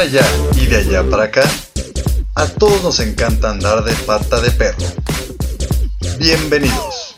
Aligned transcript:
allá 0.00 0.26
y 0.60 0.66
de 0.66 0.76
allá 0.76 1.04
para 1.08 1.24
acá, 1.24 1.42
a 2.34 2.46
todos 2.46 2.82
nos 2.82 2.98
encanta 3.00 3.50
andar 3.50 3.84
de 3.84 3.92
pata 4.06 4.40
de 4.40 4.50
perro. 4.50 4.78
Bienvenidos. 6.18 7.16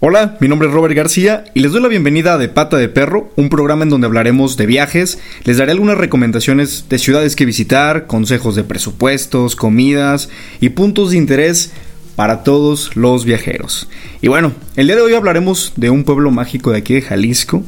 Hola, 0.00 0.36
mi 0.40 0.48
nombre 0.48 0.68
es 0.68 0.74
Robert 0.74 0.94
García 0.94 1.44
y 1.52 1.60
les 1.60 1.72
doy 1.72 1.82
la 1.82 1.88
bienvenida 1.88 2.34
a 2.34 2.38
De 2.38 2.48
Pata 2.48 2.76
de 2.78 2.88
Perro, 2.88 3.30
un 3.36 3.48
programa 3.48 3.82
en 3.82 3.90
donde 3.90 4.06
hablaremos 4.06 4.56
de 4.56 4.66
viajes, 4.66 5.18
les 5.44 5.58
daré 5.58 5.72
algunas 5.72 5.98
recomendaciones 5.98 6.88
de 6.88 6.98
ciudades 6.98 7.36
que 7.36 7.44
visitar, 7.44 8.06
consejos 8.06 8.56
de 8.56 8.64
presupuestos, 8.64 9.56
comidas 9.56 10.30
y 10.60 10.70
puntos 10.70 11.10
de 11.10 11.18
interés 11.18 11.72
para 12.14 12.44
todos 12.44 12.96
los 12.96 13.24
viajeros. 13.24 13.88
Y 14.22 14.28
bueno, 14.28 14.52
el 14.76 14.86
día 14.86 14.96
de 14.96 15.02
hoy 15.02 15.14
hablaremos 15.14 15.74
de 15.76 15.90
un 15.90 16.04
pueblo 16.04 16.30
mágico 16.30 16.72
de 16.72 16.78
aquí 16.78 16.94
de 16.94 17.02
Jalisco 17.02 17.62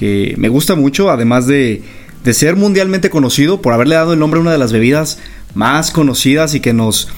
que 0.00 0.34
me 0.38 0.48
gusta 0.48 0.76
mucho, 0.76 1.10
además 1.10 1.46
de, 1.46 1.82
de 2.24 2.32
ser 2.32 2.56
mundialmente 2.56 3.10
conocido 3.10 3.60
por 3.60 3.74
haberle 3.74 3.96
dado 3.96 4.14
el 4.14 4.18
nombre 4.18 4.38
a 4.38 4.40
una 4.40 4.50
de 4.50 4.56
las 4.56 4.72
bebidas 4.72 5.18
más 5.52 5.90
conocidas 5.90 6.54
y 6.54 6.60
que 6.60 6.72
nos 6.72 7.08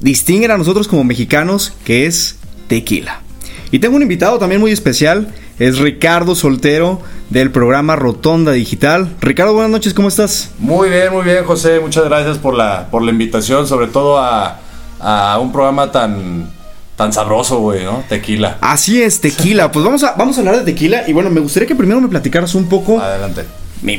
distinguen 0.00 0.50
a 0.50 0.58
nosotros 0.58 0.86
como 0.86 1.02
mexicanos, 1.02 1.72
que 1.82 2.04
es 2.04 2.36
tequila. 2.68 3.22
Y 3.70 3.78
tengo 3.78 3.96
un 3.96 4.02
invitado 4.02 4.38
también 4.38 4.60
muy 4.60 4.70
especial, 4.70 5.32
es 5.58 5.78
Ricardo 5.78 6.34
Soltero 6.34 7.00
del 7.30 7.50
programa 7.50 7.96
Rotonda 7.96 8.52
Digital. 8.52 9.16
Ricardo, 9.22 9.54
buenas 9.54 9.70
noches, 9.70 9.94
¿cómo 9.94 10.08
estás? 10.08 10.50
Muy 10.58 10.90
bien, 10.90 11.10
muy 11.14 11.24
bien, 11.24 11.42
José. 11.42 11.80
Muchas 11.80 12.04
gracias 12.04 12.36
por 12.36 12.54
la, 12.54 12.90
por 12.90 13.00
la 13.00 13.12
invitación, 13.12 13.66
sobre 13.66 13.86
todo 13.86 14.18
a, 14.18 14.60
a 15.00 15.38
un 15.40 15.52
programa 15.52 15.90
tan, 15.90 16.50
tan 16.96 17.12
sabroso, 17.12 17.60
güey, 17.60 17.84
¿no? 17.84 18.04
Tequila. 18.08 18.58
Así 18.60 19.02
es, 19.02 19.20
tequila. 19.20 19.70
Pues 19.70 19.84
vamos 19.84 20.02
a, 20.02 20.12
vamos 20.12 20.36
a 20.36 20.40
hablar 20.40 20.56
de 20.58 20.64
tequila. 20.64 21.04
Y 21.06 21.12
bueno, 21.12 21.30
me 21.30 21.40
gustaría 21.40 21.66
que 21.68 21.74
primero 21.74 22.00
me 22.00 22.08
platicaras 22.08 22.54
un 22.54 22.68
poco. 22.68 23.00
Adelante. 23.00 23.42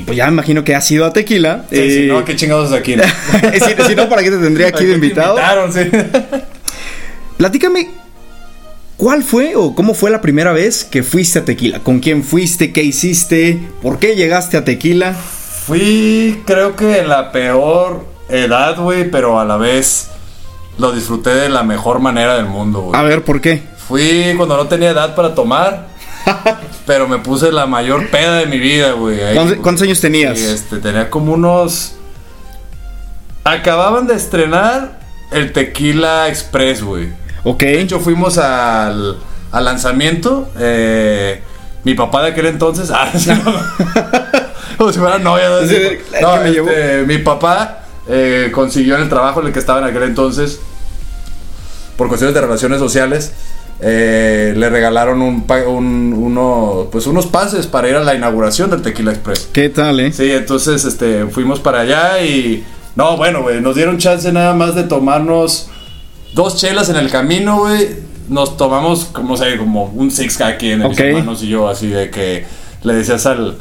Pues 0.06 0.18
ya 0.18 0.26
me 0.26 0.32
imagino 0.34 0.64
que 0.64 0.74
has 0.76 0.90
ido 0.92 1.06
a 1.06 1.14
tequila. 1.14 1.66
Sí, 1.70 1.76
Eh, 1.78 2.06
no, 2.10 2.26
qué 2.26 2.36
chingados 2.36 2.72
es 2.72 2.78
aquí. 2.78 2.96
¿no? 2.96 3.04
si, 3.54 3.88
si 3.88 3.96
no, 3.96 4.10
¿para 4.10 4.24
qué 4.24 4.32
te 4.32 4.38
tendría 4.38 4.68
aquí 4.68 4.86
de 4.86 4.96
Aquí 4.96 5.00
te 5.00 5.06
invitado? 5.06 5.38
invitaron, 5.38 5.72
sí. 5.72 5.82
Platícame, 7.38 7.92
¿cuál 8.98 9.24
fue 9.24 9.56
o 9.56 9.76
cómo 9.76 9.94
fue 9.94 10.10
la 10.10 10.20
primera 10.22 10.52
vez 10.52 10.84
que 10.84 11.04
fuiste 11.04 11.40
a 11.40 11.46
tequila? 11.46 11.80
¿Con 11.80 12.00
quién 12.00 12.24
fuiste? 12.24 12.72
¿Qué 12.74 12.84
hiciste? 12.84 13.60
¿Por 13.82 14.00
qué 14.00 14.16
llegaste 14.16 14.58
a 14.58 14.66
tequila? 14.66 15.14
Fui, 15.14 16.42
creo 16.46 16.76
que 16.76 17.00
en 17.00 17.10
la 17.10 17.32
peor 17.32 18.06
edad, 18.30 18.78
güey, 18.80 19.10
pero 19.12 19.40
a 19.40 19.46
la 19.46 19.58
vez 19.58 20.10
lo 20.78 20.92
disfruté 20.92 21.32
de 21.32 21.50
la 21.50 21.64
mejor 21.64 22.00
manera 22.00 22.36
del 22.36 22.46
mundo, 22.46 22.82
güey. 22.82 23.00
A 23.00 23.04
ver, 23.04 23.24
¿por 23.24 23.42
qué? 23.42 23.64
Fui 23.88 24.34
cuando 24.38 24.58
no 24.58 24.68
tenía 24.68 24.90
edad 24.92 25.16
para 25.16 25.34
tomar, 25.34 25.88
pero 26.86 27.08
me 27.08 27.18
puse 27.20 27.52
la 27.52 27.66
mayor 27.66 28.10
peda 28.10 28.36
de 28.36 28.46
mi 28.48 28.60
vida, 28.60 28.92
güey. 28.92 29.22
ahí, 29.22 29.34
¿Cuántos, 29.36 29.54
güey. 29.56 29.64
cuántos 29.64 29.84
años 29.84 30.00
tenías? 30.02 30.38
Y, 30.40 30.46
este, 30.46 30.78
tenía 30.78 31.10
como 31.10 31.34
unos. 31.34 31.94
Acababan 33.44 34.08
de 34.08 34.16
estrenar 34.16 35.00
el 35.32 35.54
Tequila 35.54 36.28
Express, 36.28 36.84
güey. 36.84 37.10
Ok. 37.44 37.62
De 37.62 37.82
hecho, 37.82 38.00
fuimos 38.00 38.38
al, 38.38 39.18
al 39.52 39.66
lanzamiento. 39.66 40.50
eh, 40.60 41.42
mi 41.84 41.94
papá 41.94 42.22
de 42.24 42.32
aquel 42.32 42.48
entonces. 42.48 42.92
Ah, 42.94 43.10
no. 43.26 43.54
Como 44.78 44.92
si 44.94 45.00
fuera 45.00 45.18
novia. 45.18 45.48
¿no? 45.50 45.62
No, 45.62 45.68
que 46.38 46.44
me 46.44 46.52
llevó. 46.52 46.70
este, 46.70 47.04
mi 47.08 47.18
papá 47.20 47.84
eh, 48.10 48.50
consiguió 48.54 48.96
en 48.96 49.02
el 49.04 49.10
trabajo 49.10 49.42
en 49.42 49.48
el 49.48 49.54
que 49.54 49.60
estaba 49.60 49.80
en 49.80 49.86
aquel 49.86 50.04
entonces. 50.04 50.60
Por 51.98 52.08
cuestiones 52.10 52.36
de 52.36 52.42
relaciones 52.42 52.80
sociales. 52.80 53.34
eh, 53.80 54.54
le 54.58 54.70
regalaron 54.72 55.22
un, 55.22 55.46
un- 55.68 56.14
uno, 56.18 56.88
pues 56.92 57.06
unos 57.06 57.28
pases 57.28 57.68
para 57.68 57.88
ir 57.88 57.96
a 57.96 58.04
la 58.04 58.16
inauguración 58.16 58.72
del 58.72 58.82
Tequila 58.82 59.12
Express. 59.12 59.50
¿Qué 59.54 59.70
tal, 59.70 60.00
eh? 60.00 60.12
Sí, 60.12 60.32
entonces 60.32 60.84
este, 60.84 61.28
fuimos 61.28 61.60
para 61.60 61.82
allá 61.82 62.20
y. 62.24 62.64
No, 62.96 63.18
bueno, 63.18 63.44
güey, 63.44 63.62
nos 63.62 63.76
dieron 63.76 64.00
chance 64.00 64.32
nada 64.32 64.56
más 64.56 64.74
de 64.74 64.82
tomarnos 64.84 65.68
dos 66.34 66.58
chelas 66.58 66.90
en 66.90 66.96
el 66.96 67.12
camino, 67.12 67.60
güey. 67.60 67.98
Nos 68.30 68.58
tomamos, 68.58 69.06
como 69.06 69.38
sé, 69.38 69.58
como 69.58 69.84
un 69.86 70.10
six 70.10 70.42
aquí 70.42 70.72
en 70.72 70.82
Ok. 70.82 70.90
mis 70.90 71.00
hermanos 71.00 71.44
y 71.44 71.48
yo, 71.50 71.68
así 71.70 71.86
de 71.88 72.10
que 72.10 72.46
le 72.82 72.94
decías 72.96 73.28
al. 73.28 73.58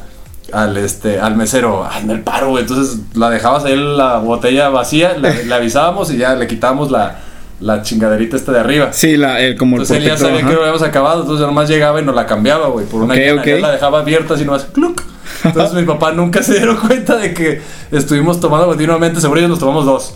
Al, 0.52 0.76
este, 0.76 1.18
al 1.20 1.36
mesero, 1.36 1.84
hazme 1.84 2.12
el 2.14 2.20
paro, 2.20 2.50
güey. 2.50 2.62
Entonces 2.62 2.98
la 3.14 3.30
dejabas 3.30 3.64
ahí 3.64 3.74
la 3.76 4.18
botella 4.18 4.68
vacía, 4.68 5.14
le, 5.18 5.44
le 5.44 5.54
avisábamos 5.60 6.12
y 6.12 6.18
ya 6.18 6.34
le 6.34 6.46
quitábamos 6.46 6.90
la, 6.90 7.18
la 7.60 7.82
chingaderita 7.82 8.36
esta 8.36 8.52
de 8.52 8.60
arriba. 8.60 8.92
Sí, 8.92 9.16
la, 9.16 9.40
el, 9.40 9.56
como 9.56 9.76
el 9.76 9.82
Entonces 9.82 10.04
él 10.04 10.10
ya 10.10 10.16
sabía 10.16 10.46
que 10.46 10.52
lo 10.54 10.60
habíamos 10.60 10.82
acabado, 10.82 11.22
entonces 11.22 11.46
nomás 11.46 11.68
llegaba 11.68 12.00
y 12.00 12.04
nos 12.04 12.14
la 12.14 12.26
cambiaba, 12.26 12.68
güey, 12.68 12.86
por 12.86 13.02
una 13.02 13.14
Ok, 13.14 13.20
llena. 13.20 13.40
ok. 13.42 13.46
Yo 13.48 13.58
la 13.58 13.72
dejaba 13.72 13.98
abierta 14.00 14.34
así 14.34 14.44
nomás, 14.44 14.64
¡cluc! 14.66 15.02
Entonces 15.44 15.74
mi 15.80 15.84
papá 15.84 16.12
nunca 16.12 16.42
se 16.42 16.54
dieron 16.54 16.76
cuenta 16.76 17.16
de 17.16 17.34
que 17.34 17.60
estuvimos 17.90 18.38
tomando 18.40 18.66
continuamente, 18.68 19.20
seguro 19.20 19.40
ellos 19.40 19.50
nos 19.50 19.58
tomamos 19.58 19.84
dos. 19.84 20.14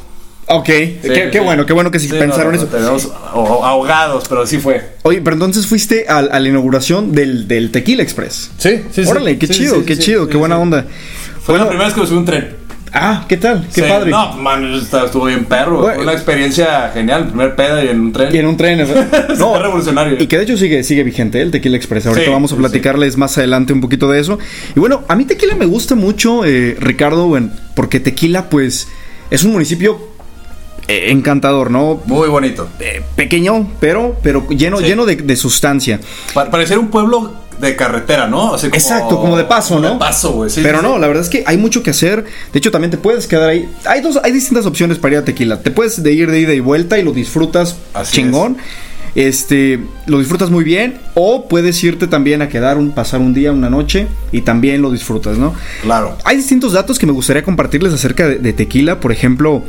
Ok, 0.52 0.64
qué, 0.66 0.98
Sí, 1.02 1.08
qué 1.08 1.30
sí. 1.32 1.38
bueno, 1.38 1.64
qué 1.64 1.72
bueno 1.72 1.90
que 1.92 1.98
sí, 2.00 2.08
Sí, 2.08 2.16
pensaron 2.18 2.52
no, 2.52 2.58
no, 2.58 2.64
eso. 2.64 2.66
Tenemos 2.66 3.08
aho- 3.32 3.64
ahogados, 3.64 4.24
pero 4.28 4.46
sí 4.46 4.58
fue. 4.58 4.82
Oye, 5.02 5.20
pero 5.22 5.34
entonces 5.34 5.66
fuiste 5.66 6.06
al- 6.08 6.28
a, 6.32 6.40
la 6.40 6.48
inauguración 6.48 7.12
del, 7.12 7.46
del 7.46 7.70
Tequila 7.70 8.02
Express. 8.02 8.50
Sí, 8.58 8.82
sí, 8.90 9.02
Órale, 9.06 9.38
qué 9.38 9.46
chido, 9.48 9.84
qué 9.84 9.96
chido, 9.96 10.28
qué 10.28 10.36
buena 10.36 10.58
onda. 10.58 10.86
Fue 11.42 11.52
Bueno, 11.54 11.64
la 11.64 11.68
primera 11.68 11.86
vez 11.86 11.94
que 11.94 12.00
me 12.00 12.06
subí 12.06 12.18
un 12.18 12.24
tren. 12.24 12.48
Ah, 12.92 13.24
¿qué 13.28 13.36
tal? 13.36 13.68
Qué 13.72 13.82
Sí, 13.82 13.88
padre. 13.88 14.10
No, 14.10 14.32
man, 14.38 14.64
estuvo 14.74 15.26
bien 15.26 15.44
perro. 15.44 15.78
Bueno. 15.82 15.94
Fue 15.94 16.02
una 16.02 16.12
experiencia 16.12 16.90
genial. 16.92 17.28
Primer 17.28 17.54
peda 17.54 17.84
y 17.84 17.88
en 17.88 18.00
un 18.00 18.12
tren. 18.12 18.34
Y 18.34 18.38
en 18.38 18.46
un 18.46 18.56
tren. 18.56 18.78
¿verdad? 18.78 19.28
Súper 19.38 19.62
revolucionario. 19.62 20.16
Y 20.20 20.26
que 20.26 20.36
de 20.38 20.42
hecho 20.42 20.56
sigue, 20.56 20.82
sigue 20.82 21.04
vigente 21.04 21.38
¿eh? 21.38 21.42
el 21.42 21.52
Tequila 21.52 21.76
Express. 21.76 22.06
Ahorita 22.06 22.24
Sí, 22.26 22.32
vamos 22.32 22.50
a 22.50 22.56
sí, 22.56 22.60
platicarles 22.60 23.16
más 23.16 23.38
adelante 23.38 23.72
un 23.72 23.80
poquito 23.80 24.10
de 24.10 24.18
eso. 24.18 24.40
Y 24.74 24.80
bueno, 24.80 25.04
a 25.06 25.14
mí 25.14 25.24
Tequila 25.24 25.54
me 25.54 25.66
gusta 25.66 25.94
mucho, 25.94 26.44
eh, 26.44 26.76
Ricardo, 26.80 27.28
bueno, 27.28 27.50
porque 27.76 28.00
Tequila, 28.00 28.50
pues, 28.50 28.88
es 29.30 29.44
un 29.44 29.52
municipio 29.52 30.09
eh, 30.90 31.10
encantador, 31.12 31.70
¿no? 31.70 32.00
Muy 32.06 32.28
bonito. 32.28 32.68
Eh, 32.80 33.02
pequeño, 33.16 33.68
pero, 33.80 34.16
pero 34.22 34.46
lleno, 34.48 34.78
Sí. 34.78 34.84
lleno 34.84 35.06
de, 35.06 35.16
de 35.16 35.36
sustancia. 35.36 36.00
Pa- 36.34 36.50
parecer 36.50 36.78
un 36.78 36.88
pueblo 36.88 37.32
de 37.60 37.76
carretera, 37.76 38.26
¿no? 38.26 38.54
Así 38.54 38.68
como- 38.68 38.76
Exacto, 38.78 39.20
como 39.20 39.36
de 39.36 39.44
paso, 39.44 39.74
como 39.74 39.86
¿no? 39.88 39.92
De 39.94 39.98
paso, 40.00 40.32
güey. 40.32 40.48
sí, 40.50 40.60
pero 40.62 40.78
sí, 40.78 40.84
no, 40.86 40.94
sí. 40.94 41.00
la 41.00 41.06
verdad 41.08 41.22
es 41.22 41.28
que 41.28 41.44
hay 41.46 41.58
mucho 41.58 41.82
que 41.82 41.90
hacer. 41.90 42.24
De 42.52 42.58
hecho, 42.58 42.70
también 42.70 42.90
te 42.90 42.96
puedes 42.96 43.26
quedar 43.26 43.50
ahí. 43.50 43.68
Hay 43.84 44.00
dos, 44.00 44.18
hay 44.22 44.32
distintas 44.32 44.64
opciones 44.66 44.96
para 44.98 45.14
ir 45.16 45.18
a 45.20 45.24
Tequila. 45.24 45.60
Te 45.60 45.70
puedes 45.70 46.02
de 46.02 46.12
ir 46.12 46.30
de 46.30 46.40
ida 46.40 46.54
y 46.54 46.60
vuelta 46.60 46.98
y 46.98 47.02
lo 47.02 47.12
disfrutas 47.12 47.76
Así 47.92 48.16
chingón. 48.16 48.56
Este, 49.14 49.80
lo 50.06 50.18
disfrutas 50.20 50.50
muy 50.50 50.64
bien. 50.64 50.94
O 51.14 51.48
puedes 51.48 51.82
irte 51.84 52.06
también 52.06 52.42
a 52.42 52.48
quedar 52.48 52.78
un, 52.78 52.92
pasar 52.92 53.20
un 53.20 53.34
día, 53.34 53.52
una 53.52 53.68
noche 53.68 54.06
y 54.32 54.42
también 54.42 54.80
lo 54.82 54.90
disfrutas, 54.90 55.36
¿no? 55.36 55.52
Claro. 55.82 56.16
Hay 56.24 56.36
distintos 56.36 56.72
datos 56.72 56.98
que 56.98 57.06
me 57.06 57.12
gustaría 57.12 57.42
compartirles 57.42 57.92
acerca 57.92 58.26
de, 58.28 58.38
de 58.38 58.52
Tequila. 58.52 59.00
Por 59.00 59.12
ejemplo, 59.12 59.62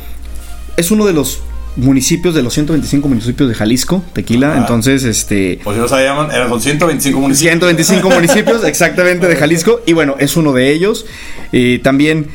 es 0.77 0.91
uno 0.91 1.05
de 1.05 1.13
los 1.13 1.41
municipios 1.75 2.35
de 2.35 2.43
los 2.43 2.53
125 2.53 3.07
municipios 3.07 3.49
de 3.49 3.55
Jalisco, 3.55 4.03
Tequila. 4.13 4.57
Entonces, 4.57 5.03
este, 5.03 5.59
Pues 5.63 5.75
si 5.75 5.81
no 5.81 5.87
sabían, 5.87 6.31
eran 6.31 6.49
con 6.49 6.61
125 6.61 7.19
municipios. 7.19 7.51
125 7.51 8.09
municipios 8.13 8.63
exactamente 8.65 9.27
de 9.27 9.35
Jalisco 9.35 9.81
y 9.85 9.93
bueno, 9.93 10.15
es 10.19 10.35
uno 10.35 10.53
de 10.53 10.71
ellos. 10.71 11.05
Eh, 11.51 11.79
también, 11.81 12.27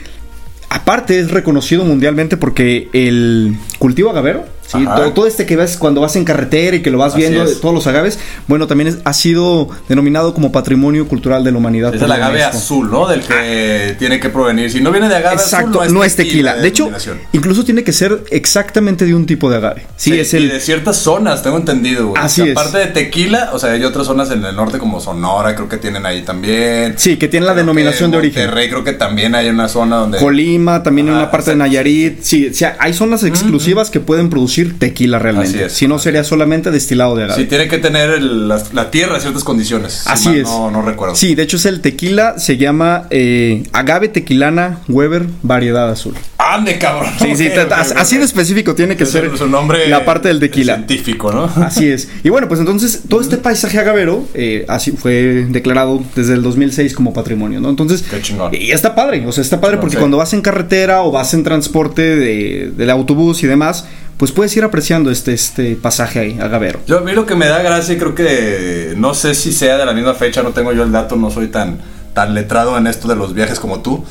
aparte, 0.69 1.19
es 1.19 1.31
reconocido 1.31 1.85
mundialmente 1.85 2.37
porque 2.37 2.89
el 2.93 3.57
cultivo 3.79 4.11
agavero, 4.11 4.47
¿sí? 4.67 4.85
Todo, 4.85 5.13
todo 5.13 5.27
este 5.27 5.47
que 5.47 5.57
ves 5.57 5.77
cuando 5.77 6.01
vas 6.01 6.17
en 6.17 6.25
carretera 6.25 6.77
y 6.77 6.83
que 6.83 6.91
lo 6.91 6.99
vas 6.99 7.13
Así 7.13 7.21
viendo, 7.23 7.45
es. 7.45 7.61
todos 7.61 7.75
los 7.75 7.87
agaves, 7.87 8.19
bueno, 8.47 8.67
también 8.67 8.89
es- 8.89 8.99
ha 9.05 9.13
sido 9.13 9.69
denominado 9.89 10.35
como 10.35 10.53
Patrimonio 10.53 11.07
Cultural 11.09 11.45
de 11.45 11.53
la 11.53 11.59
Humanidad. 11.59 11.95
Es 11.95 12.03
el 12.03 12.11
agave 12.13 12.41
UNESCO. 12.41 12.57
azul, 12.59 12.91
¿no? 12.91 13.07
Del 13.07 13.21
que 13.23 13.97
tiene 13.99 14.19
que 14.21 14.29
provenir. 14.29 14.71
Si 14.71 14.81
no 14.81 14.91
viene 14.91 15.09
de 15.09 15.17
agave 15.17 15.37
Exacto, 15.37 15.81
azul, 15.81 15.95
no 15.95 16.05
es 16.05 16.17
tequila. 16.17 16.57
De 16.57 16.69
hecho, 16.69 16.91
incluso 17.33 17.65
tiene 17.65 17.85
que 17.85 17.93
ser 17.93 18.25
exactamente 18.31 19.05
de 19.05 19.15
un 19.15 19.27
tipo 19.27 19.51
de 19.51 19.57
agave. 19.57 19.87
Sí, 19.97 20.13
Sí, 20.13 20.21
es 20.21 20.33
Y 20.35 20.37
el. 20.39 20.49
de 20.49 20.61
ciertas 20.61 20.97
zonas, 20.99 21.43
tengo 21.43 21.57
entendido, 21.57 22.09
güey. 22.09 22.23
Así 22.23 22.41
O 22.41 22.45
sea, 22.45 22.53
es. 22.53 22.59
Aparte 22.59 22.79
de 22.79 22.87
tequila, 22.87 23.51
o 23.53 23.59
sea, 23.59 23.73
hay 23.73 23.85
otras 23.85 24.07
zonas 24.07 24.31
en 24.31 24.45
el 24.45 24.55
norte 24.57 24.79
como 24.79 25.01
Sonora, 25.01 25.55
creo 25.55 25.69
que 25.69 25.77
tienen 25.79 26.07
ahí 26.07 26.23
también. 26.23 26.95
Sí, 26.97 27.17
que 27.17 27.29
tiene 27.29 27.45
la 27.47 27.53
Creo 27.53 27.65
denominación 27.65 28.11
de 28.11 28.17
origen. 28.19 28.45
Monterrey, 28.45 28.69
creo 28.71 28.85
que 28.85 28.93
también 28.93 29.35
hay 29.35 29.49
una 29.49 29.69
zona 29.69 29.97
donde. 29.97 30.19
Colima, 30.19 30.83
también 30.83 31.09
en 31.09 31.15
Ajá, 31.15 31.23
una 31.25 31.31
parte 31.31 31.51
de 31.51 31.57
Nayarit. 31.57 32.21
Sí, 32.23 32.55
sí, 32.55 32.65
hay 32.79 32.93
zonas 32.95 33.25
exclusivas 33.25 33.91
que 33.91 34.01
pueden 34.01 34.31
producir 34.31 34.56
tequila 34.65 35.19
realmente. 35.19 35.67
Es. 35.67 35.73
Si 35.73 35.87
no, 35.89 35.99
sería 35.99 36.25
solamente 36.25 36.71
destilado 36.71 37.15
de 37.17 37.25
agave. 37.25 37.43
Sí, 37.43 37.49
tiene 37.49 37.69
que 37.69 37.79
tener 37.79 38.11
el- 38.11 38.49
la, 38.49 38.63
la 38.73 38.91
tierra 38.91 39.17
en 39.17 39.21
ciertas 39.21 39.45
condiciones. 39.45 40.03
Así 40.07 40.31
es. 40.37 40.45
No, 40.45 40.71
no 40.71 40.83
recuerdo. 40.83 41.15
Sí, 41.15 41.35
de 41.35 41.43
hecho 41.43 41.57
es 41.57 41.67
el 41.67 41.81
tequila, 41.81 42.39
se 42.39 42.57
llama 42.57 43.07
eh, 43.11 43.63
agave 43.73 44.09
tequilana 44.09 44.79
Weber 44.89 45.27
variedad 45.43 45.91
azul. 45.91 46.15
Ande, 46.39 46.79
cabrón. 46.79 47.11
Sí, 47.21 47.35
sí, 47.37 47.49
así 47.97 48.19
de 48.19 48.25
específico 48.25 48.75
tiene 48.75 48.97
que 48.97 49.05
Es 49.05 49.11
ser 49.11 49.37
su- 49.37 49.47
nombre 49.49 49.89
la 49.89 50.05
parte 50.05 50.29
del 50.29 50.39
tequila. 50.41 50.75
científico, 50.77 51.33
¿no? 51.33 51.45
Así 51.65 51.89
es. 51.89 52.09
Y 52.23 52.29
bueno, 52.29 52.47
pues 52.49 52.61
entonces 52.61 53.03
todo 53.09 53.21
este 53.21 53.37
paisaje 53.37 53.79
agavero 53.79 54.27
eh, 54.35 54.65
así 54.69 54.93
fue 54.93 55.47
declarado 55.49 56.03
desde 56.15 56.35
el 56.35 56.43
2006 56.43 56.95
como 56.95 57.13
patrimonio, 57.13 57.61
¿no? 57.61 57.69
Entonces, 57.71 58.03
Qué 58.03 58.21
chingón. 58.23 58.55
y 58.55 58.71
está 58.71 58.95
padre, 58.95 59.27
o 59.27 59.33
sea, 59.33 59.43
está 59.43 59.61
padre 59.61 59.79
porque 59.79 59.97
cuando 59.97 60.17
vas 60.19 60.33
en 60.35 60.41
carretera 60.43 61.03
o 61.03 61.11
vas 61.11 61.35
en 61.35 61.43
transporte 61.43 62.03
de, 62.17 62.71
del 62.77 62.91
autobús 62.91 63.43
y 63.43 63.47
demás, 63.47 63.87
pues 64.17 64.33
puedes 64.33 64.57
ir 64.57 64.65
apreciando 64.65 65.11
este, 65.11 65.33
este 65.35 65.77
pasaje 65.77 66.19
ahí, 66.21 66.39
agavero. 66.41 66.81
Yo 66.87 66.99
a 66.99 67.01
mí 67.03 67.13
lo 67.13 67.27
que 67.27 67.35
me 67.35 67.47
da 67.47 67.63
gracia, 67.63 67.99
creo 67.99 68.15
que 68.15 68.95
no 68.97 69.13
sé 69.15 69.35
si 69.35 69.53
sea 69.53 69.77
de 69.77 69.85
la 69.87 69.93
misma 69.93 70.15
fecha, 70.15 70.43
no 70.43 70.51
tengo 70.51 70.73
yo 70.73 70.83
el 70.85 70.93
dato, 70.93 71.17
no 71.17 71.31
soy 71.31 71.49
tan 71.49 71.79
tan 72.15 72.33
letrado 72.33 72.79
en 72.79 72.87
esto 72.87 73.09
de 73.09 73.15
los 73.17 73.35
viajes 73.35 73.61
como 73.61 73.81
tú, 73.81 74.03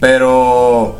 pero 0.00 0.98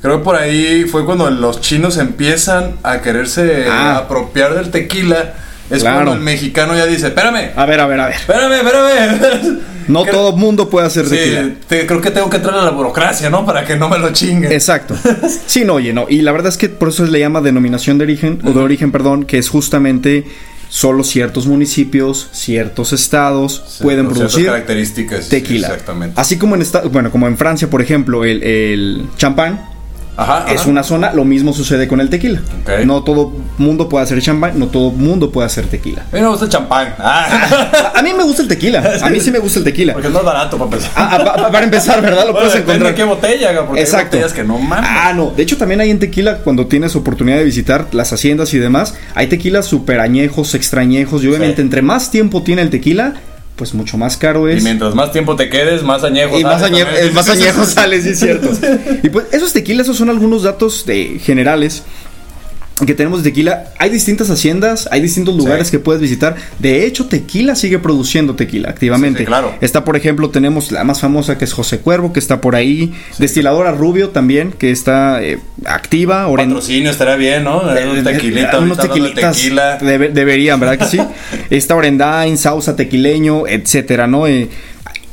creo 0.00 0.18
que 0.18 0.24
por 0.24 0.36
ahí 0.36 0.84
fue 0.84 1.04
cuando 1.04 1.28
los 1.28 1.60
chinos 1.60 1.96
empiezan 1.98 2.76
a 2.84 3.00
quererse 3.00 3.66
Ah. 3.68 3.96
apropiar 3.98 4.54
del 4.54 4.70
tequila. 4.70 5.34
Es 5.70 5.80
Claro. 5.80 5.96
cuando 5.96 6.12
el 6.12 6.20
mexicano 6.20 6.76
ya 6.76 6.86
dice, 6.86 7.08
espérame, 7.08 7.50
A 7.56 7.66
ver, 7.66 7.80
a 7.80 7.86
ver, 7.86 7.98
a 8.00 8.06
ver. 8.06 8.14
espérame, 8.14 8.52
espérame. 8.52 9.58
No 9.88 10.02
Creo- 10.02 10.14
todo 10.14 10.36
mundo 10.36 10.68
puede 10.70 10.86
hacer 10.86 11.06
Sí, 11.06 11.16
te- 11.68 11.86
creo 11.86 12.00
que 12.00 12.10
tengo 12.10 12.28
que 12.30 12.36
entrar 12.38 12.58
a 12.58 12.62
la 12.64 12.70
burocracia, 12.70 13.30
¿no? 13.30 13.44
Para 13.46 13.64
que 13.64 13.76
no 13.76 13.88
me 13.88 13.98
lo 13.98 14.12
chinguen. 14.12 14.50
Exacto. 14.52 14.94
Sí, 15.46 15.64
no, 15.64 15.74
oye, 15.74 15.92
no. 15.92 16.06
Y 16.08 16.22
la 16.22 16.32
verdad 16.32 16.48
es 16.48 16.56
que 16.58 16.68
por 16.68 16.88
eso 16.88 17.04
se 17.06 17.12
le 17.12 17.18
llama 17.20 17.40
denominación 17.40 17.98
de 17.98 18.04
origen, 18.04 18.40
o 18.44 18.50
de 18.52 18.60
origen, 18.60 18.90
perdón, 18.92 19.24
que 19.24 19.38
es 19.38 19.48
justamente 19.48 20.24
solo 20.68 21.04
ciertos 21.04 21.46
municipios, 21.46 22.28
ciertos 22.32 22.92
estados 22.92 23.62
Sí, 23.68 23.82
pueden 23.84 24.08
producir 24.08 24.46
características. 24.46 25.28
tequila. 25.28 25.68
Exactamente. 25.68 26.20
Así 26.20 26.36
como 26.36 26.56
en 26.56 26.62
esta, 26.62 26.80
bueno, 26.82 27.10
como 27.12 27.28
en 27.28 27.36
Francia, 27.36 27.68
por 27.70 27.80
ejemplo, 27.80 28.24
el, 28.24 28.42
el 28.42 29.06
champán 29.16 29.68
Ajá, 30.16 30.44
es 30.48 30.60
ajá. 30.60 30.70
una 30.70 30.82
zona, 30.84 31.12
lo 31.12 31.24
mismo 31.24 31.52
sucede 31.52 31.88
con 31.88 32.00
el 32.00 32.08
tequila. 32.08 32.40
No 32.84 33.02
todo 33.02 33.32
mundo 33.58 33.88
puede 33.88 34.04
hacer 34.04 34.20
champán, 34.22 34.58
no 34.58 34.66
todo 34.68 34.90
mundo 34.92 35.30
puede 35.32 35.46
hacer 35.46 35.66
tequila. 35.66 36.02
A 36.12 36.14
mí 36.16 36.22
me 36.22 36.28
gusta 36.28 36.44
el 36.44 36.50
champán. 36.50 36.94
Ah. 36.98 37.92
A, 37.94 37.98
a 37.98 38.02
mí 38.02 38.12
me 38.16 38.22
gusta 38.22 38.42
el 38.42 38.48
tequila, 38.48 38.98
a 39.02 39.10
mí 39.10 39.20
sí 39.20 39.30
me 39.30 39.38
gusta 39.40 39.58
el 39.58 39.64
tequila. 39.64 39.92
Porque 39.92 40.08
es 40.08 40.14
más 40.14 40.24
barato 40.24 40.56
para 40.56 40.70
empezar. 40.70 40.90
Ah, 40.94 41.10
ah, 41.20 41.24
pa- 41.24 41.50
para 41.50 41.64
empezar, 41.64 42.00
¿verdad? 42.00 42.26
Lo 42.26 42.32
Bueno, 42.32 42.48
puedes 42.48 42.62
encontrar. 42.62 42.94
qué 42.94 43.04
botella, 43.04 43.66
porque 43.66 43.80
Exacto. 43.82 44.16
hay 44.16 44.22
botellas 44.22 44.32
que 44.32 44.44
no 44.44 44.58
mames. 44.58 44.88
Ah, 44.92 45.12
no. 45.14 45.30
De 45.36 45.42
hecho, 45.42 45.56
también 45.56 45.80
hay 45.80 45.90
en 45.90 45.98
tequila, 45.98 46.38
cuando 46.38 46.66
tienes 46.66 46.94
oportunidad 46.96 47.38
de 47.38 47.44
visitar 47.44 47.86
las 47.92 48.12
haciendas 48.12 48.54
y 48.54 48.58
demás, 48.58 48.94
hay 49.14 49.26
tequilas 49.26 49.66
super 49.66 50.00
añejos, 50.00 50.54
extrañejos. 50.54 51.24
Y 51.24 51.28
obviamente, 51.28 51.56
Sí. 51.56 51.62
entre 51.62 51.82
más 51.82 52.10
tiempo 52.10 52.42
tiene 52.42 52.62
el 52.62 52.70
tequila, 52.70 53.14
pues 53.56 53.72
mucho 53.74 53.96
más 53.96 54.16
caro 54.16 54.50
Y 54.50 54.54
es. 54.56 54.62
mientras 54.64 54.94
más 54.94 55.12
tiempo 55.12 55.36
te 55.36 55.48
quedes, 55.48 55.82
más 55.82 56.02
añejo 56.04 56.38
Y 56.38 56.42
más, 56.42 56.60
sales 56.60 56.78
añe- 56.80 56.84
también. 56.84 57.06
eh, 57.06 57.10
más 57.12 57.28
añejos 57.28 57.68
sale, 57.74 58.02
sí 58.02 58.10
es 58.10 58.18
cierto. 58.18 58.50
Y 59.02 59.08
pues 59.10 59.26
esos 59.32 59.52
tequilas, 59.52 59.86
esos 59.86 59.96
son 59.98 60.10
algunos 60.10 60.42
datos 60.42 60.84
de, 60.86 61.18
generales 61.22 61.82
que 62.86 62.94
tenemos 62.94 63.22
de 63.22 63.30
tequila. 63.30 63.72
Hay 63.78 63.88
distintas 63.90 64.28
haciendas, 64.30 64.88
hay 64.90 65.00
distintos 65.00 65.36
lugares 65.36 65.68
Sí. 65.68 65.72
que 65.72 65.78
puedes 65.78 66.02
visitar. 66.02 66.34
De 66.58 66.84
hecho, 66.86 67.06
tequila 67.06 67.54
sigue 67.54 67.78
produciendo 67.78 68.34
tequila 68.34 68.68
activamente. 68.70 69.18
Sí, 69.18 69.24
sí, 69.24 69.26
claro. 69.26 69.54
Está, 69.60 69.84
por 69.84 69.96
ejemplo, 69.96 70.30
tenemos 70.30 70.72
la 70.72 70.82
más 70.82 71.00
famosa 71.00 71.38
que 71.38 71.44
es 71.44 71.52
José 71.52 71.78
Cuervo, 71.78 72.12
que 72.12 72.18
está 72.18 72.40
por 72.40 72.56
ahí. 72.56 72.92
Destiladora 73.18 73.70
Rubio 73.72 74.08
también, 74.10 74.50
que 74.52 74.72
está 74.72 75.22
eh, 75.22 75.38
activa. 75.66 76.26
Oren- 76.28 76.48
Patrocinio 76.48 76.90
estaría 76.90 77.16
bien, 77.16 77.44
¿no? 77.44 77.60
Un 77.60 78.02
tequilita, 78.04 78.56
Eh, 78.56 78.60
unos 78.60 78.78
tequilitas 78.78 79.36
tequila. 79.36 79.78
debe- 79.78 80.08
deberían, 80.12 80.58
¿verdad 80.58 80.78
que 80.78 80.86
sí? 80.86 80.98
Está 81.50 81.76
Orendain, 81.76 82.36
Sausa 82.38 82.74
Tequileño, 82.74 83.46
etcétera, 83.46 84.06
¿no? 84.08 84.26
Eh, 84.26 84.48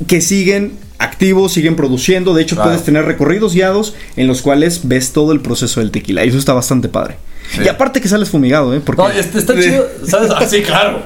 que 0.08 0.20
siguen 0.20 0.72
activos, 0.98 1.52
siguen 1.52 1.76
produciendo. 1.76 2.34
De 2.34 2.42
hecho, 2.42 2.56
Claro. 2.56 2.70
puedes 2.70 2.84
tener 2.84 3.04
recorridos 3.04 3.54
guiados 3.54 3.94
en 4.16 4.26
los 4.26 4.42
cuales 4.42 4.80
ves 4.84 5.12
todo 5.12 5.32
el 5.32 5.40
proceso 5.40 5.80
del 5.80 5.90
tequila. 5.90 6.24
Y 6.24 6.28
eso 6.28 6.38
está 6.38 6.52
bastante 6.52 6.88
padre. 6.88 7.16
Sí. 7.52 7.62
Y 7.64 7.68
aparte 7.68 8.00
que 8.00 8.08
sales 8.08 8.30
fumigado, 8.30 8.74
¿eh? 8.74 8.80
Porque 8.84 9.02
No, 9.02 9.08
este 9.08 9.38
está 9.38 9.54
chido, 9.54 9.86
¿sabes? 10.06 10.30
Ah, 10.34 10.46
sí, 10.46 10.62
claro. 10.62 11.02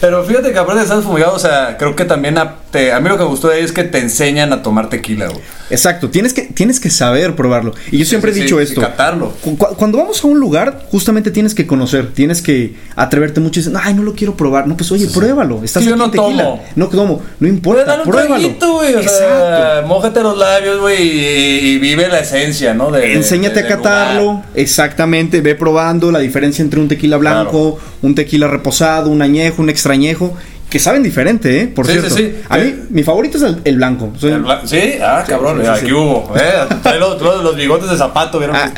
Pero 0.00 0.24
fíjate 0.24 0.52
que 0.52 0.58
aparte 0.58 0.80
de 0.80 0.84
estar 0.84 1.02
fumigado, 1.02 1.34
o 1.34 1.38
sea, 1.38 1.76
creo 1.78 1.94
que 1.94 2.04
también 2.04 2.36
a, 2.36 2.56
te- 2.74 2.92
a 2.92 2.98
mí 2.98 3.08
lo 3.08 3.16
que 3.16 3.22
me 3.22 3.28
gustó 3.30 3.48
de 3.48 3.58
ahí 3.58 3.62
es 3.64 3.70
que 3.70 3.84
te 3.84 3.98
enseñan 3.98 4.52
a 4.52 4.60
tomar 4.60 4.88
tequila, 4.90 5.26
güey. 5.28 5.38
Exacto, 5.70 6.10
tienes 6.10 6.34
que, 6.34 6.42
tienes 6.42 6.80
que 6.80 6.90
saber 6.90 7.36
probarlo. 7.36 7.72
Y 7.92 7.98
yo 7.98 8.04
siempre 8.04 8.34
sí, 8.34 8.40
he 8.40 8.42
dicho 8.42 8.56
sí, 8.58 8.64
esto. 8.64 8.80
y 8.80 8.84
catarlo. 8.84 9.32
Cu- 9.40 9.56
cu- 9.56 9.74
Cuando 9.76 9.98
vamos 9.98 10.22
a 10.22 10.26
un 10.26 10.40
lugar, 10.40 10.86
justamente 10.90 11.30
tienes 11.30 11.54
que 11.54 11.66
conocer, 11.68 12.12
tienes 12.12 12.42
que 12.42 12.74
atreverte 12.96 13.40
mucho 13.40 13.60
y 13.60 13.62
decir, 13.62 13.78
ay, 13.80 13.94
no 13.94 14.02
lo 14.02 14.14
quiero 14.14 14.36
probar. 14.36 14.66
No, 14.66 14.76
pues 14.76 14.90
oye, 14.92 15.06
pruébalo. 15.06 15.62
Estás 15.62 15.84
Sí, 15.84 15.88
yo 15.88 15.94
aquí 15.94 16.02
no 16.04 16.10
tequila. 16.10 16.42
tomo. 16.44 16.64
No 16.74 16.88
tomo, 16.88 17.22
no 17.38 17.48
importa, 17.48 17.84
darle 17.84 18.04
un 18.04 18.10
pruébalo. 18.10 18.34
traguito, 18.40 18.72
güey. 18.74 18.94
O 18.94 19.00
Exacto. 19.00 19.18
sea, 19.18 19.82
mójate 19.86 20.20
los 20.22 20.36
labios, 20.36 20.80
güey, 20.80 21.02
y, 21.02 21.58
y 21.74 21.78
vive 21.78 22.08
la 22.08 22.18
esencia, 22.18 22.74
¿no? 22.74 22.90
De, 22.90 23.14
Enséñate 23.14 23.62
de- 23.62 23.66
a 23.66 23.68
catarlo, 23.68 24.22
lugar. 24.22 24.44
exactamente, 24.54 25.40
ve 25.40 25.54
probando 25.54 26.10
la 26.10 26.18
diferencia 26.18 26.62
entre 26.62 26.80
un 26.80 26.88
tequila 26.88 27.16
blanco, 27.16 27.78
un 28.02 28.14
tequila 28.14 28.48
reposado, 28.48 29.08
un 29.10 29.22
añejo, 29.22 29.62
un 29.62 29.70
extrañejo, 29.70 30.36
que 30.74 30.80
saben 30.80 31.04
diferente, 31.04 31.60
¿eh? 31.60 31.68
Por 31.68 31.86
Sí, 31.86 31.92
cierto. 31.92 32.10
sí, 32.10 32.16
sí. 32.36 32.42
A 32.48 32.58
mí, 32.58 32.74
mi 32.90 33.04
favorito 33.04 33.36
es 33.36 33.44
el, 33.44 33.60
el 33.64 33.76
blanco. 33.76 34.12
Soy- 34.18 34.32
El 34.32 34.42
bla- 34.42 34.60
¿Sí? 34.64 34.94
Ah, 35.00 35.22
cabrón, 35.24 35.64
aquí 35.64 35.92
hubo. 35.92 36.34
Eh, 36.36 36.66
trae 36.82 36.98
los, 36.98 37.22
los- 37.22 37.44
los 37.44 37.54
bigotes 37.54 37.88
de 37.88 37.96
zapato, 37.96 38.38
¿vieron? 38.40 38.56
Ah. 38.56 38.72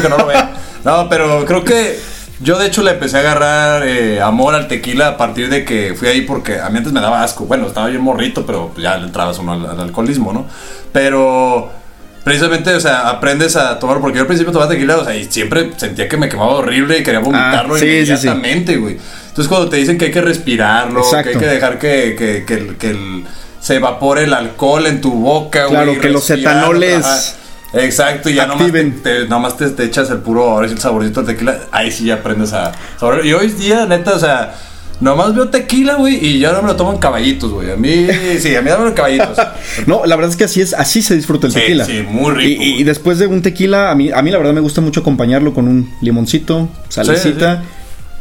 Que 0.00 0.08
no 0.08 0.16
lo 0.16 0.24
ven. 0.24 0.38
No, 0.86 1.06
pero 1.10 1.44
creo 1.44 1.62
que 1.62 1.98
yo 2.40 2.58
de 2.58 2.66
hecho 2.68 2.82
le 2.82 2.92
empecé 2.92 3.18
a 3.18 3.20
agarrar 3.20 3.86
eh, 3.86 4.22
amor 4.22 4.54
al 4.54 4.68
tequila 4.68 5.08
a 5.08 5.16
partir 5.18 5.50
de 5.50 5.66
que 5.66 5.94
fui 5.94 6.08
ahí 6.08 6.22
porque 6.22 6.58
a 6.60 6.70
mí 6.70 6.78
antes 6.78 6.94
me 6.94 7.02
daba 7.02 7.22
asco. 7.22 7.44
Bueno, 7.44 7.66
estaba 7.66 7.88
bien 7.88 8.00
morrito, 8.00 8.46
pero 8.46 8.72
ya 8.78 8.96
le 8.96 9.04
entrabas 9.08 9.38
uno 9.38 9.52
al, 9.52 9.66
al 9.66 9.80
alcoholismo, 9.80 10.32
¿no? 10.32 10.46
Pero 10.92 11.70
precisamente, 12.24 12.74
o 12.74 12.80
sea, 12.80 13.10
aprendes 13.10 13.54
a 13.56 13.78
tomar, 13.78 14.00
porque 14.00 14.16
yo 14.16 14.22
al 14.22 14.26
principio 14.26 14.50
tomaba 14.50 14.70
tequila, 14.70 14.96
o 14.96 15.04
sea, 15.04 15.14
y 15.14 15.24
siempre 15.26 15.72
sentía 15.76 16.08
que 16.08 16.16
me 16.16 16.26
quemaba 16.30 16.52
horrible 16.52 16.96
y 16.98 17.02
quería 17.02 17.20
vomitarlo 17.20 17.74
Ah, 17.74 17.78
sí, 17.78 18.06
sí, 18.06 18.16
sí. 18.16 18.28
Entonces 19.34 19.48
cuando 19.48 19.68
te 19.68 19.78
dicen 19.78 19.98
que 19.98 20.04
hay 20.04 20.10
que 20.12 20.20
respirarlo, 20.20 21.00
Exacto. 21.00 21.30
que 21.30 21.36
hay 21.38 21.40
que 21.44 21.50
dejar 21.50 21.78
que, 21.80 22.14
que, 22.16 22.44
que, 22.46 22.76
que 22.76 22.90
el- 22.90 23.24
se 23.60 23.76
evapore 23.76 24.24
el 24.24 24.32
alcohol 24.34 24.86
en 24.86 25.00
tu 25.00 25.10
boca, 25.12 25.66
Claro, 25.66 25.98
que 25.98 26.08
los 26.10 26.28
etanoles 26.30 27.04
ajá. 27.04 27.80
Exacto, 27.84 28.30
y 28.30 28.34
ya 28.34 28.46
nomás 28.46 28.70
te, 28.70 28.78
activen. 28.78 29.02
te- 29.02 29.26
nomás 29.26 29.56
te, 29.56 29.68
te 29.70 29.84
echas 29.84 30.08
el 30.10 30.18
puro, 30.18 30.44
ahora 30.50 30.68
sí 30.68 30.74
el 30.74 30.80
saborcito 30.80 31.22
del 31.22 31.34
tequila, 31.34 31.58
ahí 31.72 31.90
sí 31.90 32.04
ya 32.04 32.14
aprendes 32.14 32.52
a 32.52 32.70
saborear. 33.00 33.26
Y 33.26 33.32
hoy 33.32 33.48
día, 33.48 33.84
neta, 33.86 34.12
o 34.14 34.18
sea, 34.20 34.54
nomás 35.00 35.34
veo 35.34 35.48
tequila, 35.48 35.94
güey, 35.94 36.24
y 36.24 36.38
ya 36.38 36.52
no 36.52 36.62
me 36.62 36.68
lo 36.68 36.76
tomo 36.76 36.92
en 36.92 36.98
caballitos, 36.98 37.50
güey. 37.50 37.72
A 37.72 37.76
mí, 37.76 38.06
sí, 38.38 38.54
a 38.54 38.62
mí 38.62 38.68
dame 38.70 38.86
en 38.88 38.94
caballitos. 38.94 39.36
No, 39.86 40.04
la 40.06 40.14
verdad 40.14 40.30
es 40.30 40.36
que 40.36 40.44
así 40.44 40.60
es, 40.60 40.72
así 40.74 41.02
se 41.02 41.16
disfruta 41.16 41.48
el 41.48 41.52
Sí, 41.54 41.58
tequila. 41.58 41.84
sí, 41.84 42.04
muy 42.08 42.32
rico, 42.32 42.62
Y, 42.62 42.84
después 42.84 43.18
de 43.18 43.26
un 43.26 43.42
tequila, 43.42 43.90
a 43.90 43.94
mí, 43.96 44.12
a 44.12 44.22
mí 44.22 44.30
la 44.30 44.38
verdad 44.38 44.52
me 44.52 44.60
gusta 44.60 44.80
mucho 44.80 45.00
acompañarlo 45.00 45.52
con 45.54 45.66
un 45.66 45.90
limoncito, 46.00 46.68
salecita 46.90 47.64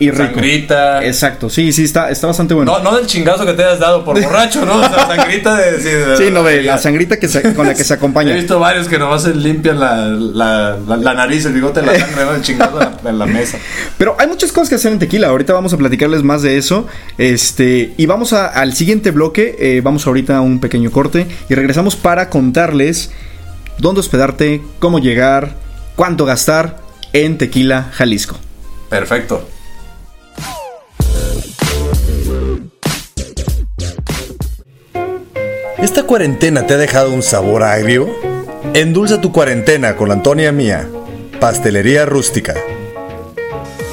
y 0.05 0.11
rico. 0.11 0.23
Sangrita. 0.33 1.03
Exacto, 1.05 1.49
sí, 1.49 1.71
sí, 1.71 1.83
está, 1.83 2.09
está 2.09 2.27
bastante 2.27 2.53
bueno. 2.53 2.71
No, 2.71 2.83
no 2.83 2.95
del 2.97 3.05
chingazo 3.07 3.45
que 3.45 3.53
te 3.53 3.63
hayas 3.63 3.79
dado 3.79 4.03
por 4.05 4.19
borracho, 4.23 4.65
¿no? 4.65 4.77
O 4.79 4.89
sea, 4.89 5.07
sangrita 5.07 5.55
de... 5.57 5.77
Sí, 5.79 5.89
de- 5.89 6.17
sí, 6.17 6.23
no, 6.31 6.43
de 6.43 6.61
la 6.63 6.77
sangrita 6.77 7.17
que 7.19 7.27
se- 7.27 7.53
con 7.53 7.65
la 7.67 7.73
que 7.73 7.83
se 7.83 7.93
He 7.93 7.97
acompaña. 7.97 8.33
visto 8.33 8.59
varios 8.59 8.87
que 8.87 8.97
nomás 8.99 9.23
se 9.23 9.33
limpian 9.35 9.79
la, 9.79 10.07
la, 10.07 10.77
la, 10.87 10.97
la 10.97 11.13
nariz, 11.13 11.45
el 11.45 11.53
bigote, 11.53 11.81
la 11.81 11.95
sangre, 11.99 12.25
¿no? 12.25 12.31
El 12.35 12.41
la, 12.57 12.99
en 13.09 13.19
la 13.19 13.25
mesa. 13.25 13.57
Pero 13.97 14.15
hay 14.19 14.27
muchas 14.27 14.51
cosas 14.51 14.69
que 14.69 14.75
hacer 14.75 14.91
en 14.91 14.99
tequila. 14.99 15.27
Ahorita 15.29 15.53
vamos 15.53 15.73
a 15.73 15.77
platicarles 15.77 16.23
más 16.23 16.41
de 16.41 16.57
eso. 16.57 16.87
Este, 17.17 17.93
y 17.97 18.05
vamos 18.05 18.33
a- 18.33 18.47
al 18.47 18.73
siguiente 18.73 19.11
bloque. 19.11 19.55
eh, 19.59 19.81
vamos 19.83 20.05
ahorita 20.07 20.37
a 20.37 20.41
un 20.41 20.59
pequeño 20.59 20.91
corte. 20.91 21.27
Y 21.49 21.55
regresamos 21.55 21.95
para 21.95 22.29
contarles 22.29 23.11
dónde 23.79 23.99
hospedarte, 24.01 24.61
cómo 24.79 24.99
llegar, 24.99 25.55
cuánto 25.95 26.25
gastar 26.25 26.77
en 27.13 27.37
Tequila 27.37 27.89
Jalisco. 27.93 28.37
Perfecto. 28.89 29.47
¿Esta 35.83 36.03
cuarentena 36.03 36.65
te 36.65 36.75
ha 36.75 36.77
dejado 36.77 37.11
un 37.11 37.21
sabor 37.21 37.61
agrio? 37.61 38.07
Endulza 38.73 39.19
tu 39.19 39.33
cuarentena 39.33 39.97
con 39.97 40.07
la 40.07 40.13
Antonia 40.13 40.53
Mía, 40.53 40.87
Pastelería 41.41 42.05
Rústica. 42.05 42.55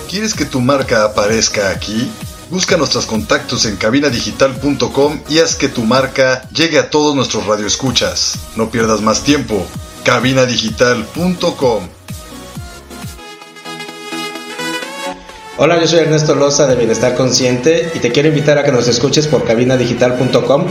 ¿Quieres 0.09 0.35
que 0.35 0.45
tu 0.45 0.61
marca 0.61 1.03
aparezca 1.03 1.71
aquí? 1.71 2.09
Busca 2.49 2.77
nuestros 2.77 3.07
contactos 3.07 3.67
en 3.67 3.75
cabinadigital.com 3.75 5.21
y 5.29 5.41
haz 5.41 5.57
que 5.57 5.69
tu 5.69 5.83
marca 5.83 6.49
llegue 6.51 6.79
a 6.79 6.91
todos 6.91 7.17
nuestros 7.17 7.45
radioescuchas. 7.49 8.39
No 8.55 8.71
pierdas 8.71 9.01
más 9.01 9.25
tiempo. 9.25 9.67
cabinadigital.com 10.05 11.89
Hola, 15.57 15.81
yo 15.81 15.89
soy 15.89 15.99
Ernesto 15.99 16.37
Loza 16.37 16.69
de 16.69 16.77
Bienestar 16.77 17.17
Consciente 17.17 17.91
y 17.95 17.99
te 17.99 18.13
quiero 18.13 18.29
invitar 18.29 18.59
a 18.59 18.63
que 18.63 18.71
nos 18.71 18.87
escuches 18.87 19.27
por 19.27 19.45
cabinadigital.com 19.45 20.67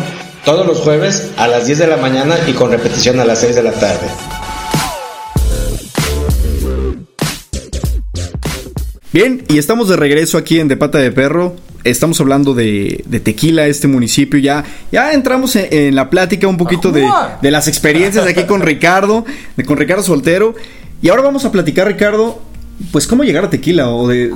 todos 0.46 0.66
los 0.66 0.80
jueves 0.80 1.32
a 1.38 1.48
las 1.48 1.66
10 1.66 1.80
de 1.80 1.88
la 1.88 1.98
mañana 1.98 2.36
y 2.48 2.54
con 2.54 2.72
repetición 2.72 3.20
a 3.20 3.26
las 3.26 3.40
6 3.40 3.56
de 3.56 3.64
la 3.64 3.72
tarde. 3.72 4.08
Bien, 9.12 9.44
y 9.48 9.58
estamos 9.58 9.90
de 9.90 9.98
regreso 9.98 10.38
aquí 10.38 10.60
en 10.60 10.68
De 10.68 10.78
Pata 10.78 11.00
de 11.00 11.12
Perro. 11.12 11.56
Estamos 11.84 12.20
hablando 12.22 12.54
de, 12.54 13.04
de 13.08 13.20
tequila, 13.20 13.66
este 13.66 13.88
municipio. 13.88 14.40
Ya, 14.40 14.66
ya 14.92 15.14
entramos 15.14 15.56
en, 15.56 15.68
en 15.72 15.96
la 15.96 16.10
plática 16.10 16.48
un 16.48 16.58
poquito 16.58 16.92
de, 16.92 17.10
de 17.42 17.52
las 17.52 17.68
experiencias 17.68 18.28
aquí 18.28 18.44
con 18.44 18.62
Ricardo, 18.62 19.26
de, 19.56 19.66
con 19.66 19.78
Ricardo 19.78 20.04
Soltero. 20.04 20.54
Y 21.02 21.10
ahora 21.10 21.24
vamos 21.24 21.46
a 21.46 21.52
platicar, 21.52 21.88
Ricardo, 21.88 22.40
pues, 22.92 23.08
cómo 23.08 23.24
llegar 23.24 23.46
a 23.46 23.50
tequila 23.50 23.90
o 23.90 24.08
de 24.08 24.32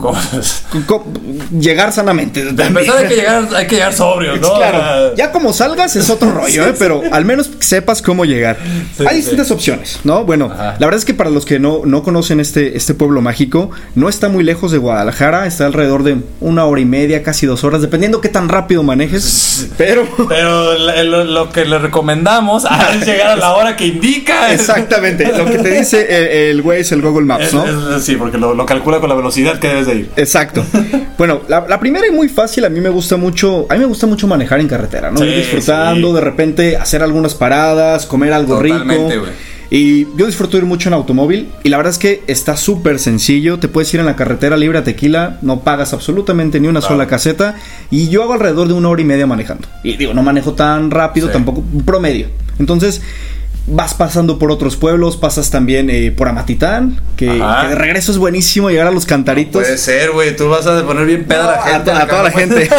llegar 1.59 1.91
sanamente. 1.93 2.51
De 2.53 2.63
empezar 2.65 2.97
hay 2.97 3.07
que 3.07 3.15
llegar, 3.15 3.47
hay 3.55 3.67
que 3.67 3.75
llegar 3.75 3.93
sobrio, 3.93 4.35
¿no? 4.37 4.53
Claro, 4.55 5.15
ya 5.15 5.31
como 5.31 5.53
salgas 5.53 5.95
es 5.95 6.09
otro 6.09 6.31
rollo, 6.31 6.65
¿eh? 6.67 6.73
pero 6.79 7.01
al 7.11 7.25
menos 7.25 7.49
sepas 7.59 8.01
cómo 8.01 8.25
llegar. 8.25 8.57
Sí, 8.97 9.03
Hay 9.07 9.15
sí. 9.15 9.21
distintas 9.21 9.51
opciones, 9.51 9.99
¿no? 10.03 10.25
Bueno, 10.25 10.49
Ajá. 10.51 10.75
la 10.79 10.85
verdad 10.85 10.97
es 10.99 11.05
que 11.05 11.13
para 11.13 11.29
los 11.29 11.45
que 11.45 11.59
no, 11.59 11.81
no 11.85 12.03
conocen 12.03 12.39
este, 12.39 12.77
este 12.77 12.93
pueblo 12.93 13.21
mágico, 13.21 13.71
no 13.95 14.09
está 14.09 14.29
muy 14.29 14.43
lejos 14.43 14.71
de 14.71 14.77
Guadalajara, 14.77 15.45
está 15.47 15.65
alrededor 15.65 16.03
de 16.03 16.17
una 16.39 16.65
hora 16.65 16.81
y 16.81 16.85
media, 16.85 17.23
casi 17.23 17.45
dos 17.45 17.63
horas, 17.63 17.81
dependiendo 17.81 18.21
qué 18.21 18.29
tan 18.29 18.49
rápido 18.49 18.83
manejes, 18.83 19.69
pero... 19.77 20.03
Pero 20.27 20.77
lo, 21.03 21.23
lo 21.23 21.49
que 21.51 21.65
le 21.65 21.77
recomendamos 21.79 22.65
es 22.99 23.05
llegar 23.05 23.27
a 23.27 23.35
la 23.35 23.53
hora 23.53 23.75
que 23.75 23.87
indica. 23.87 24.51
Exactamente, 24.53 25.31
lo 25.37 25.45
que 25.45 25.59
te 25.59 25.69
dice 25.79 26.05
el, 26.09 26.57
el 26.57 26.61
Waze, 26.61 26.95
el 26.95 27.01
Google 27.01 27.25
Maps, 27.25 27.45
Es- 27.47 27.53
¿no? 27.53 27.95
es- 27.97 28.03
sí, 28.03 28.15
porque 28.15 28.32
lo, 28.37 28.53
lo 28.53 28.65
calcula 28.65 28.99
con 28.99 29.09
la 29.09 29.15
velocidad 29.15 29.59
que 29.59 29.67
debes 29.69 29.87
de 29.87 29.95
ir. 29.95 30.09
Exacto. 30.15 30.63
Bueno, 31.15 31.41
la, 31.47 31.65
la 31.69 31.79
primera 31.79 32.07
y 32.07 32.11
muy 32.11 32.27
fácil, 32.27 32.65
a 32.65 32.69
mí 32.69 32.81
me 32.81 32.89
gusta 32.89 33.17
mucho, 33.17 33.67
a 33.69 33.75
mí 33.75 33.79
me 33.79 33.85
gusta 33.85 34.07
mucho 34.07 34.27
manejar 34.27 34.59
en 34.59 34.67
carretera, 34.67 35.11
¿no? 35.11 35.19
Sí, 35.19 35.25
Ir 35.25 35.35
disfrutando, 35.37 36.07
sí. 36.09 36.15
de 36.15 36.21
repente 36.21 36.75
hacer 36.75 37.03
algunas 37.03 37.35
paradas, 37.35 38.07
comer 38.07 38.33
algo 38.33 38.55
Totalmente, 38.57 39.13
rico. 39.15 39.27
Y 39.69 40.07
yo 40.17 40.25
disfruto 40.25 40.57
ir 40.57 40.65
mucho 40.65 40.89
en 40.89 40.93
automóvil 40.93 41.49
y 41.63 41.69
la 41.69 41.77
verdad 41.77 41.91
es 41.91 41.99
que 41.99 42.23
está 42.27 42.57
súper 42.57 42.97
sencillo, 42.99 43.59
te 43.59 43.67
puedes 43.67 43.93
ir 43.93 43.99
en 43.99 44.07
la 44.07 44.15
carretera 44.15 44.57
libre 44.57 44.79
a 44.79 44.83
tequila, 44.83 45.37
no 45.43 45.59
pagas 45.61 45.93
absolutamente 45.93 46.59
ni 46.59 46.67
una 46.67 46.79
Claro. 46.79 46.95
sola 46.95 47.07
caseta 47.07 47.55
y 47.91 48.09
yo 48.09 48.23
hago 48.23 48.33
alrededor 48.33 48.67
de 48.67 48.73
una 48.73 48.89
hora 48.89 49.01
y 49.01 49.05
media 49.05 49.27
manejando. 49.27 49.67
Y 49.83 49.97
digo, 49.97 50.13
no 50.15 50.23
manejo 50.23 50.53
tan 50.53 50.89
rápido, 50.91 51.27
Sí. 51.27 51.33
tampoco 51.33 51.63
promedio. 51.85 52.27
Entonces... 52.59 53.01
Vas 53.65 53.93
pasando 53.93 54.37
por 54.39 54.51
otros 54.51 54.75
pueblos, 54.75 55.15
pasas 55.15 55.49
también 55.49 55.89
eh, 55.89 56.11
por 56.11 56.27
Amatitán, 56.27 56.99
que, 57.15 57.27
de 57.27 57.75
regreso 57.75 58.11
es 58.11 58.17
buenísimo 58.17 58.69
llegar 58.69 58.87
a 58.87 58.91
los 58.91 59.05
cantaritos. 59.05 59.61
Puede 59.61 59.77
ser, 59.77 60.11
güey. 60.11 60.35
Tú 60.35 60.49
vas 60.49 60.67
a 60.67 60.85
poner 60.85 61.05
bien 61.05 61.23
peda 61.23 61.45
a 61.45 61.51
la 61.51 61.57
No, 61.57 61.73
gente. 61.77 61.91
a, 61.91 62.01
a 62.01 62.07
toda 62.07 62.23
la 62.23 62.31
gente. 62.31 62.69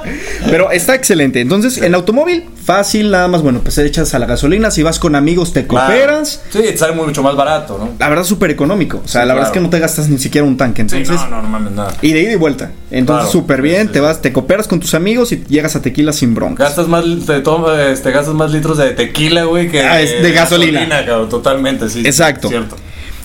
Pero 0.50 0.70
está 0.70 0.94
excelente. 0.94 1.40
Entonces, 1.40 1.76
en 1.78 1.94
automóvil, 1.94 2.46
fácil, 2.74 3.10
nada 3.10 3.26
más, 3.28 3.42
bueno, 3.42 3.60
pues 3.62 3.76
echas 3.78 4.14
a 4.14 4.18
la 4.18 4.26
gasolina. 4.26 4.70
Si 4.70 4.82
vas 4.82 4.98
con 4.98 5.14
amigos, 5.16 5.52
te 5.52 5.66
Claro. 5.66 5.86
cooperas. 5.92 6.40
Sí, 6.50 6.60
te 6.60 6.76
sale 6.76 6.94
mucho 6.94 7.22
más 7.22 7.34
barato, 7.34 7.78
¿no? 7.78 7.90
La 7.98 8.08
verdad, 8.08 8.24
súper 8.24 8.50
económico. 8.50 9.00
O 9.04 9.08
sea, 9.08 9.22
Sí, 9.22 9.28
la 9.28 9.34
verdad 9.34 9.48
es 9.48 9.52
claro. 9.52 9.54
que 9.54 9.60
no 9.60 9.70
te 9.70 9.78
gastas 9.80 10.08
ni 10.08 10.18
siquiera 10.18 10.46
un 10.46 10.56
tanque. 10.56 10.84
Sí, 10.88 10.96
Entonces, 10.98 11.28
no, 11.28 11.36
no, 11.36 11.42
no 11.42 11.48
mames 11.48 11.72
nada. 11.72 11.94
y 12.00 12.12
de 12.12 12.22
ida 12.22 12.32
y 12.32 12.36
vuelta. 12.36 12.70
Entonces, 12.90 13.24
Claro. 13.24 13.32
súper 13.32 13.62
bien. 13.62 13.80
Sí, 13.82 13.86
sí, 13.88 13.92
te 13.94 13.98
sí. 13.98 14.04
vas, 14.04 14.22
te 14.22 14.32
cooperas 14.32 14.68
con 14.68 14.78
tus 14.80 14.94
amigos 14.94 15.32
y 15.32 15.44
llegas 15.48 15.74
a 15.76 15.82
tequila 15.82 16.12
sin 16.12 16.34
bronca. 16.34 16.62
Gastas 16.64 16.86
más, 16.88 17.04
te, 17.26 17.40
tomas, 17.40 17.78
este, 17.80 18.12
gastas 18.12 18.34
más 18.34 18.52
litros 18.52 18.78
de 18.78 18.90
tequila, 18.90 19.44
güey, 19.44 19.68
que 19.70 19.82
Ah, 19.82 20.00
es 20.00 20.22
de 20.22 20.32
gasolina. 20.32 20.88
cabrón, 20.88 21.28
totalmente, 21.28 21.88
sí. 21.90 22.02
Exacto. 22.04 22.48
Cierto. 22.48 22.76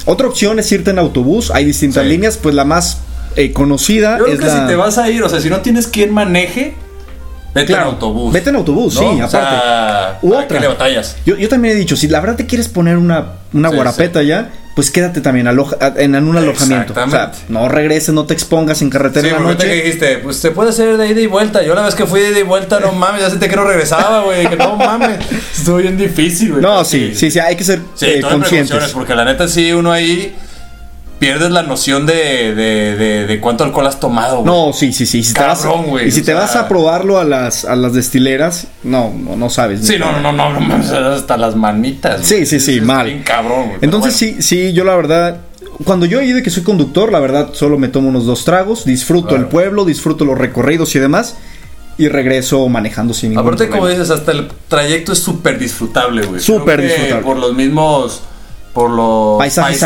Otra 0.06 0.28
opción 0.28 0.58
es 0.60 0.72
irte 0.72 0.90
en 0.92 1.00
autobús. 1.00 1.52
Hay 1.52 1.66
distintas 1.66 2.04
Sí. 2.04 2.10
líneas. 2.10 2.38
Pues 2.38 2.56
la 2.56 2.66
más 2.66 3.00
eh, 3.36 3.52
conocida 3.52 4.18
Yo 4.18 4.24
creo 4.26 4.36
es 4.36 4.40
que 4.40 4.46
la... 4.48 4.62
si 4.62 4.68
te 4.68 4.76
vas 4.76 4.98
a 4.98 5.10
ir, 5.10 5.22
o 5.24 5.28
sea, 5.30 5.42
si 5.42 5.50
no 5.50 5.60
tienes 5.62 5.88
quien 5.88 6.14
maneje, 6.14 6.74
vete 7.56 7.68
Claro, 7.68 7.88
en 7.90 7.94
autobús. 7.96 8.34
Vete 8.34 8.50
en 8.52 8.56
autobús, 8.58 8.94
¿no? 8.96 9.00
sí, 9.02 9.06
O 9.08 9.26
aparte. 9.26 9.30
sea, 9.30 10.20
U 10.22 10.30
¿para 10.30 10.44
otra. 10.44 10.58
qué 10.58 10.62
le 10.62 10.68
batallas? 10.68 11.16
Yo, 11.26 11.36
yo 11.38 11.50
también 11.50 11.76
he 11.76 11.80
dicho, 11.80 11.96
si 11.96 12.08
la 12.08 12.20
verdad 12.20 12.36
te 12.36 12.46
quieres 12.46 12.68
poner 12.68 12.98
una, 12.98 13.26
una 13.54 13.70
Sí, 13.70 13.76
guarapeta 13.76 14.22
ya, 14.22 14.52
pues 14.76 14.92
quédate 14.92 15.22
también 15.22 15.48
aloja- 15.48 15.78
en, 15.96 16.16
en 16.16 16.28
un 16.28 16.36
alojamiento. 16.36 16.92
O 16.94 17.10
sea, 17.10 17.32
no 17.48 17.70
regreses, 17.70 18.14
no 18.14 18.26
te 18.26 18.34
expongas 18.34 18.82
en 18.82 18.90
carretera 18.90 19.22
Sí, 19.22 19.34
en 19.34 19.42
la 19.42 19.48
ahorita 19.48 19.64
que 19.64 19.70
noche. 19.70 19.84
dijiste, 19.84 20.18
pues 20.18 20.36
se 20.36 20.52
puede 20.52 20.72
hacer 20.72 20.98
de 20.98 21.08
ida 21.08 21.22
y 21.22 21.28
vuelta. 21.28 21.64
Yo 21.64 21.74
la 21.76 21.84
vez 21.84 21.96
que 21.96 22.06
fui 22.06 22.20
de 22.20 22.32
ida 22.32 22.40
y 22.40 22.44
vuelta, 22.44 22.82
no 22.82 22.92
mames, 22.92 23.22
ya 23.22 23.30
sentí 23.30 23.48
que 23.48 23.56
no 23.56 23.64
regresaba, 23.64 24.24
güey. 24.24 24.48
Que 24.50 24.58
no 24.58 24.76
mames. 24.76 25.20
Estuvo 25.58 25.78
bien 25.78 25.98
difícil, 25.98 26.50
güey. 26.52 26.62
No, 26.62 26.84
sí, 26.84 27.16
sí, 27.16 27.32
sí, 27.32 27.40
hay 27.40 27.56
que 27.56 27.64
ser 27.64 27.80
Sí, 27.96 28.06
eh, 28.06 28.22
conscientes. 28.22 28.50
precauciones, 28.70 28.92
porque 28.92 29.16
la 29.16 29.24
neta 29.24 29.48
sí, 29.48 29.72
uno 29.72 29.94
ahí 29.94 30.36
pierdes 31.20 31.50
la 31.52 31.64
noción 31.64 32.06
de, 32.06 32.54
de, 32.56 32.96
de, 32.96 33.26
de 33.28 33.40
cuánto 33.40 33.64
alcohol 33.64 33.88
has 33.88 34.00
tomado, 34.00 34.42
güey. 34.42 34.46
No, 34.46 34.74
sí, 34.74 34.92
sí, 34.94 35.06
sí. 35.06 35.24
Si 35.24 35.34
te 35.34 35.40
vas- 35.42 35.62
Cabrón, 35.62 35.86
güey, 35.88 36.08
y 36.08 36.12
si 36.12 36.20
te 36.22 36.28
sea- 36.28 36.36
vas 36.36 36.56
a 36.56 36.68
probarlo 36.68 37.20
a 37.20 37.24
las, 37.24 37.66
a 37.66 37.76
las 37.76 37.94
destileras, 37.94 38.68
no, 38.84 39.14
no, 39.18 39.36
no 39.36 39.50
sabes. 39.50 39.86
Sí, 39.88 39.96
no, 39.98 40.20
no, 40.20 40.32
no, 40.32 40.60
no, 40.60 40.76
hasta 41.16 41.38
las 41.38 41.56
manitas. 41.56 42.22
güey. 42.30 42.42
Sí, 42.42 42.46
sí, 42.46 42.60
sí, 42.60 42.78
Es 42.78 42.84
mal. 42.84 43.06
Bien 43.08 43.24
cabrón, 43.24 43.66
güey. 43.68 43.78
Entonces 43.82 44.20
bueno. 44.20 44.38
sí, 44.42 44.42
sí, 44.42 44.74
yo 44.74 44.84
la 44.84 44.96
verdad, 44.96 45.42
cuando 45.84 46.06
yo 46.06 46.20
he 46.20 46.26
ido 46.26 46.42
que 46.44 46.50
soy 46.50 46.64
conductor, 46.64 47.12
la 47.12 47.20
verdad 47.20 47.50
solo 47.54 47.78
me 47.78 47.88
tomo 47.88 48.10
unos 48.10 48.26
dos 48.26 48.44
tragos, 48.46 48.86
disfruto 48.86 49.30
Claro. 49.30 49.44
el 49.44 49.50
pueblo, 49.50 49.86
disfruto 49.86 50.26
los 50.26 50.38
recorridos 50.38 50.96
y 50.96 51.00
demás, 51.00 51.36
y 51.98 52.10
regreso 52.10 52.68
manejando 52.68 53.14
sin 53.14 53.30
ningún 53.30 53.46
Aparte, 53.46 53.70
como 53.70 53.88
dices, 53.88 54.10
hasta 54.10 54.34
el 54.34 54.50
trayecto 54.68 55.14
es 55.14 55.20
súper 55.20 55.58
disfrutable, 55.58 56.26
güey. 56.26 56.42
Súper 56.42 56.82
disfrutable. 56.82 57.24
Por 57.24 57.38
los 57.38 57.54
mismos. 57.54 58.22
Por 58.76 58.90
los 58.92 59.38
Paisajes 59.38 59.80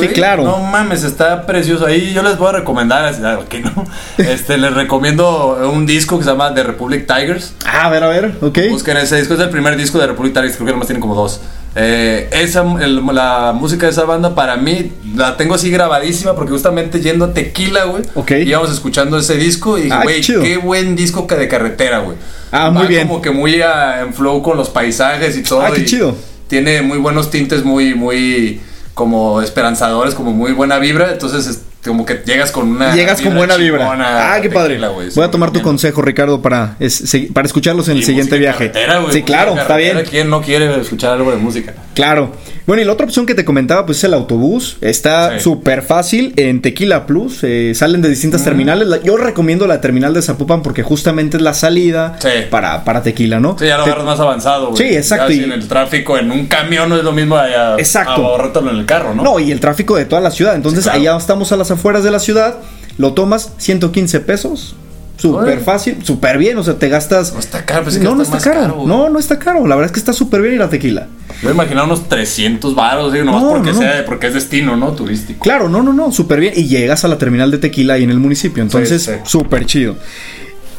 sí, 0.00 0.08
claro. 0.08 0.42
No 0.42 0.58
mames, 0.58 1.04
está 1.04 1.46
precioso. 1.46 1.86
Ahí 1.86 2.12
yo 2.12 2.24
les 2.24 2.36
voy 2.36 2.48
a 2.48 2.52
recomendar, 2.58 3.04
así, 3.04 3.22
ah, 3.24 3.38
que 3.48 3.60
no. 3.60 3.70
Este, 4.18 4.58
les 4.58 4.74
recomiendo 4.74 5.56
un 5.72 5.86
disco 5.86 6.18
que 6.18 6.24
se 6.24 6.30
llama 6.30 6.52
The 6.52 6.64
Republic 6.64 7.06
Tigers. 7.06 7.54
Ah, 7.64 7.86
a 7.86 7.90
ver, 7.90 8.02
a 8.02 8.08
ver, 8.08 8.34
ok. 8.40 8.58
Busquen 8.70 8.96
ese 8.96 9.16
disco, 9.16 9.34
es 9.34 9.40
el 9.40 9.50
primer 9.50 9.76
disco 9.76 9.98
de 10.00 10.08
Republic 10.08 10.34
Tigers, 10.34 10.56
creo 10.56 10.66
que 10.66 10.72
nomás 10.72 10.88
tienen 10.88 11.00
como 11.00 11.14
dos. 11.14 11.40
Eh, 11.76 12.28
esa, 12.32 12.62
el- 12.80 13.06
la 13.14 13.52
música 13.54 13.86
de 13.86 13.92
esa 13.92 14.02
banda 14.04 14.34
para 14.34 14.56
mí 14.56 14.90
la 15.14 15.36
tengo 15.36 15.54
así 15.54 15.70
grabadísima 15.70 16.34
porque 16.34 16.50
justamente 16.50 17.00
yendo 17.00 17.26
a 17.26 17.32
Tequila, 17.32 17.84
güey. 17.84 18.02
Ok. 18.16 18.32
Íbamos 18.44 18.72
escuchando 18.72 19.18
ese 19.18 19.36
disco 19.36 19.78
y 19.78 19.88
Ah, 19.88 19.98
qué 19.98 20.02
güey, 20.02 20.20
chido. 20.20 20.42
qué 20.42 20.56
buen 20.56 20.96
disco 20.96 21.28
que 21.28 21.36
de 21.36 21.46
carretera, 21.46 22.00
güey. 22.00 22.16
Ah, 22.50 22.70
muy 22.70 22.82
Va 22.82 22.88
bien. 22.88 23.06
como 23.06 23.22
que 23.22 23.30
muy 23.30 23.62
ah, 23.62 24.00
en 24.00 24.12
flow 24.14 24.42
con 24.42 24.56
los 24.56 24.68
paisajes 24.70 25.36
y 25.36 25.44
todo. 25.44 25.60
Ah, 25.60 25.70
qué 25.72 25.82
y 25.82 25.84
chido. 25.84 26.16
Tiene 26.48 26.82
muy 26.82 26.98
buenos 26.98 27.30
tintes, 27.30 27.64
muy, 27.64 27.94
muy 27.94 28.60
como 28.94 29.42
esperanzadores, 29.42 30.14
como 30.14 30.32
muy 30.32 30.52
buena 30.52 30.78
vibra. 30.78 31.12
Entonces, 31.12 31.46
es 31.46 31.62
como 31.86 32.04
que 32.04 32.22
llegas 32.24 32.50
con 32.50 32.68
una. 32.68 32.94
Llegas 32.94 33.20
con 33.20 33.34
buena 33.34 33.56
vibra. 33.56 33.90
Ah, 34.34 34.38
qué 34.40 34.50
padre. 34.50 34.74
Tequila. 34.74 34.88
Voy 34.88 35.24
a 35.24 35.30
tomar 35.30 35.50
tu 35.52 35.62
consejo, 35.62 36.02
Ricardo, 36.02 36.42
para, 36.42 36.76
es- 36.80 37.04
para 37.32 37.46
escucharlos 37.46 37.88
en 37.88 37.96
el 37.98 38.04
siguiente 38.04 38.38
viaje. 38.38 38.70
carretera, 38.70 38.98
güey, 39.00 39.12
sí, 39.12 39.22
claro, 39.22 39.56
está 39.56 39.76
bien. 39.76 40.02
¿Quién 40.08 40.28
no 40.30 40.42
quiere 40.42 40.80
escuchar 40.80 41.12
algo 41.12 41.30
de 41.30 41.36
música? 41.38 41.74
Claro. 41.94 42.32
Bueno, 42.66 42.82
y 42.82 42.84
la 42.84 42.92
otra 42.92 43.06
opción 43.06 43.26
que 43.26 43.34
te 43.36 43.44
comentaba, 43.44 43.86
pues 43.86 43.98
es 43.98 44.04
el 44.04 44.14
autobús. 44.14 44.76
Está 44.80 45.34
Sí. 45.38 45.44
súper 45.44 45.82
fácil 45.82 46.32
en 46.36 46.60
Tequila 46.62 47.06
Plus. 47.06 47.38
eh, 47.44 47.72
salen 47.76 48.02
de 48.02 48.08
distintas 48.08 48.42
terminales. 48.42 48.88
La- 48.88 49.00
Yo 49.02 49.16
recomiendo 49.16 49.66
la 49.68 49.80
terminal 49.80 50.12
de 50.12 50.20
Zapopan 50.22 50.62
porque 50.62 50.82
justamente 50.82 51.36
es 51.36 51.42
la 51.44 51.54
salida 51.54 52.16
Sí. 52.18 52.28
para, 52.50 52.82
para 52.84 53.02
Tequila, 53.02 53.38
¿no? 53.38 53.56
Sí, 53.58 53.66
ya 53.66 53.76
lo 53.78 53.84
Te- 53.84 53.90
agarras 53.90 54.06
más 54.06 54.20
avanzado, 54.20 54.70
güey. 54.70 54.78
Sí, 54.88 54.96
exacto, 54.96 55.28
Ya 55.30 55.34
y- 55.42 55.44
en 55.44 55.52
el 55.52 55.68
tráfico, 55.68 56.18
en 56.18 56.32
un 56.32 56.46
camión 56.46 56.88
no 56.88 56.96
es 56.96 57.04
lo 57.04 57.12
mismo 57.12 57.36
allá. 57.36 57.74
Exacto. 57.78 58.12
Ahorrártelo 58.26 58.70
en 58.70 58.78
el 58.78 58.84
carro, 58.86 59.14
¿no? 59.14 59.22
No, 59.22 59.38
y 59.38 59.52
el 59.52 59.60
tráfico 59.60 59.94
de 59.96 60.04
toda 60.06 60.20
la 60.20 60.30
ciudad. 60.32 60.56
Entonces, 60.56 60.82
Sí, 60.82 60.90
claro. 60.90 61.00
allá 61.00 61.16
estamos 61.18 61.52
a 61.52 61.56
las 61.56 61.70
afueras 61.76 62.04
de 62.04 62.10
la 62.10 62.18
ciudad. 62.18 62.58
Lo 62.98 63.12
tomas 63.14 63.52
115 63.58 64.20
pesos. 64.20 64.74
Súper 65.18 65.60
fácil, 65.60 66.04
súper 66.04 66.36
bien. 66.38 66.58
O 66.58 66.62
sea, 66.62 66.74
te 66.74 66.88
gastas. 66.88 67.32
No 67.32 67.40
está 67.40 67.64
caro, 67.64 67.84
pensé 67.84 68.00
que 68.00 68.04
no, 68.04 68.20
está 68.20 68.38
caro. 68.38 68.84
no, 68.86 69.08
no 69.08 69.18
está 69.18 69.38
caro. 69.38 69.66
La 69.66 69.74
verdad 69.74 69.86
es 69.86 69.92
que 69.92 69.98
está 69.98 70.12
súper 70.12 70.42
bien 70.42 70.54
ir 70.54 70.62
a 70.62 70.68
Tequila. 70.68 71.06
Yo 71.42 71.50
imaginaba 71.50 71.86
unos 71.86 72.08
300 72.08 72.74
baros, 72.74 73.12
digo, 73.12 73.24
nomás 73.24 73.42
No, 73.42 73.48
porque, 73.50 73.70
no, 73.70 73.74
no. 73.74 73.80
sea, 73.80 74.04
porque 74.04 74.26
es 74.28 74.34
destino, 74.34 74.76
¿no? 74.76 74.92
Turístico. 74.92 75.40
Claro, 75.40 75.68
no, 75.68 75.82
no, 75.82 75.92
no, 75.92 76.12
súper 76.12 76.40
bien. 76.40 76.54
Y 76.56 76.66
llegas 76.66 77.04
a 77.04 77.08
la 77.08 77.18
terminal 77.18 77.50
de 77.50 77.58
Tequila 77.58 77.94
ahí 77.94 78.04
en 78.04 78.10
el 78.10 78.18
municipio. 78.18 78.62
Entonces, 78.62 79.02
sí. 79.02 79.12
súper 79.24 79.66
chido. 79.66 79.96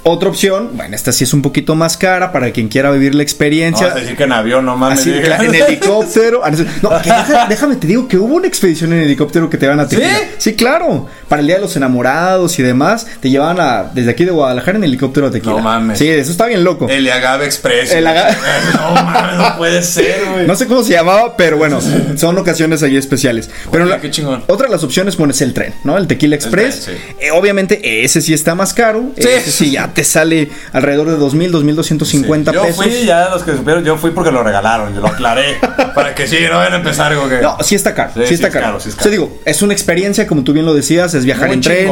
Otra 0.09 0.29
opción, 0.29 0.69
bueno, 0.75 0.95
esta 0.95 1.11
sí 1.11 1.25
es 1.25 1.33
un 1.33 1.41
poquito 1.41 1.75
más 1.75 1.97
cara 1.97 2.31
para 2.31 2.51
quien 2.51 2.69
quiera 2.69 2.89
vivir 2.91 3.13
la 3.13 3.17
No 3.17 3.23
experiencia. 3.23 3.87
vas 3.87 3.95
a 3.97 3.99
decir 3.99 4.15
que 4.15 4.23
en 4.23 4.31
avión, 4.31 4.65
no 4.65 4.77
mames. 4.77 4.99
Así, 5.01 5.11
en 5.11 5.53
helicóptero. 5.55 6.41
Ah, 6.45 6.49
no, 6.49 6.65
no, 6.89 7.01
que 7.01 7.11
déjame 7.49 7.75
te 7.75 7.87
digo 7.87 8.07
que 8.07 8.17
hubo 8.17 8.35
una 8.35 8.47
expedición 8.47 8.93
en 8.93 8.99
helicóptero 9.01 9.49
que 9.49 9.57
te 9.57 9.67
van 9.67 9.81
a 9.81 9.87
Tequila. 9.87 10.07
¿Sí? 10.17 10.25
Sí, 10.37 10.55
claro. 10.55 11.07
Para 11.27 11.41
el 11.41 11.47
Día 11.47 11.57
de 11.57 11.61
los 11.61 11.75
Enamorados 11.75 12.57
y 12.57 12.63
demás, 12.63 13.05
te 13.19 13.29
llevaban 13.29 13.59
a, 13.59 13.91
desde 13.93 14.11
aquí 14.11 14.23
de 14.23 14.31
Guadalajara 14.31 14.77
en 14.77 14.85
helicóptero 14.85 15.27
a 15.27 15.31
Tequila. 15.31 15.51
No 15.53 15.59
mames. 15.59 15.99
Sí, 15.99 16.07
eso 16.07 16.31
está 16.31 16.45
bien 16.45 16.63
loco. 16.63 16.87
El 16.87 17.09
Agave 17.11 17.45
Express. 17.45 17.91
El 17.91 18.07
Agave- 18.07 18.37
No 18.75 18.91
mames, 18.93 19.37
no 19.37 19.57
puede 19.57 19.83
ser, 19.83 20.21
güey. 20.31 20.47
No 20.47 20.55
sé 20.55 20.67
cómo 20.67 20.83
se 20.83 20.93
llamaba, 20.93 21.35
pero 21.35 21.57
bueno, 21.57 21.79
son 22.15 22.37
ocasiones 22.37 22.81
ahí 22.81 22.95
especiales. 22.95 23.49
Pero 23.71 23.83
Oye, 23.83 23.93
la- 23.93 23.99
qué 23.99 24.09
chingón. 24.09 24.41
otra 24.47 24.67
de 24.67 24.71
las 24.73 24.85
opciones, 24.85 25.17
bueno, 25.17 25.31
es 25.31 25.41
el 25.41 25.53
tren, 25.53 25.73
¿no? 25.83 25.97
El 25.97 26.07
Tequila 26.07 26.35
Express. 26.37 26.85
tren, 26.85 26.97
Eh, 27.19 27.31
obviamente, 27.31 28.05
ese 28.05 28.21
sí 28.21 28.33
está 28.33 28.55
más 28.55 28.73
caro. 28.73 29.11
Sí. 29.17 29.27
Ese 29.27 29.51
sí 29.51 29.71
ya 29.71 29.93
te 29.97 30.03
sale 30.03 30.47
alrededor 30.73 31.09
de 31.09 31.17
2.000, 31.17 31.49
2.250 31.49 32.53
yo 32.53 32.61
pesos. 32.61 32.75
fui, 32.85 33.03
ya 33.03 33.29
los 33.29 33.41
que 33.41 33.53
supieron, 33.53 33.83
yo 33.83 33.97
fui 33.97 34.11
porque 34.11 34.31
lo 34.31 34.43
regalaron, 34.43 34.93
yo 34.93 35.01
lo 35.01 35.07
aclaré. 35.07 35.55
para 35.95 36.13
que 36.13 36.27
sí, 36.27 36.37
no 36.47 36.57
vayan 36.57 36.73
a 36.73 36.75
empezar 36.75 37.11
algo 37.13 37.27
que. 37.27 37.41
No, 37.41 37.57
sí 37.61 37.73
está 37.73 37.95
caro. 37.95 38.11
Sí, 38.13 38.19
Sí, 38.21 38.27
sí 38.27 38.33
está 38.35 38.47
es 38.49 38.53
caro. 38.53 38.65
caro, 38.67 38.79
sí 38.79 38.89
es 38.89 38.95
O 38.97 39.01
sea, 39.01 39.09
digo, 39.09 39.39
es 39.43 39.63
una 39.63 39.73
experiencia, 39.73 40.27
como 40.27 40.43
tú 40.43 40.53
bien 40.53 40.67
lo 40.67 40.75
decías, 40.75 41.15
es 41.15 41.25
viajar 41.25 41.47
Muy 41.47 41.55
en 41.55 41.61
tren. 41.61 41.89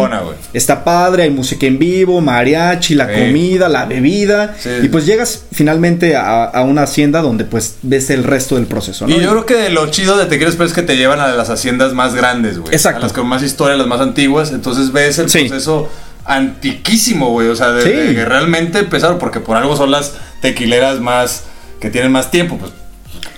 Está 0.54 0.84
padre, 0.84 1.24
hay 1.24 1.32
música 1.32 1.66
en 1.66 1.80
vivo, 1.80 2.22
mariachi, 2.22 2.94
la 2.94 3.08
Sí. 3.08 3.14
comida, 3.22 3.68
la 3.70 3.86
bebida. 3.86 4.56
Sí. 4.60 4.70
Y 4.84 4.90
pues 4.90 5.08
llegas 5.08 5.46
finalmente 5.52 6.16
a, 6.16 6.44
a 6.44 6.62
una 6.62 6.84
hacienda 6.84 7.22
donde 7.22 7.44
pues 7.46 7.78
ves 7.82 8.12
el 8.12 8.24
resto 8.24 8.56
del 8.56 8.68
proceso, 8.68 9.08
¿no? 9.08 9.16
Y 9.16 9.20
yo 9.20 9.32
creo 9.32 9.46
que 9.48 9.70
lo 9.72 9.88
chido 9.90 10.16
de 10.18 10.26
Tequila 10.28 10.50
Express 10.50 10.70
es 10.72 10.76
que 10.76 10.84
te 10.84 10.96
llevan 10.96 11.20
a 11.20 11.30
las 11.30 11.50
haciendas 11.50 11.94
más 11.94 12.14
grandes, 12.14 12.60
güey. 12.60 12.72
Exacto. 12.72 13.00
A 13.00 13.04
las 13.04 13.14
con 13.14 13.26
más 13.26 13.42
historia, 13.42 13.76
las 13.76 13.88
más 13.88 14.02
antiguas. 14.02 14.52
Entonces 14.52 14.92
ves 14.92 15.18
el 15.18 15.30
Sí. 15.30 15.46
proceso 15.48 15.90
antiquísimo, 16.26 17.30
güey. 17.30 17.48
O 17.50 17.56
sea, 17.56 17.72
de, 17.72 17.82
Sí. 17.84 17.90
de 17.90 18.16
que 18.16 18.26
realmente 18.26 18.80
empezaron, 18.80 19.18
porque 19.20 19.40
por 19.40 19.58
algo 19.58 19.76
son 19.76 19.92
las 19.92 20.14
tequileras 20.42 21.00
más. 21.00 21.44
que 21.80 21.90
tienen 21.92 22.12
más 22.12 22.32
tiempo, 22.32 22.58
pues. 22.58 22.72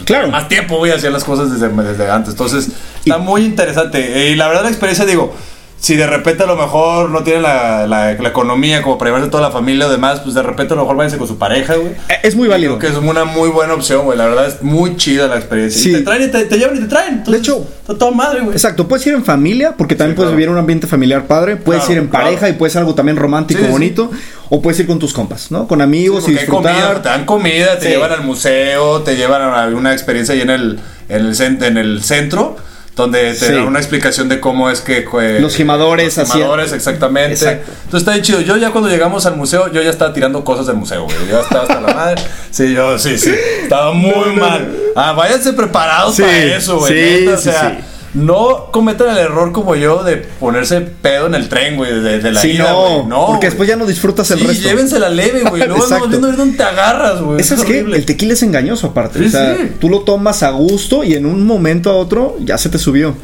Claro. 0.05 0.29
más 0.29 0.47
tiempo 0.47 0.77
voy 0.77 0.91
a 0.91 0.95
hacer 0.95 1.11
las 1.11 1.23
cosas 1.23 1.51
desde, 1.51 1.67
desde 1.83 2.09
antes. 2.09 2.31
Entonces, 2.31 2.69
está 2.99 3.17
muy 3.17 3.43
interesante. 3.43 4.29
Y 4.29 4.35
la 4.35 4.47
verdad, 4.47 4.63
la 4.63 4.69
experiencia, 4.69 5.05
digo, 5.05 5.35
si 5.79 5.95
de 5.95 6.07
repente 6.07 6.43
a 6.43 6.47
lo 6.47 6.55
mejor 6.55 7.11
no 7.11 7.23
tienen 7.23 7.43
la, 7.43 7.85
la, 7.87 8.13
la 8.13 8.29
economía 8.29 8.81
como 8.81 8.97
para 8.97 9.09
llevarse 9.09 9.29
toda 9.29 9.43
la 9.43 9.51
familia 9.51 9.85
o 9.87 9.89
demás, 9.91 10.19
pues 10.21 10.33
de 10.33 10.41
repente 10.41 10.73
a 10.73 10.75
lo 10.75 10.81
mejor 10.83 10.97
váyanse 10.97 11.17
con 11.19 11.27
su 11.27 11.37
pareja, 11.37 11.75
güey. 11.75 11.91
Eh, 12.09 12.15
Es 12.23 12.35
muy 12.35 12.47
válido. 12.47 12.79
Creo 12.79 12.91
que 12.93 12.97
es 12.97 13.03
una 13.03 13.25
muy 13.25 13.49
buena 13.49 13.73
opción, 13.75 14.03
güey. 14.05 14.17
La 14.17 14.25
verdad 14.25 14.47
es 14.47 14.63
muy 14.63 14.95
chida 14.97 15.27
la 15.27 15.35
experiencia. 15.37 15.79
Sí. 15.81 15.89
Y 15.91 15.93
te 15.93 16.01
traen 16.01 16.23
y 16.23 16.27
te, 16.31 16.45
te 16.45 16.57
llevan 16.57 16.77
y 16.77 16.79
te 16.79 16.87
traen. 16.87 17.13
Entonces, 17.19 17.31
De 17.33 17.37
hecho- 17.39 17.67
está 17.81 17.95
todo 17.97 18.11
madre, 18.11 18.39
güey. 18.41 18.53
Exacto, 18.53 18.87
puedes 18.87 19.05
ir 19.07 19.13
en 19.13 19.23
familia, 19.23 19.75
porque 19.77 19.93
también 19.95 20.15
Sí, 20.15 20.17
puedes 20.17 20.29
claro. 20.29 20.37
vivir 20.37 20.49
un 20.49 20.57
ambiente 20.57 20.87
familiar 20.87 21.25
padre, 21.27 21.57
puedes 21.57 21.83
Claro, 21.83 21.93
ir 21.93 21.99
en 21.99 22.07
claro. 22.09 22.25
pareja 22.25 22.49
y 22.49 22.53
puede 22.53 22.71
ser 22.71 22.79
algo 22.79 22.95
también 22.95 23.15
romántico, 23.17 23.61
Sí, 23.63 23.67
bonito, 23.69 24.09
o 24.49 24.61
puedes 24.61 24.79
ir 24.79 24.87
con 24.87 24.97
tus 24.97 25.13
compas, 25.13 25.51
¿no? 25.51 25.67
Con 25.67 25.81
amigos 25.81 26.27
y 26.27 26.37
hay 26.37 26.45
comida, 26.47 26.71
disfrutar. 26.73 27.01
te 27.03 27.09
dan 27.09 27.25
comida, 27.25 27.77
te 27.77 27.89
llevan 27.89 28.11
al 28.11 28.23
museo, 28.23 29.01
te 29.03 29.15
llevan 29.15 29.41
a 29.43 29.67
una 29.67 29.93
experiencia 29.93 30.33
ahí 30.33 30.41
en 30.41 30.49
el, 30.49 30.79
en 31.09 31.25
el, 31.27 31.63
en 31.63 31.77
el 31.77 32.03
centro, 32.03 32.55
donde 32.97 33.29
te 33.33 33.35
Sí. 33.35 33.53
dan 33.53 33.67
una 33.67 33.79
explicación 33.79 34.27
de 34.27 34.41
cómo 34.41 34.69
es 34.69 34.81
que... 34.81 35.05
eh, 35.21 35.37
Los 35.39 35.55
gimadores 35.55 36.17
Los 36.17 36.31
gimadores, 36.33 36.73
exactamente. 36.73 37.33
Exacto. 37.33 37.71
Entonces 37.71 37.99
está 37.99 38.11
bien 38.11 38.23
chido. 38.23 38.41
Yo 38.41 38.57
ya 38.57 38.71
cuando 38.71 38.89
llegamos 38.89 39.25
al 39.25 39.37
museo, 39.37 39.71
yo 39.71 39.81
ya 39.81 39.89
estaba 39.91 40.11
tirando 40.13 40.43
cosas 40.43 40.65
del 40.67 40.75
museo, 40.75 41.03
güey. 41.05 41.15
Ya 41.29 41.39
estaba 41.39 41.61
hasta 41.61 41.79
la 41.79 41.93
madre. 41.93 42.21
Sí, 42.51 42.73
yo, 42.73 42.97
sí, 42.99 43.17
sí. 43.17 43.31
Estaba 43.63 43.93
muy 43.93 44.35
mal. 44.35 44.75
Ah, 44.95 45.13
váyanse 45.13 45.53
preparados 45.53 46.15
Sí, 46.15 46.23
para 46.23 46.33
eso, 46.57 46.79
güey. 46.79 47.19
sí, 47.21 47.27
o 47.27 47.37
sea, 47.37 47.69
sí. 47.69 47.83
No 48.17 48.71
cometan 48.71 49.09
el 49.11 49.17
error 49.17 49.51
como 49.51 49.75
yo 49.75 50.03
de 50.03 50.17
ponerse 50.17 50.81
pedo 50.81 51.27
en 51.27 51.35
el 51.35 51.49
tren, 51.49 51.75
güey, 51.77 51.93
de, 52.01 52.19
de 52.19 52.31
la 52.31 52.41
Sí, 52.41 52.51
ida, 52.51 52.71
no, 52.71 52.81
güey. 52.81 53.05
No, 53.07 53.17
porque 53.27 53.37
güey. 53.37 53.49
después 53.49 53.69
ya 53.69 53.75
no 53.75 53.85
disfrutas 53.85 54.29
el 54.31 54.39
Sí, 54.39 54.47
resto. 54.47 54.67
llévensela 54.67 55.09
leve, 55.09 55.43
güey. 55.49 55.61
Luego 55.67 55.83
andamos 55.83 56.09
viendo 56.09 56.31
dónde 56.31 56.57
te 56.57 56.63
agarras, 56.63 57.21
güey. 57.21 57.43
¿Sabes 57.43 57.63
Es 57.63 57.69
horrible. 57.69 57.97
El 57.97 58.05
tequila 58.05 58.33
es 58.33 58.43
engañoso 58.43 58.87
aparte. 58.87 59.19
Sí, 59.19 59.25
o 59.25 59.29
sea, 59.29 59.55
sí. 59.55 59.71
tú 59.79 59.89
lo 59.89 60.01
tomas 60.01 60.41
a 60.43 60.49
gusto 60.49 61.03
y 61.03 61.13
en 61.13 61.25
un 61.25 61.45
momento 61.45 61.89
a 61.91 61.95
otro 61.95 62.37
ya 62.41 62.57
se 62.57 62.69
te 62.69 62.77
subió. 62.79 63.15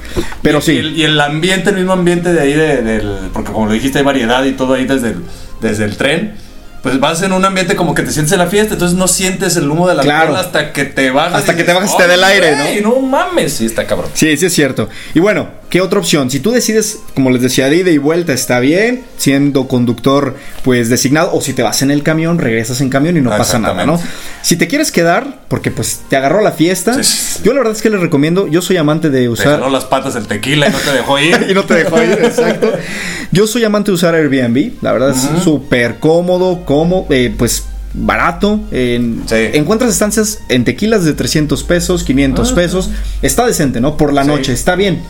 Pero 0.42 0.60
y, 0.60 0.62
sí. 0.62 0.72
Y 0.74 0.78
el, 0.78 0.98
y 0.98 1.04
el 1.04 1.20
ambiente, 1.20 1.72
el 1.72 1.76
mismo 1.78 1.94
ambiente 1.94 2.32
de 2.32 2.40
ahí, 2.40 2.54
de- 2.54 2.82
del, 2.82 3.18
porque 3.34 3.52
como 3.52 3.66
lo 3.66 3.74
dijiste, 3.74 3.98
hay 4.00 4.06
variedad 4.06 4.44
y 4.46 4.52
todo 4.54 4.74
ahí 4.76 4.86
desde 4.86 5.10
el, 5.10 5.16
desde 5.62 5.86
el 5.86 5.98
tren. 5.98 6.36
Pues 6.84 7.00
vas 7.00 7.22
en 7.22 7.32
un 7.32 7.46
ambiente 7.46 7.78
como 7.78 7.96
que 7.96 8.04
te 8.04 8.12
sientes 8.12 8.34
en 8.34 8.40
la 8.40 8.48
fiesta, 8.48 8.74
entonces 8.74 8.98
no 8.98 9.08
sientes 9.08 9.56
el 9.56 9.72
humo 9.72 9.88
de 9.88 9.96
la 9.96 10.04
Claro. 10.04 10.36
hasta 10.36 10.74
que 10.74 10.84
te 10.84 11.10
bajas. 11.12 11.36
Hasta 11.40 11.56
que 11.56 11.64
te 11.64 11.72
bajas 11.72 11.92
y 11.94 11.98
te 11.98 12.08
dé 12.10 12.16
el 12.16 12.24
"Ay, 12.26 12.34
aire, 12.36 12.56
güey, 12.56 12.82
¿no? 12.82 13.00
mames, 13.00 13.54
sí, 13.54 13.66
está 13.66 13.88
cabrón. 13.88 14.10
Sí, 14.14 14.36
sí 14.36 14.48
es 14.48 14.54
cierto. 14.54 14.90
Y 15.14 15.20
bueno, 15.22 15.48
¿qué 15.74 15.82
otra 15.82 15.98
opción? 15.98 16.30
Si 16.30 16.40
tú 16.40 16.52
decides, 16.52 17.00
como 17.16 17.32
les 17.32 17.42
decía, 17.42 17.68
de 17.68 17.78
ida 17.78 17.90
y 17.90 17.98
vuelta 17.98 18.32
está 18.32 18.60
bien, 18.60 19.02
siendo 19.18 19.68
conductor 19.68 20.36
pues 20.64 20.88
designado, 20.88 21.32
o 21.34 21.42
si 21.42 21.54
te 21.54 21.64
vas 21.64 21.82
en 21.82 21.90
el 21.90 22.04
camión, 22.04 22.38
regresas 22.38 22.80
en 22.82 22.90
camión 22.92 23.18
y 23.18 23.22
no 23.22 23.32
pasa 23.32 23.58
nada, 23.58 23.84
¿no? 23.84 24.00
Si 24.44 24.56
te 24.56 24.68
quieres 24.68 24.92
quedar, 24.92 25.40
porque 25.48 25.72
pues 25.72 26.02
te 26.10 26.16
agarró 26.16 26.42
la 26.42 26.52
fiesta, 26.52 26.94
Sí, 26.94 27.04
sí, 27.04 27.18
sí. 27.38 27.40
yo 27.44 27.54
la 27.54 27.62
verdad 27.62 27.76
es 27.76 27.82
que 27.82 27.90
les 27.90 28.00
recomiendo, 28.02 28.48
yo 28.48 28.62
soy 28.62 28.78
amante 28.78 29.10
de 29.10 29.22
Te 29.22 29.30
usar... 29.30 29.54
jaló 29.60 29.70
las 29.72 29.86
patas 29.86 30.16
el 30.16 30.28
tequila 30.28 30.68
y 30.68 30.72
no 30.72 30.78
te 30.78 30.92
dejó 30.92 31.20
y 31.20 31.24
ir. 31.24 31.56
no 31.56 31.64
te 31.66 31.74
dejó 31.74 32.04
ir, 32.04 32.12
exacto. 32.22 32.72
Yo 33.32 33.48
soy 33.48 33.64
amante 33.64 33.90
de 33.90 33.96
usar 33.96 34.14
Airbnb, 34.14 34.74
la 34.84 34.92
verdad 34.94 35.10
es 35.10 35.44
súper 35.44 35.96
cómodo, 35.98 36.66
cómodo, 36.66 37.08
eh, 37.10 37.34
pues 37.36 37.64
barato. 37.96 38.60
en- 38.72 39.24
Sí. 39.26 39.36
Encuentras 39.54 39.92
estancias 39.92 40.38
en 40.50 40.66
tequilas 40.66 41.04
de 41.04 41.14
300 41.14 41.64
pesos, 41.64 42.04
500 42.04 42.52
Ah, 42.52 42.56
pesos. 42.56 42.90
Está 43.24 43.48
decente, 43.48 43.82
¿no? 43.82 43.98
Por 43.98 44.14
la 44.14 44.22
Sí. 44.22 44.28
noche, 44.28 44.54
está 44.54 44.76
bien. 44.76 45.02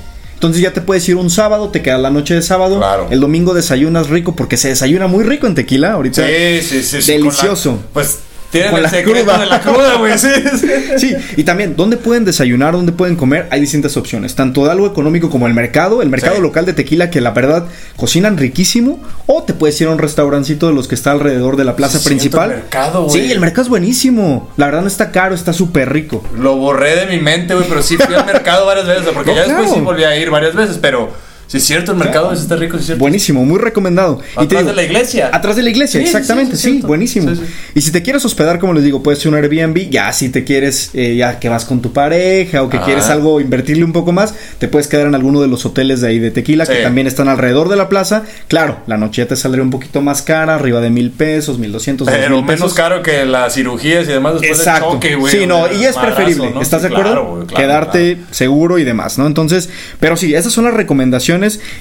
Entonces 0.48 0.62
ya 0.62 0.74
te 0.74 0.82
puedes 0.82 1.08
ir 1.08 1.16
un 1.16 1.30
sábado, 1.30 1.70
te 1.70 1.82
quedas 1.82 2.02
la 2.02 2.10
noche 2.10 2.36
de 2.36 2.42
sábado. 2.42 2.78
Claro. 2.78 3.08
El 3.10 3.20
domingo 3.22 3.54
desayunas 3.54 4.10
rico 4.10 4.36
porque 4.36 4.58
se 4.58 4.68
desayuna 4.68 5.08
muy 5.08 5.24
rico 5.24 5.48
en 5.48 5.56
tequila 5.56 5.94
ahorita. 5.94 6.26
Sí, 6.28 6.62
sí, 6.84 7.02
sí. 7.02 7.12
Delicioso. 7.12 7.72
la- 7.72 7.94
pues 7.94 8.20
tienen 8.54 8.70
Con 8.72 8.78
el 8.78 8.84
la 8.84 8.90
secreto 8.90 9.20
cruda. 9.24 9.38
de 9.40 9.46
la 9.48 9.60
cruda, 9.60 9.96
güey. 9.98 10.18
Sí, 10.18 10.30
sí. 10.60 10.68
Sí, 10.98 11.16
y 11.36 11.44
también, 11.44 11.76
¿dónde 11.76 11.98
pueden 11.98 12.24
desayunar? 12.24 12.74
¿Dónde 12.74 12.92
pueden 12.94 13.16
comer? 13.18 13.48
Hay 13.52 13.60
distintas 13.60 13.98
opciones, 13.98 14.36
tanto 14.36 14.64
de 14.64 14.72
algo 14.72 14.88
económico 14.88 15.30
como 15.30 15.48
el 15.48 15.54
mercado, 15.54 16.02
el 16.02 16.10
mercado 16.10 16.36
Sí. 16.38 16.42
local 16.42 16.66
de 16.66 16.74
tequila 16.74 17.10
que 17.10 17.20
la 17.20 17.32
verdad 17.32 17.66
cocinan 17.98 18.38
riquísimo, 18.38 19.02
o 19.26 19.44
te 19.44 19.54
puedes 19.54 19.80
ir 19.82 19.88
a 19.88 19.92
un 19.92 19.98
restaurancito 20.00 20.68
de 20.68 20.74
los 20.74 20.88
que 20.88 20.96
está 20.96 21.12
alrededor 21.12 21.58
de 21.58 21.66
la 21.66 21.76
plaza 21.76 22.00
Sí, 22.00 22.06
principal. 22.08 22.52
el 22.52 22.58
mercado, 22.58 23.04
güey. 23.06 23.26
sí, 23.26 23.32
el 23.32 23.40
mercado 23.42 23.64
es 23.64 23.70
buenísimo. 23.70 24.50
La 24.56 24.68
verdad 24.68 24.82
no 24.82 24.88
está 24.88 25.12
caro, 25.12 25.36
está 25.36 25.52
súper 25.52 25.92
rico. 25.92 26.24
Lo 26.38 26.56
borré 26.56 26.96
de 26.96 27.06
mi 27.08 27.20
mente, 27.22 27.56
güey, 27.56 27.68
pero 27.68 27.82
sí 27.84 27.98
fui 27.98 28.14
al 28.16 28.26
mercado 28.34 28.66
varias 28.66 28.88
veces, 28.88 29.04
porque 29.14 29.32
No, 29.32 29.38
ya 29.38 29.44
después 29.48 29.72
sí 29.74 29.80
volví 29.82 30.04
a 30.04 30.16
ir 30.16 30.30
varias 30.30 30.54
veces, 30.56 30.78
pero 30.82 31.12
sí 31.48 31.58
es 31.58 31.64
cierto, 31.66 31.92
el 31.92 31.98
mercado 31.98 32.26
Claro. 32.26 32.36
es 32.36 32.42
está 32.42 32.56
rico, 32.56 32.78
sí 32.78 32.82
es 32.82 32.86
cierto. 32.88 33.00
Buenísimo, 33.02 33.46
muy 33.46 33.60
recomendado. 33.60 34.20
Y 34.22 34.34
te 34.36 34.42
Atrás 34.42 34.50
digo, 34.62 34.70
de 34.72 34.76
la 34.76 34.84
iglesia. 34.84 35.30
Atrás 35.32 35.56
de 35.56 35.64
la 35.64 35.70
iglesia, 35.70 36.00
Sí, 36.00 36.06
exactamente, 36.06 36.56
sí, 36.58 36.82
buenísimo. 36.84 37.32
Y 37.76 37.82
si 37.82 37.92
te 37.92 38.02
quieres 38.02 38.24
hospedar, 38.26 38.60
como 38.60 38.74
les 38.74 38.84
digo, 38.84 39.04
puedes 39.04 39.20
ser 39.20 39.30
un 39.32 39.36
Airbnb, 39.36 39.90
ya 39.90 40.12
si 40.14 40.30
te 40.30 40.44
quieres, 40.44 40.92
eh, 40.94 41.16
ya 41.16 41.40
que 41.40 41.50
vas 41.50 41.66
con 41.66 41.82
tu 41.82 41.92
pareja 41.94 42.64
o 42.64 42.70
que 42.70 42.78
Ah. 42.78 42.84
quieres 42.86 43.06
algo, 43.10 43.40
invertirle 43.42 43.84
un 43.84 43.94
poco 43.94 44.12
más, 44.12 44.34
te 44.60 44.68
puedes 44.68 44.88
quedar 44.88 45.08
en 45.08 45.16
alguno 45.16 45.42
de 45.42 45.48
los 45.48 45.66
hoteles 45.66 46.02
de 46.02 46.08
ahí 46.10 46.20
de 46.20 46.32
Tequila, 46.32 46.66
que 46.66 46.82
también 46.84 47.08
están 47.08 47.28
alrededor 47.30 47.70
de 47.70 47.76
la 47.76 47.90
plaza. 47.90 48.24
Claro, 48.48 48.80
la 48.88 48.98
noche 48.98 49.22
ya 49.24 49.28
te 49.28 49.36
saldría 49.36 49.64
un 49.64 49.70
poquito 49.72 50.02
más 50.02 50.22
cara, 50.22 50.56
arriba 50.56 50.82
de 50.82 50.90
mil 50.90 51.12
pesos, 51.12 51.60
mil 51.60 51.72
doscientos, 51.72 52.08
dos 52.08 52.16
Pero 52.16 52.36
menos 52.42 52.48
pesos. 52.48 52.74
caro 52.74 53.02
que 53.04 53.26
las 53.26 53.54
cirugías 53.54 54.06
y 54.06 54.12
demás 54.12 54.34
después 54.34 54.60
Exacto. 54.60 54.86
del 54.86 54.94
choque, 54.96 55.16
güey. 55.16 55.32
sí, 55.36 55.46
no, 55.46 55.72
y 55.72 55.84
es 55.86 55.96
preferible. 55.98 56.52
¿no? 56.52 56.62
¿Estás 56.62 56.82
de 56.82 56.88
acuerdo? 56.90 57.12
claro, 57.12 57.26
güey, 57.36 57.48
claro, 57.48 57.64
Quedarte 57.64 58.16
claro. 58.16 58.28
seguro 58.34 58.80
y 58.80 58.84
demás, 58.84 59.18
¿no? 59.18 59.28
Entonces, 59.28 59.70
pero 60.00 60.18
sí, 60.18 60.34
esas 60.34 60.52
son 60.54 60.66
las 60.66 60.74
recomendaciones. 60.74 61.33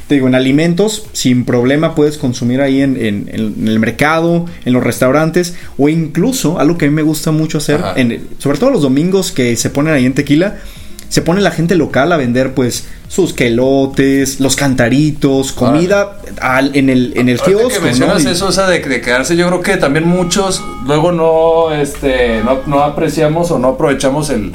Te 0.08 0.14
digo, 0.14 0.28
en 0.28 0.34
alimentos, 0.34 1.06
sin 1.12 1.44
problema 1.44 1.94
puedes 1.94 2.16
consumir 2.18 2.60
ahí 2.60 2.80
en, 2.80 2.96
en- 2.96 3.28
en 3.32 3.68
el 3.68 3.78
mercado, 3.78 4.46
en 4.64 4.72
los 4.72 4.82
restaurantes, 4.82 5.54
o 5.78 5.88
incluso, 5.88 6.58
algo 6.58 6.78
que 6.78 6.86
a 6.86 6.88
mí 6.88 6.94
me 6.94 7.02
gusta 7.02 7.30
mucho 7.32 7.58
hacer, 7.58 7.80
en- 7.96 8.28
sobre 8.38 8.58
todo 8.58 8.70
los 8.70 8.82
domingos 8.82 9.32
que 9.32 9.56
se 9.56 9.68
ponen 9.70 9.92
ahí 9.94 10.06
en 10.06 10.14
tequila. 10.14 10.56
Se 11.08 11.20
pone 11.20 11.42
la 11.42 11.50
gente 11.50 11.74
local 11.74 12.10
a 12.12 12.16
vender 12.16 12.54
pues 12.54 12.86
sus 13.06 13.34
quelotes, 13.34 14.40
los 14.40 14.56
cantaritos, 14.56 15.52
comida 15.52 16.16
al- 16.40 16.74
en 16.74 16.88
el 16.88 17.12
en 17.16 17.28
el 17.28 17.38
kiosco, 17.38 17.68
que 17.68 17.74
mencionas 17.84 18.24
eso, 18.32 18.46
o 18.46 18.52
sea, 18.52 18.66
de, 18.66 18.78
de 18.80 19.00
quedarse, 19.02 19.36
yo 19.36 19.46
creo 19.48 19.60
que 19.60 19.76
también 19.76 20.08
muchos 20.08 20.62
luego 20.86 21.12
no, 21.12 21.70
este, 21.74 22.40
no, 22.42 22.60
no 22.66 22.80
apreciamos 22.82 23.50
o 23.50 23.58
no 23.58 23.68
aprovechamos 23.68 24.30
el 24.30 24.52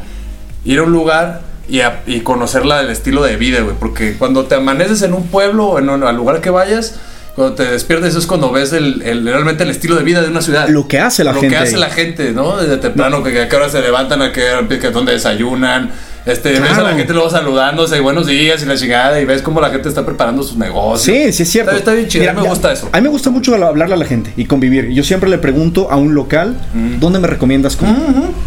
ir 0.66 0.80
a 0.80 0.84
un 0.84 0.92
lugar 0.92 1.42
y, 1.70 1.82
a- 1.82 2.02
y 2.08 2.22
conocer 2.22 2.66
la, 2.66 2.82
el 2.82 2.90
estilo 2.90 3.24
de 3.24 3.36
vida, 3.38 3.62
güey. 3.62 3.76
Porque 3.80 4.16
cuando 4.18 4.46
te 4.46 4.56
amaneces 4.56 5.02
en 5.02 5.14
un 5.14 5.28
pueblo 5.28 5.66
o 5.68 5.80
en 5.80 5.90
un, 5.90 6.04
al 6.04 6.16
lugar 6.16 6.42
que 6.42 6.50
vayas, 6.50 6.96
cuando 7.36 7.54
te 7.56 7.66
despiertes 7.66 8.16
es 8.16 8.26
cuando 8.26 8.52
ves 8.52 8.74
el, 8.74 9.02
el- 9.04 9.24
realmente 9.26 9.64
el 9.64 9.70
estilo 9.70 9.96
de 9.96 10.04
vida 10.04 10.22
de 10.22 10.30
una 10.30 10.42
ciudad. 10.42 10.68
Lo 10.70 10.88
que 10.88 11.00
hace 11.00 11.24
la 11.24 11.34
Lo 11.34 11.42
gente 11.42 11.56
que 11.56 11.62
hace 11.62 11.78
la 11.78 11.90
gente, 11.90 12.32
¿no? 12.32 12.58
Desde 12.58 12.78
temprano, 12.78 13.24
que, 13.24 13.32
que 13.32 13.42
a 13.44 13.50
qué 13.50 13.56
hora 13.56 13.70
se 13.70 13.82
levantan, 13.82 14.22
a 14.22 14.32
qué 14.32 14.50
hora, 14.50 14.68
que 14.68 14.90
dónde 14.90 15.12
desayunan. 15.14 15.92
Este, 16.26 16.50
ves 16.50 16.60
a 16.60 16.66
Claro. 16.74 16.84
la 16.90 16.96
gente 16.96 17.14
luego 17.14 17.30
saludándose, 17.30 18.02
buenos 18.02 18.28
días 18.28 18.62
y 18.62 18.66
la 18.66 18.76
chingada, 18.76 19.22
y 19.22 19.24
ves 19.24 19.42
cómo 19.42 19.62
la 19.62 19.70
gente 19.70 19.88
está 19.88 20.06
preparando 20.06 20.44
sus 20.44 20.58
negocios. 20.58 21.02
Sí, 21.04 21.32
sí 21.32 21.44
es 21.44 21.50
cierto. 21.50 21.72
Está, 21.72 21.80
está 21.80 21.94
bien 21.94 22.08
chido, 22.10 22.24
Mira, 22.24 22.34
me 22.34 22.44
ya- 22.44 22.50
gusta 22.50 22.74
eso. 22.74 22.90
A 22.92 22.98
mí 22.98 23.04
me 23.04 23.08
gusta 23.10 23.30
mucho 23.30 23.56
hablarle 23.56 23.94
a 23.96 23.98
la 23.98 24.04
gente 24.06 24.34
y 24.36 24.44
convivir. 24.44 24.90
Yo 24.90 25.06
siempre 25.06 25.30
le 25.30 25.38
pregunto 25.38 25.90
a 25.90 25.96
un 25.96 26.14
local, 26.16 26.58
Mm. 26.74 27.00
¿dónde 27.00 27.20
me 27.20 27.28
recomiendas 27.28 27.78
comer? 27.78 27.96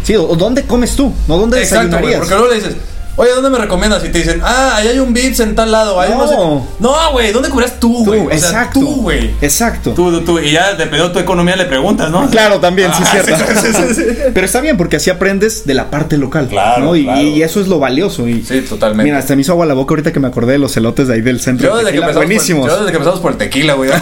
Sí, 0.03 0.15
o, 0.15 0.35
dónde 0.35 0.61
comes 0.63 0.95
tú, 0.95 1.11
no 1.27 1.37
dónde 1.39 1.59
Exacto, 1.59 1.85
desayunarías. 1.87 2.19
porque 2.19 2.33
luego 2.35 2.49
le 2.49 2.55
dices, 2.59 2.75
oye, 3.15 3.31
¿dónde 3.31 3.49
me 3.49 3.57
recomiendas? 3.57 4.03
Y 4.05 4.09
te 4.09 4.19
dicen, 4.19 4.41
ah, 4.43 4.73
ahí 4.75 4.87
hay 4.87 4.99
un 4.99 5.13
Vips 5.13 5.39
en 5.41 5.55
tal 5.55 5.71
lado. 5.71 5.99
Ahí 5.99 6.11
no, 6.11 6.17
No. 6.19 6.27
sé. 6.27 6.75
No, 6.79 7.11
güey, 7.11 7.31
¿dónde 7.31 7.49
cubrías 7.49 7.79
tú, 7.79 8.05
güey? 8.05 8.21
O 8.21 8.29
sea, 8.29 8.35
exacto. 8.37 8.79
tú, 8.79 9.01
güey. 9.01 9.31
Exacto. 9.41 9.91
Tú, 9.91 10.21
tú. 10.21 10.39
Y 10.39 10.51
ya 10.51 10.69
dependiendo 10.71 11.09
de 11.09 11.13
tu 11.13 11.19
economía 11.19 11.55
le 11.55 11.65
preguntas, 11.65 12.09
¿no? 12.09 12.29
Claro, 12.29 12.59
también, 12.59 12.91
sí, 12.93 13.03
Ah, 13.05 13.09
cierto. 13.11 13.35
sí, 13.61 13.67
sí, 13.73 13.83
sí, 13.87 13.93
sí. 13.95 14.03
Pero 14.33 14.45
está 14.45 14.61
bien 14.61 14.77
porque 14.77 14.95
así 14.97 15.09
aprendes 15.09 15.65
de 15.65 15.73
la 15.73 15.89
parte 15.89 16.17
local. 16.17 16.47
Claro, 16.47 16.85
¿no? 16.85 16.95
Y, 16.95 17.03
claro. 17.03 17.21
y 17.21 17.43
eso 17.43 17.59
es 17.61 17.67
lo 17.67 17.79
valioso. 17.79 18.27
Y, 18.27 18.43
Sí, 18.43 18.61
totalmente. 18.61 19.03
Mira, 19.03 19.19
hasta 19.19 19.35
me 19.35 19.41
hizo 19.41 19.51
agua 19.51 19.65
la 19.65 19.73
boca 19.73 19.91
ahorita 19.93 20.11
que 20.13 20.19
me 20.19 20.27
acordé 20.27 20.53
de 20.53 20.59
los 20.59 20.73
celotes 20.73 21.07
de 21.07 21.13
ahí 21.15 21.21
del 21.21 21.39
centro. 21.39 21.67
yo 21.67 21.77
de 21.77 21.83
desde, 21.85 21.99
que 21.99 22.05
empezamos. 22.05 22.61
Por, 22.61 22.69
yo 22.69 22.77
desde 22.77 22.91
que 22.91 22.97
empezamos 22.97 23.19
por 23.19 23.31
el 23.33 23.37
tequila, 23.37 23.73
güey. 23.75 23.89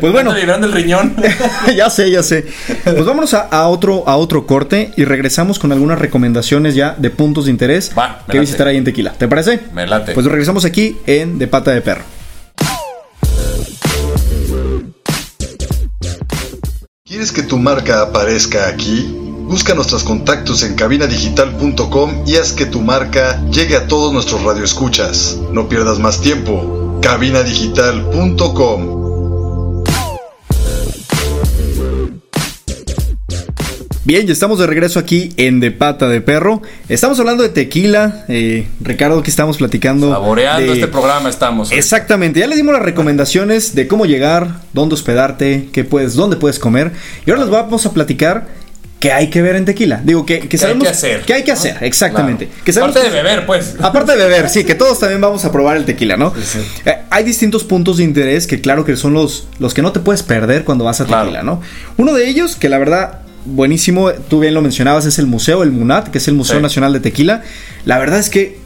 Pues 0.00 0.12
bueno, 0.12 0.30
Ando 0.30 0.40
librando 0.40 0.66
el 0.66 0.72
riñón. 0.72 1.14
ya 1.76 1.90
sé, 1.90 2.10
ya 2.10 2.22
sé. 2.22 2.46
Pues 2.84 3.04
vámonos 3.04 3.34
a, 3.34 3.40
a 3.42 3.68
otro, 3.68 4.04
a 4.08 4.16
otro 4.16 4.46
corte 4.46 4.92
y 4.96 5.04
regresamos 5.04 5.58
con 5.58 5.72
algunas 5.72 5.98
recomendaciones 5.98 6.74
ya 6.74 6.94
de 6.98 7.10
puntos 7.10 7.46
de 7.46 7.50
interés 7.52 7.92
Va, 7.96 8.18
que 8.26 8.34
late. 8.34 8.40
visitar 8.40 8.66
ahí 8.68 8.76
en 8.76 8.84
Tequila. 8.84 9.12
¿Te 9.12 9.28
parece? 9.28 9.60
Me 9.72 9.86
late. 9.86 10.12
Pues 10.12 10.26
regresamos 10.26 10.64
aquí 10.64 10.96
en 11.06 11.38
De 11.38 11.46
Pata 11.46 11.70
de 11.72 11.80
Perro. 11.80 12.02
¿Quieres 17.04 17.32
que 17.32 17.42
tu 17.42 17.58
marca 17.58 18.02
aparezca 18.02 18.68
aquí? 18.68 19.14
Busca 19.48 19.74
nuestros 19.74 20.02
contactos 20.02 20.62
en 20.64 20.74
cabinadigital.com 20.74 22.24
y 22.26 22.36
haz 22.36 22.52
que 22.52 22.66
tu 22.66 22.80
marca 22.80 23.40
llegue 23.50 23.76
a 23.76 23.86
todos 23.86 24.12
nuestros 24.12 24.42
radioescuchas. 24.42 25.36
No 25.52 25.68
pierdas 25.68 26.00
más 26.00 26.20
tiempo. 26.20 26.98
cabinadigital.com 27.00 29.05
Bien, 34.06 34.24
ya 34.24 34.32
estamos 34.32 34.60
de 34.60 34.68
regreso 34.68 35.00
aquí 35.00 35.32
en 35.36 35.58
De 35.58 35.72
Pata 35.72 36.08
de 36.08 36.20
Perro. 36.20 36.62
Estamos 36.88 37.18
hablando 37.18 37.42
de 37.42 37.48
tequila. 37.48 38.24
eh, 38.28 38.68
Ricardo, 38.80 39.18
aquí 39.18 39.30
estamos 39.30 39.56
platicando. 39.56 40.12
Saboreando 40.12 40.72
de- 40.72 40.78
este 40.78 40.86
programa 40.86 41.28
estamos. 41.28 41.72
hoy. 41.72 41.76
Exactamente, 41.78 42.38
ya 42.38 42.46
le 42.46 42.54
dimos 42.54 42.72
las 42.72 42.82
recomendaciones 42.82 43.74
de 43.74 43.88
cómo 43.88 44.06
llegar, 44.06 44.60
dónde 44.72 44.94
hospedarte, 44.94 45.70
qué 45.72 45.82
puedes, 45.82 46.14
dónde 46.14 46.36
puedes 46.36 46.60
comer. 46.60 46.92
Y 47.26 47.30
ahora 47.30 47.42
les 47.42 47.50
vamos 47.50 47.84
a 47.84 47.92
platicar 47.92 48.46
que 49.00 49.10
hay 49.10 49.28
que 49.28 49.42
ver 49.42 49.56
en 49.56 49.64
tequila. 49.64 50.00
Digo, 50.04 50.24
que, 50.24 50.38
que 50.38 50.48
¿Qué 50.50 50.56
hay 50.56 50.60
sabemos 50.60 50.84
que 50.84 50.90
hacer, 50.90 51.22
que 51.22 51.34
hay 51.34 51.42
que 51.42 51.50
¿no? 51.52 51.58
hacer, 51.58 51.76
exactamente. 51.80 52.46
Claro. 52.46 52.64
Que 52.64 52.72
sabemos 52.72 52.96
Aparte 52.96 53.10
que- 53.10 53.16
de 53.16 53.22
beber, 53.24 53.44
pues. 53.46 53.74
Aparte 53.80 54.12
de 54.12 54.18
beber, 54.18 54.48
sí, 54.48 54.62
que 54.62 54.74
todos 54.76 55.00
también 55.00 55.20
vamos 55.20 55.44
a 55.44 55.50
probar 55.50 55.76
el 55.78 55.84
tequila, 55.84 56.16
¿no? 56.16 56.32
Sí, 56.36 56.42
sí. 56.44 56.58
Eh, 56.84 56.94
hay 57.10 57.24
distintos 57.24 57.64
puntos 57.64 57.96
de 57.96 58.04
interés 58.04 58.46
que 58.46 58.60
claro 58.60 58.84
que 58.84 58.94
son 58.94 59.14
los, 59.14 59.48
los 59.58 59.74
que 59.74 59.82
no 59.82 59.90
te 59.90 59.98
puedes 59.98 60.22
perder 60.22 60.62
cuando 60.62 60.84
vas 60.84 61.00
a 61.00 61.06
Claro. 61.06 61.24
tequila, 61.24 61.42
¿no? 61.42 61.60
Uno 61.96 62.14
de 62.14 62.28
ellos, 62.28 62.54
que 62.54 62.68
la 62.68 62.78
verdad, 62.78 63.22
buenísimo, 63.46 64.10
tú 64.28 64.40
bien 64.40 64.54
lo 64.54 64.62
mencionabas, 64.62 65.06
es 65.06 65.18
el 65.18 65.26
museo, 65.26 65.62
el 65.62 65.70
MUNAT, 65.72 66.08
que 66.08 66.18
es 66.18 66.28
el 66.28 66.34
Museo 66.34 66.56
Sí. 66.56 66.62
Nacional 66.62 66.92
de 66.92 67.00
Tequila. 67.00 67.42
La 67.84 67.98
verdad 67.98 68.18
es 68.18 68.28
que 68.30 68.64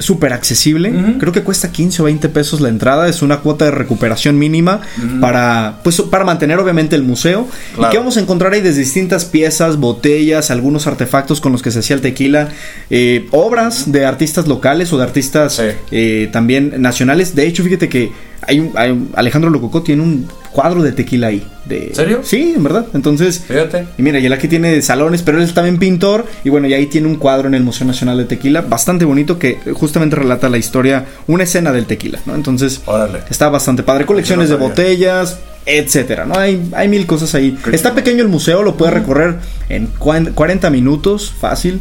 súper 0.00 0.32
accesible. 0.32 0.92
Creo 1.18 1.32
que 1.32 1.42
cuesta 1.42 1.72
15 1.72 2.02
o 2.02 2.04
20 2.04 2.28
pesos 2.28 2.60
la 2.60 2.68
entrada. 2.68 3.08
Es 3.08 3.20
una 3.20 3.38
cuota 3.38 3.64
de 3.64 3.72
recuperación 3.72 4.38
mínima 4.38 4.80
para, 5.20 5.80
pues, 5.82 6.00
para 6.02 6.24
mantener 6.24 6.60
obviamente 6.60 6.94
el 6.94 7.02
museo. 7.02 7.48
Claro. 7.74 7.88
Y 7.88 7.90
que 7.90 7.98
vamos 7.98 8.16
a 8.16 8.20
encontrar 8.20 8.52
ahí 8.52 8.60
desde 8.60 8.78
distintas 8.78 9.24
piezas, 9.24 9.76
botellas, 9.76 10.52
algunos 10.52 10.86
artefactos 10.86 11.40
con 11.40 11.50
los 11.50 11.62
que 11.62 11.72
se 11.72 11.80
hacía 11.80 11.96
el 11.96 12.02
tequila, 12.02 12.50
eh, 12.90 13.26
obras 13.32 13.90
de 13.90 14.06
artistas 14.06 14.46
locales 14.46 14.92
o 14.92 14.98
de 14.98 15.02
artistas 15.02 15.54
Sí. 15.56 15.64
eh, 15.90 16.28
también 16.32 16.74
nacionales. 16.80 17.34
De 17.34 17.48
hecho, 17.48 17.64
fíjate 17.64 17.88
que 17.88 18.12
hay 18.46 18.70
hay 18.76 19.08
Alejandro 19.14 19.50
Lococó 19.50 19.82
tiene 19.82 20.02
un 20.02 20.28
cuadro 20.58 20.82
de 20.82 20.90
tequila 20.90 21.28
ahí. 21.28 21.46
De, 21.66 21.88
¿En 21.88 21.94
serio? 21.94 22.20
Sí, 22.24 22.54
en 22.56 22.64
verdad. 22.64 22.86
Entonces, 22.94 23.44
Fíjate. 23.46 23.86
y 23.96 24.02
mira, 24.02 24.18
y 24.18 24.26
él 24.26 24.32
aquí 24.32 24.48
tiene 24.48 24.82
salones, 24.82 25.22
pero 25.22 25.38
él 25.38 25.44
es 25.44 25.54
también 25.54 25.78
pintor. 25.78 26.26
Y 26.42 26.48
bueno, 26.48 26.66
y 26.66 26.74
ahí 26.74 26.86
tiene 26.86 27.06
un 27.06 27.14
cuadro 27.14 27.46
en 27.46 27.54
el 27.54 27.62
Museo 27.62 27.86
Nacional 27.86 28.18
de 28.18 28.24
Tequila, 28.24 28.62
bastante 28.62 29.04
bonito, 29.04 29.38
que 29.38 29.58
justamente 29.72 30.16
relata 30.16 30.48
la 30.48 30.58
historia, 30.58 31.04
una 31.28 31.44
escena 31.44 31.70
del 31.70 31.86
tequila, 31.86 32.18
¿no? 32.26 32.34
Entonces, 32.34 32.80
Órale. 32.86 33.20
está 33.30 33.48
bastante 33.50 33.84
padre. 33.84 34.04
Colecciones 34.04 34.50
no 34.50 34.56
de 34.56 34.60
botellas, 34.60 35.38
etcétera, 35.64 36.24
¿no? 36.26 36.36
Hay, 36.36 36.68
hay 36.74 36.88
mil 36.88 37.06
cosas 37.06 37.34
ahí. 37.36 37.56
Está 37.70 37.94
pequeño 37.94 38.22
el 38.22 38.28
museo, 38.28 38.62
lo 38.64 38.76
puedes 38.76 38.94
recorrer 38.94 39.36
en 39.68 39.86
cuan- 39.98 40.32
40 40.34 40.70
minutos, 40.70 41.32
fácil. 41.38 41.80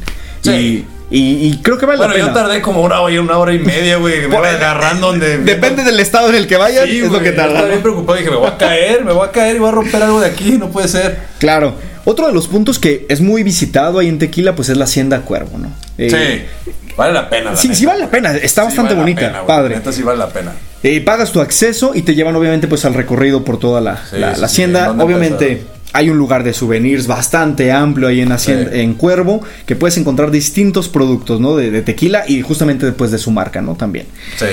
Sí. 0.51 0.86
Y, 1.10 1.17
y- 1.19 1.47
y 1.47 1.57
creo 1.62 1.77
que 1.77 1.86
vale 1.86 1.97
Bueno, 1.99 2.13
la 2.13 2.19
yo 2.19 2.25
pena. 2.27 2.38
tardé 2.43 2.62
como 2.62 2.81
una 2.81 2.99
hora, 2.99 3.21
una 3.21 3.38
hora 3.38 3.53
y 3.53 3.60
media, 3.60 3.95
güey. 3.97 4.27
Me 4.27 4.38
voy 4.38 4.47
agarrando 4.47 5.07
donde. 5.07 5.38
Depende 5.38 5.83
del 5.83 5.99
estado 5.99 6.29
en 6.29 6.36
el 6.36 6.47
que 6.47 6.57
vayas, 6.57 6.86
Sí, 6.86 6.99
es 6.99 7.12
lo 7.12 7.19
que 7.19 7.29
yo 7.31 7.36
tarda. 7.36 7.51
Estaba 7.53 7.67
bien 7.69 7.81
preocupado. 7.81 8.17
Dije, 8.17 8.29
me 8.29 8.36
voy 8.38 8.47
a 8.47 8.57
caer, 8.57 9.05
me 9.05 9.13
voy 9.13 9.27
a 9.27 9.31
caer 9.31 9.55
y 9.55 9.60
voy 9.60 9.69
a 9.69 9.71
romper 9.71 10.03
algo 10.03 10.19
de 10.19 10.27
aquí. 10.27 10.57
No 10.60 10.69
puede 10.69 10.88
ser. 10.89 11.17
Claro. 11.39 11.75
Otro 12.03 12.27
de 12.27 12.33
los 12.33 12.47
puntos 12.47 12.77
que 12.79 13.05
es 13.10 13.19
muy 13.21 13.43
visitado 13.43 13.99
ahí 13.99 14.07
en 14.07 14.19
Tequila, 14.19 14.55
pues 14.55 14.69
es 14.69 14.77
la 14.77 14.86
Hacienda 14.86 15.21
Cuervo, 15.21 15.57
¿no? 15.57 15.71
Eh, 15.97 16.10
sí. 16.10 16.71
Vale 16.97 17.13
la 17.13 17.29
pena. 17.29 17.51
la 17.51 17.57
Sí, 17.57 17.73
sí 17.75 17.86
vale 17.86 17.99
la 17.99 18.10
pena, 18.10 18.31
está 18.36 18.62
Sí 18.63 18.67
bastante 18.67 18.93
vale 18.93 19.01
bonita, 19.01 19.21
pena, 19.27 19.45
padre. 19.45 19.75
Neta 19.75 19.91
sí 19.91 20.01
vale 20.03 20.17
la 20.17 20.29
pena. 20.29 20.51
Eh, 20.83 21.01
pagas 21.01 21.31
tu 21.31 21.41
acceso 21.41 21.91
y 21.93 22.01
te 22.03 22.15
llevan 22.15 22.36
obviamente 22.36 22.67
pues 22.67 22.86
al 22.86 22.93
recorrido 22.93 23.43
por 23.45 23.60
toda 23.60 23.81
la, 23.81 23.97
Sí, 23.97 24.17
la- 24.17 24.36
sí, 24.36 24.41
la 24.41 24.47
sí, 24.47 24.53
hacienda. 24.53 24.88
¿dónde 24.88 25.03
obviamente 25.03 25.51
empezar? 25.51 25.76
Hay 25.93 26.10
un 26.10 26.17
lugar 26.17 26.43
de 26.43 26.54
souvenirs 26.54 27.08
bastante 27.08 27.71
amplio 27.71 28.08
ahí 28.08 28.21
en, 28.21 28.32
Hacienda- 28.32 28.71
Sí. 28.71 28.80
en 28.82 28.93
Cuervo 28.93 29.41
que 29.65 29.76
puedes 29.76 29.97
encontrar 29.97 30.30
distintos 30.32 30.89
productos, 30.89 31.39
¿no? 31.39 31.56
De, 31.56 31.71
de 31.71 31.82
tequila 31.82 32.23
y 32.28 32.41
justamente 32.41 32.86
después 32.86 33.10
de 33.12 33.17
su 33.17 33.32
marca, 33.32 33.62
¿no? 33.62 33.76
También. 33.76 34.06
Sí. 34.38 34.45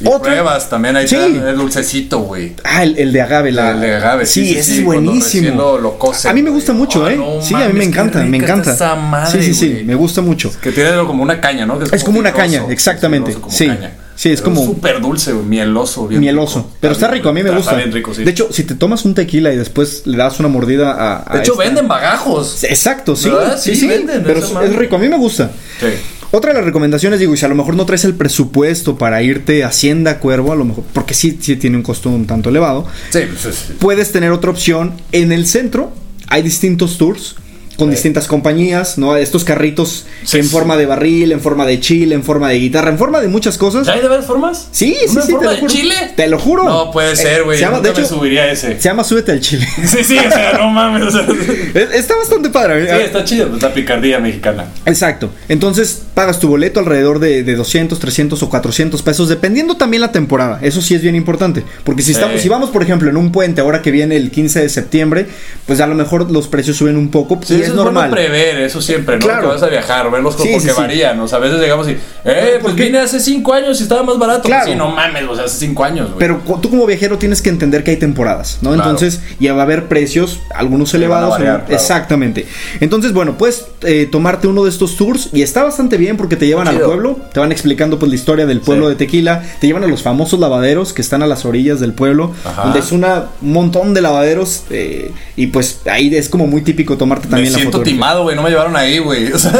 Y 0.00 0.08
pruebas 0.22 0.70
también 0.70 0.94
ahí 0.96 1.08
Sí. 1.08 1.16
el 1.16 1.56
dulcecito, 1.56 2.20
güey. 2.20 2.54
Ah, 2.64 2.84
el, 2.84 2.96
el 2.98 3.12
de 3.12 3.20
agave, 3.20 3.50
la... 3.50 3.72
El 3.72 3.80
de 3.80 3.96
agave, 3.96 4.26
Sí, 4.26 4.44
sí, 4.46 4.52
sí, 4.52 4.58
ese 4.58 4.78
es 4.78 4.84
buenísimo. 4.84 5.56
lo- 5.56 5.78
lo 5.78 5.98
a 6.24 6.32
mí 6.32 6.42
me 6.42 6.50
gusta 6.50 6.72
mucho, 6.72 7.04
Ah, 7.04 7.12
¿eh? 7.12 7.16
no 7.16 7.42
sí, 7.42 7.54
a 7.54 7.66
mí 7.68 7.72
me 7.72 7.84
encanta, 7.84 8.22
me 8.24 8.36
encanta. 8.36 8.72
esa 8.74 8.94
madre, 8.94 9.42
sí, 9.42 9.54
sí, 9.54 9.76
sí, 9.78 9.84
me 9.84 9.94
gusta 9.96 10.20
mucho. 10.22 10.52
Que 10.60 10.70
tiene 10.70 10.90
como 11.04 11.22
una 11.22 11.40
caña, 11.40 11.66
¿no? 11.66 11.78
Que 11.80 11.96
Es 11.96 12.04
como 12.04 12.20
una 12.20 12.32
caña, 12.32 12.64
exactamente, 12.70 13.32
como 13.34 13.50
sí. 13.54 13.66
caña. 13.66 13.92
Sí, 14.14 14.30
es 14.32 14.40
Pero 14.40 14.54
como- 14.54 14.64
súper 14.66 15.00
dulce, 15.00 15.32
güey, 15.32 15.46
mieloso. 15.46 16.08
bien 16.08 16.20
Mieloso. 16.20 16.58
rico. 16.60 16.70
Pero 16.80 16.92
está 16.92 17.06
rico, 17.08 17.28
a 17.28 17.32
mí 17.32 17.42
me 17.44 17.50
gusta. 17.50 17.70
Está 17.70 17.76
bien 17.76 17.92
rico, 17.92 18.12
sí. 18.14 18.24
De 18.24 18.30
hecho, 18.32 18.48
si 18.52 18.64
te 18.64 18.74
tomas 18.74 19.04
un 19.04 19.14
tequila 19.14 19.52
y 19.52 19.56
después 19.56 20.02
le 20.06 20.16
das 20.16 20.40
una 20.40 20.48
mordida 20.48 20.90
a. 20.92 21.24
a 21.24 21.34
De 21.34 21.40
hecho, 21.42 21.52
esta- 21.52 21.64
venden 21.64 21.86
bagajos. 21.86 22.64
Exacto, 22.64 23.14
sí. 23.14 23.30
¿Verdad? 23.30 23.56
Sí, 23.60 23.74
Sí, 23.76 23.82
sí. 23.82 23.86
venden 23.86 24.24
pero 24.24 24.40
es, 24.40 24.50
es 24.50 24.74
rico, 24.76 24.96
a 24.96 24.98
mí 24.98 25.08
me 25.08 25.16
gusta. 25.18 25.50
Sí. 25.80 25.86
Otra 26.30 26.50
de 26.52 26.58
las 26.58 26.64
recomendaciones, 26.66 27.20
digo, 27.20 27.32
y 27.32 27.38
si 27.38 27.44
a 27.46 27.48
lo 27.48 27.54
mejor 27.54 27.74
no 27.74 27.86
traes 27.86 28.04
el 28.04 28.14
presupuesto 28.14 28.98
para 28.98 29.22
irte 29.22 29.64
a 29.64 29.68
Hacienda 29.68 30.18
Cuervo, 30.18 30.52
a 30.52 30.56
lo 30.56 30.64
mejor, 30.66 30.84
porque 30.92 31.14
sí, 31.14 31.38
sí 31.40 31.56
tiene 31.56 31.76
un 31.78 31.82
costo 31.82 32.10
un 32.10 32.26
tanto 32.26 32.50
elevado, 32.50 32.86
Sí, 33.10 33.20
pues, 33.42 33.54
sí. 33.54 33.72
puedes 33.78 34.12
tener 34.12 34.30
otra 34.30 34.50
opción. 34.50 34.92
En 35.12 35.32
el 35.32 35.46
centro 35.46 35.90
hay 36.28 36.42
distintos 36.42 36.98
tours 36.98 37.36
con 37.78 37.88
Sí. 37.88 37.92
distintas 37.94 38.26
compañías, 38.26 38.98
¿no? 38.98 39.14
Estos 39.16 39.44
carritos 39.44 40.04
Sí, 40.24 40.38
en 40.38 40.44
sí. 40.44 40.50
forma 40.50 40.76
de 40.76 40.84
barril, 40.86 41.30
en 41.32 41.40
forma 41.40 41.64
de 41.64 41.78
chile, 41.78 42.14
en 42.16 42.24
forma 42.24 42.48
de 42.50 42.58
guitarra, 42.58 42.90
en 42.90 42.98
forma 42.98 43.20
de 43.20 43.28
muchas 43.28 43.56
cosas. 43.56 43.86
¿Ya 43.86 43.92
hay 43.94 44.00
de 44.00 44.08
varias 44.08 44.26
formas? 44.26 44.68
Sí, 44.72 44.96
sí, 45.06 45.12
¿Una 45.12 45.22
sí, 45.22 45.32
forma 45.32 45.46
te 45.48 45.54
lo 45.54 45.60
juro. 45.60 45.72
chile? 45.72 45.94
Te 46.16 46.26
lo 46.26 46.38
juro. 46.40 46.64
No 46.64 46.90
puede 46.90 47.12
Eh, 47.12 47.16
ser, 47.16 47.44
güey. 47.44 47.60
Nunca 47.62 47.76
de 47.80 47.82
me 47.92 47.98
hecho, 48.00 48.04
subiría 48.06 48.50
ese. 48.50 48.74
Se 48.80 48.88
llama 48.88 49.04
Súbete 49.04 49.30
al 49.32 49.40
Chile. 49.40 49.66
Sí, 49.86 50.02
sí, 50.02 50.18
o 50.18 50.30
sea, 50.30 50.54
no 50.58 50.68
mames. 50.70 51.02
o 51.04 51.10
sea, 51.10 51.26
sí, 51.26 51.70
Es- 51.74 51.92
Está 51.94 52.16
bastante 52.16 52.50
padre. 52.50 53.04
está 53.04 53.22
chido, 53.24 53.48
pues 53.48 53.62
la 53.62 53.72
picardía 53.72 54.18
mexicana. 54.18 54.66
Exacto. 54.84 55.30
Entonces 55.48 56.02
pagas 56.14 56.40
tu 56.40 56.48
boleto 56.48 56.80
alrededor 56.80 57.20
de, 57.20 57.44
de 57.44 57.54
200, 57.54 57.98
300 58.00 58.42
o 58.42 58.48
400 58.50 59.02
pesos, 59.02 59.28
dependiendo 59.28 59.76
también 59.76 60.00
la 60.00 60.10
temporada. 60.10 60.58
Eso 60.62 60.82
sí 60.82 60.94
es 60.94 61.02
bien 61.02 61.14
importante. 61.14 61.62
Porque 61.84 62.02
si, 62.02 62.06
Sí. 62.08 62.12
estamos, 62.14 62.40
si 62.40 62.48
vamos, 62.48 62.70
por 62.70 62.82
ejemplo, 62.82 63.08
en 63.08 63.16
un 63.16 63.30
puente 63.30 63.60
ahora 63.60 63.82
que 63.82 63.92
viene 63.92 64.16
el 64.16 64.30
15 64.32 64.60
de 64.62 64.68
septiembre, 64.68 65.26
pues 65.66 65.80
a 65.80 65.86
lo 65.86 65.94
mejor 65.94 66.28
los 66.30 66.48
precios 66.48 66.76
suben 66.76 66.96
un 66.96 67.10
poco 67.10 67.38
Sí, 67.44 67.54
es 67.68 67.74
es 67.74 67.76
bueno 67.76 67.92
normal. 67.92 68.10
prever, 68.10 68.58
eso 68.60 68.80
siempre, 68.82 69.16
¿no? 69.16 69.24
Claro. 69.26 69.40
Que 69.42 69.46
vas 69.54 69.62
a 69.62 69.68
viajar, 69.68 70.10
verlos 70.10 70.34
como 70.36 70.46
Sí, 70.48 70.54
porque 70.54 70.68
sí, 70.70 70.74
varían, 70.76 71.20
o 71.20 71.28
sea, 71.28 71.38
a 71.38 71.40
veces 71.40 71.60
llegamos 71.60 71.88
y, 71.88 71.96
eh, 72.24 72.58
pues 72.60 72.74
vine 72.74 72.98
hace 72.98 73.20
cinco 73.20 73.52
años 73.54 73.78
y 73.80 73.82
estaba 73.84 74.02
más 74.02 74.18
barato. 74.18 74.42
Claro. 74.42 74.64
Pues 74.64 74.72
sí, 74.72 74.78
no 74.78 74.90
mames, 74.90 75.24
o 75.28 75.34
sea, 75.34 75.44
hace 75.44 75.58
cinco 75.58 75.84
años, 75.84 76.08
güey. 76.08 76.18
Pero 76.18 76.40
tú 76.60 76.70
como 76.70 76.86
viajero 76.86 77.18
tienes 77.18 77.42
que 77.42 77.48
entender 77.50 77.84
que 77.84 77.92
hay 77.92 77.96
temporadas, 77.96 78.58
¿no? 78.62 78.70
Claro. 78.72 78.90
Entonces, 78.90 79.20
ya 79.40 79.52
va 79.54 79.60
a 79.60 79.64
haber 79.64 79.86
precios, 79.88 80.40
algunos 80.54 80.92
elevados. 80.94 81.30
variar, 81.30 81.54
otros- 81.56 81.66
claro. 81.68 81.82
Exactamente. 81.82 82.46
Entonces, 82.80 83.12
bueno, 83.12 83.36
puedes 83.38 83.66
eh, 83.82 84.08
tomarte 84.10 84.46
uno 84.48 84.64
de 84.64 84.70
estos 84.70 84.96
tours 84.96 85.28
y 85.32 85.42
está 85.42 85.62
bastante 85.64 85.96
bien 85.96 86.16
porque 86.16 86.36
te 86.36 86.46
llevan 86.46 86.68
al 86.68 86.78
pueblo, 86.80 87.18
te 87.32 87.40
van 87.40 87.52
explicando 87.52 87.98
pues 87.98 88.08
la 88.08 88.14
historia 88.16 88.46
del 88.46 88.60
pueblo 88.60 88.88
de 88.88 88.94
Tequila, 88.96 89.42
te 89.60 89.66
llevan 89.66 89.84
a 89.84 89.86
los 89.86 90.02
famosos 90.02 90.40
lavaderos 90.40 90.92
que 90.92 91.02
están 91.02 91.22
a 91.22 91.26
las 91.26 91.44
orillas 91.44 91.80
del 91.80 91.92
pueblo, 91.92 92.32
Ajá. 92.44 92.62
donde 92.64 92.80
es 92.80 92.92
una, 92.92 93.26
un 93.42 93.52
montón 93.52 93.94
de 93.94 94.00
lavaderos 94.00 94.64
eh, 94.70 95.12
y 95.36 95.48
pues 95.48 95.80
ahí 95.90 96.14
es 96.14 96.28
como 96.28 96.46
muy 96.46 96.62
típico 96.62 96.96
tomarte 96.96 97.28
también 97.28 97.52
la 97.52 97.57
siento 97.60 97.80
timado, 97.82 98.22
güey, 98.22 98.34
no 98.36 98.42
me 98.42 98.50
llevaron 98.50 98.76
ahí, 98.76 98.98
güey. 98.98 99.32
O 99.32 99.38
sea, 99.38 99.52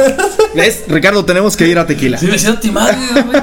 ¿Ves? 0.55 0.85
Ricardo, 0.89 1.25
tenemos 1.25 1.57
que 1.57 1.69
ir 1.69 1.79
a 1.79 1.87
Tequila. 1.87 2.19
sí 2.19 2.27
me 2.27 2.39
siento 2.39 2.61
timado, 2.61 2.93
güey. 3.27 3.43